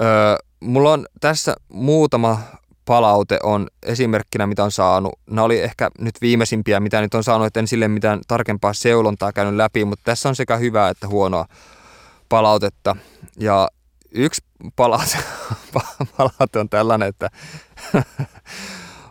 öö, 0.00 0.36
mulla 0.60 0.92
on 0.92 1.06
tässä 1.20 1.54
muutama 1.72 2.40
palaute 2.88 3.38
on 3.42 3.66
esimerkkinä, 3.82 4.46
mitä 4.46 4.64
on 4.64 4.70
saanut. 4.70 5.12
Nämä 5.30 5.44
oli 5.44 5.60
ehkä 5.60 5.90
nyt 5.98 6.14
viimeisimpiä, 6.20 6.80
mitä 6.80 7.00
nyt 7.00 7.14
on 7.14 7.24
saanut, 7.24 7.46
että 7.46 7.60
en 7.60 7.68
sille 7.68 7.88
mitään 7.88 8.20
tarkempaa 8.28 8.72
seulontaa 8.72 9.32
käynyt 9.32 9.54
läpi, 9.54 9.84
mutta 9.84 10.02
tässä 10.04 10.28
on 10.28 10.36
sekä 10.36 10.56
hyvää 10.56 10.88
että 10.88 11.08
huonoa 11.08 11.46
palautetta. 12.28 12.96
Ja 13.40 13.68
yksi 14.10 14.44
palaute, 14.76 15.18
palaute 16.16 16.58
on 16.58 16.68
tällainen, 16.68 17.08
että 17.08 17.30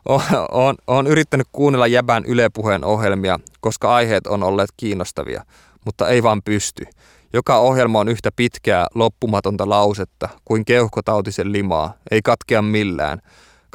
on, 0.51 0.75
on 0.87 1.07
yrittänyt 1.07 1.47
kuunnella 1.51 1.87
Jäbän 1.87 2.25
ylepuheen 2.25 2.85
ohjelmia, 2.85 3.39
koska 3.61 3.95
aiheet 3.95 4.27
on 4.27 4.43
olleet 4.43 4.69
kiinnostavia, 4.77 5.43
mutta 5.85 6.09
ei 6.09 6.23
vaan 6.23 6.41
pysty. 6.45 6.85
Joka 7.33 7.57
ohjelma 7.57 7.99
on 7.99 8.07
yhtä 8.07 8.29
pitkää, 8.35 8.87
loppumatonta 8.95 9.69
lausetta 9.69 10.29
kuin 10.45 10.65
keuhkotautisen 10.65 11.51
limaa, 11.51 11.93
ei 12.11 12.21
katkea 12.21 12.61
millään. 12.61 13.21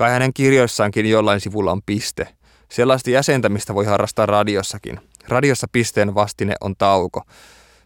Kai 0.03 0.11
hänen 0.11 0.35
kirjoissaankin 0.35 1.07
jollain 1.07 1.41
sivulla 1.41 1.73
on 1.73 1.83
piste. 1.87 2.29
Sellaista 2.69 3.11
jäsentämistä 3.11 3.75
voi 3.75 3.85
harrastaa 3.85 4.27
radiossakin. 4.27 5.01
Radiossa 5.29 5.67
pisteen 5.73 6.15
vastine 6.15 6.55
on 6.61 6.77
tauko. 6.77 7.23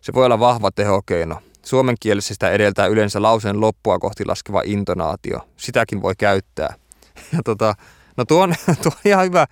Se 0.00 0.12
voi 0.12 0.26
olla 0.26 0.40
vahva 0.40 0.70
tehokeino. 0.70 1.40
Suomen 1.62 1.96
kielessä 2.00 2.34
sitä 2.34 2.50
edeltää 2.50 2.86
yleensä 2.86 3.22
lauseen 3.22 3.60
loppua 3.60 3.98
kohti 3.98 4.24
laskeva 4.24 4.62
intonaatio. 4.64 5.38
Sitäkin 5.56 6.02
voi 6.02 6.14
käyttää. 6.18 6.74
Ja 7.32 7.38
tota, 7.44 7.74
no 8.16 8.24
tuo 8.24 8.42
on, 8.42 8.54
tuo 8.82 8.92
on 8.94 9.00
ihan 9.04 9.24
hyvä, 9.24 9.46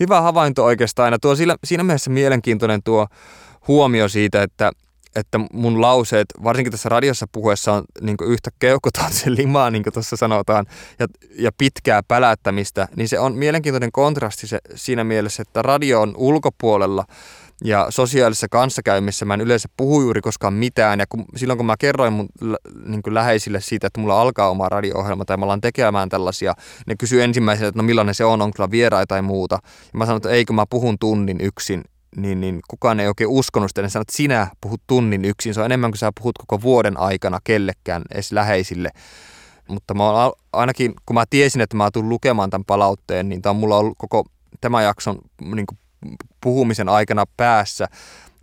hyvä 0.00 0.20
havainto 0.20 0.64
oikeastaan. 0.64 1.12
Ja 1.12 1.18
tuo 1.18 1.36
siinä, 1.36 1.56
siinä 1.64 1.82
mielessä 1.82 2.10
mielenkiintoinen 2.10 2.82
tuo 2.82 3.06
huomio 3.68 4.08
siitä, 4.08 4.42
että 4.42 4.72
että 5.16 5.40
mun 5.52 5.80
lauseet, 5.80 6.26
varsinkin 6.44 6.70
tässä 6.70 6.88
radiossa 6.88 7.26
puhuessa, 7.32 7.72
on 7.72 7.84
niin 8.00 8.16
yhtä 8.26 8.50
keuhkotautisen 8.58 9.36
limaa, 9.42 9.70
niin 9.70 9.82
kuin 9.82 9.92
tuossa 9.92 10.16
sanotaan, 10.16 10.66
ja, 10.98 11.06
ja 11.38 11.50
pitkää 11.58 12.02
pälättämistä, 12.02 12.88
niin 12.96 13.08
se 13.08 13.18
on 13.18 13.34
mielenkiintoinen 13.34 13.92
kontrasti 13.92 14.46
se, 14.46 14.58
siinä 14.74 15.04
mielessä, 15.04 15.42
että 15.42 15.62
radio 15.62 16.00
on 16.00 16.14
ulkopuolella 16.16 17.04
ja 17.64 17.86
sosiaalisessa 17.90 18.48
kanssakäymissä 18.48 19.24
mä 19.24 19.34
en 19.34 19.40
yleensä 19.40 19.68
puhu 19.76 20.00
juuri 20.00 20.20
koskaan 20.20 20.54
mitään. 20.54 21.00
Ja 21.00 21.06
kun, 21.08 21.24
silloin 21.36 21.56
kun 21.56 21.66
mä 21.66 21.76
kerroin 21.76 22.12
mun 22.12 22.28
niin 22.86 23.02
läheisille 23.06 23.60
siitä, 23.60 23.86
että 23.86 24.00
mulla 24.00 24.20
alkaa 24.20 24.50
oma 24.50 24.68
radio-ohjelma 24.68 25.24
tai 25.24 25.36
mä 25.36 25.44
alan 25.44 25.60
tekemään 25.60 26.08
tällaisia, 26.08 26.54
ne 26.86 26.94
kysyy 26.98 27.22
ensimmäisenä, 27.22 27.68
että 27.68 27.78
no 27.78 27.82
millainen 27.82 28.14
se 28.14 28.24
on, 28.24 28.42
onko 28.42 28.56
sulla 28.56 28.70
vieraita 28.70 29.06
tai 29.06 29.22
muuta. 29.22 29.58
Ja 29.92 29.98
mä 29.98 30.06
sanoin, 30.06 30.18
että 30.18 30.30
ei 30.30 30.44
kun 30.44 30.56
mä 30.56 30.64
puhun 30.70 30.98
tunnin 30.98 31.40
yksin 31.40 31.84
niin, 32.16 32.40
niin 32.40 32.60
kukaan 32.68 33.00
ei 33.00 33.08
oikein 33.08 33.30
uskonut 33.30 33.70
sitä. 33.70 33.82
Ne 33.82 33.88
sanoo, 33.88 34.02
että 34.02 34.16
sinä 34.16 34.46
puhut 34.60 34.80
tunnin 34.86 35.24
yksin. 35.24 35.54
Se 35.54 35.60
on 35.60 35.66
enemmän 35.66 35.90
kuin 35.90 35.98
sä 35.98 36.12
puhut 36.20 36.38
koko 36.38 36.62
vuoden 36.62 36.96
aikana 37.00 37.38
kellekään, 37.44 38.02
edes 38.10 38.32
läheisille. 38.32 38.90
Mutta 39.68 39.94
mä 39.94 40.10
oon, 40.10 40.32
ainakin 40.52 40.94
kun 41.06 41.14
mä 41.14 41.24
tiesin, 41.30 41.60
että 41.60 41.76
mä 41.76 41.90
tulen 41.90 42.08
lukemaan 42.08 42.50
tämän 42.50 42.64
palautteen, 42.64 43.28
niin 43.28 43.42
tämä 43.42 43.50
on 43.50 43.56
mulla 43.56 43.76
ollut 43.76 43.94
koko 43.98 44.24
tämän 44.60 44.84
jakson 44.84 45.18
niin 45.40 45.66
kuin 45.66 45.78
puhumisen 46.40 46.88
aikana 46.88 47.24
päässä. 47.36 47.88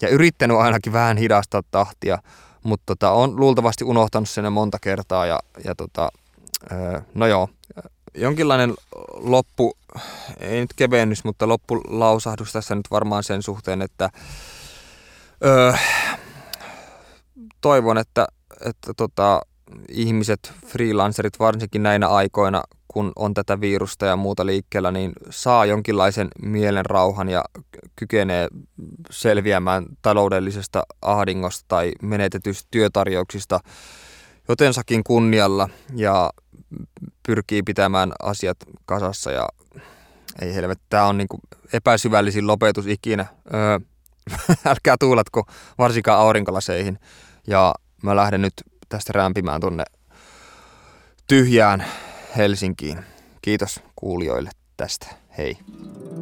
Ja 0.02 0.10
yrittänyt 0.10 0.58
ainakin 0.58 0.94
vähän 0.94 1.18
hidastaa 1.18 1.62
tahtia, 1.72 2.18
mutta 2.64 2.84
tota, 2.86 3.12
on 3.12 3.40
luultavasti 3.40 3.84
unohtanut 3.84 4.30
sen 4.30 4.54
monta 4.54 4.78
kertaa. 4.82 5.26
Ja, 5.26 5.40
ja 5.64 5.76
tota, 5.76 6.10
no 7.14 7.28
joo, 7.28 7.50
jonkinlainen 8.14 8.74
loppu, 9.14 9.74
ei 10.40 10.62
nyt 10.62 10.74
kevennys, 10.76 11.24
mutta 11.24 11.48
loppulausahdus 11.48 12.52
tässä 12.52 12.76
nyt 12.76 12.92
varmaan 12.92 13.24
sen 13.24 13.44
suhteen, 13.44 13.82
että 13.82 14.10
öö, 15.46 15.74
toivon, 17.62 17.98
että, 17.98 18.28
että 18.66 18.94
tota, 18.98 19.42
ihmiset, 19.90 20.54
freelancerit 20.66 21.40
varsinkin 21.40 21.84
näinä 21.84 22.08
aikoina, 22.08 22.64
kun 22.88 23.12
on 23.16 23.34
tätä 23.34 23.62
virusta 23.62 24.06
ja 24.06 24.16
muuta 24.16 24.46
liikkeellä, 24.46 24.92
niin 24.92 25.12
saa 25.30 25.66
jonkinlaisen 25.66 26.28
mielen 26.42 26.86
rauhan 26.86 27.30
ja 27.30 27.44
kykenee 27.96 28.48
selviämään 29.12 29.86
taloudellisesta 30.02 30.84
ahdingosta 31.02 31.66
tai 31.68 31.92
menetetyistä 32.02 32.68
työtarjouksista 32.72 33.60
jotensakin 34.50 35.04
kunnialla 35.04 35.70
ja 35.96 36.30
pyrkii 37.28 37.64
pitämään 37.64 38.12
asiat 38.24 38.58
kasassa 38.86 39.32
ja 39.32 39.48
ei 40.42 40.56
helvetti, 40.56 40.86
tämä 40.90 41.06
on 41.06 41.18
niinku 41.18 41.40
epäsyvällisin 41.74 42.48
lopetus 42.48 42.88
ikinä. 42.88 43.26
Öö, 43.54 43.80
älkää 44.66 44.96
tuulatko 45.00 45.44
varsinkaan 45.78 46.20
aurinkolaseihin 46.20 47.00
ja 47.48 47.76
mä 48.04 48.16
lähden 48.16 48.42
nyt 48.42 48.54
tästä 48.90 49.14
rämpimään 49.14 49.62
tonne 49.62 49.84
tyhjään 51.28 51.86
Helsinkiin. 52.38 53.00
Kiitos 53.42 53.80
kuulijoille 53.96 54.50
tästä. 54.78 55.08
Hei. 55.38 55.58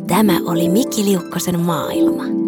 Tämä 0.07 0.33
oli 0.45 0.69
Mikki 0.69 1.05
Liukkosen 1.05 1.59
maailma. 1.59 2.46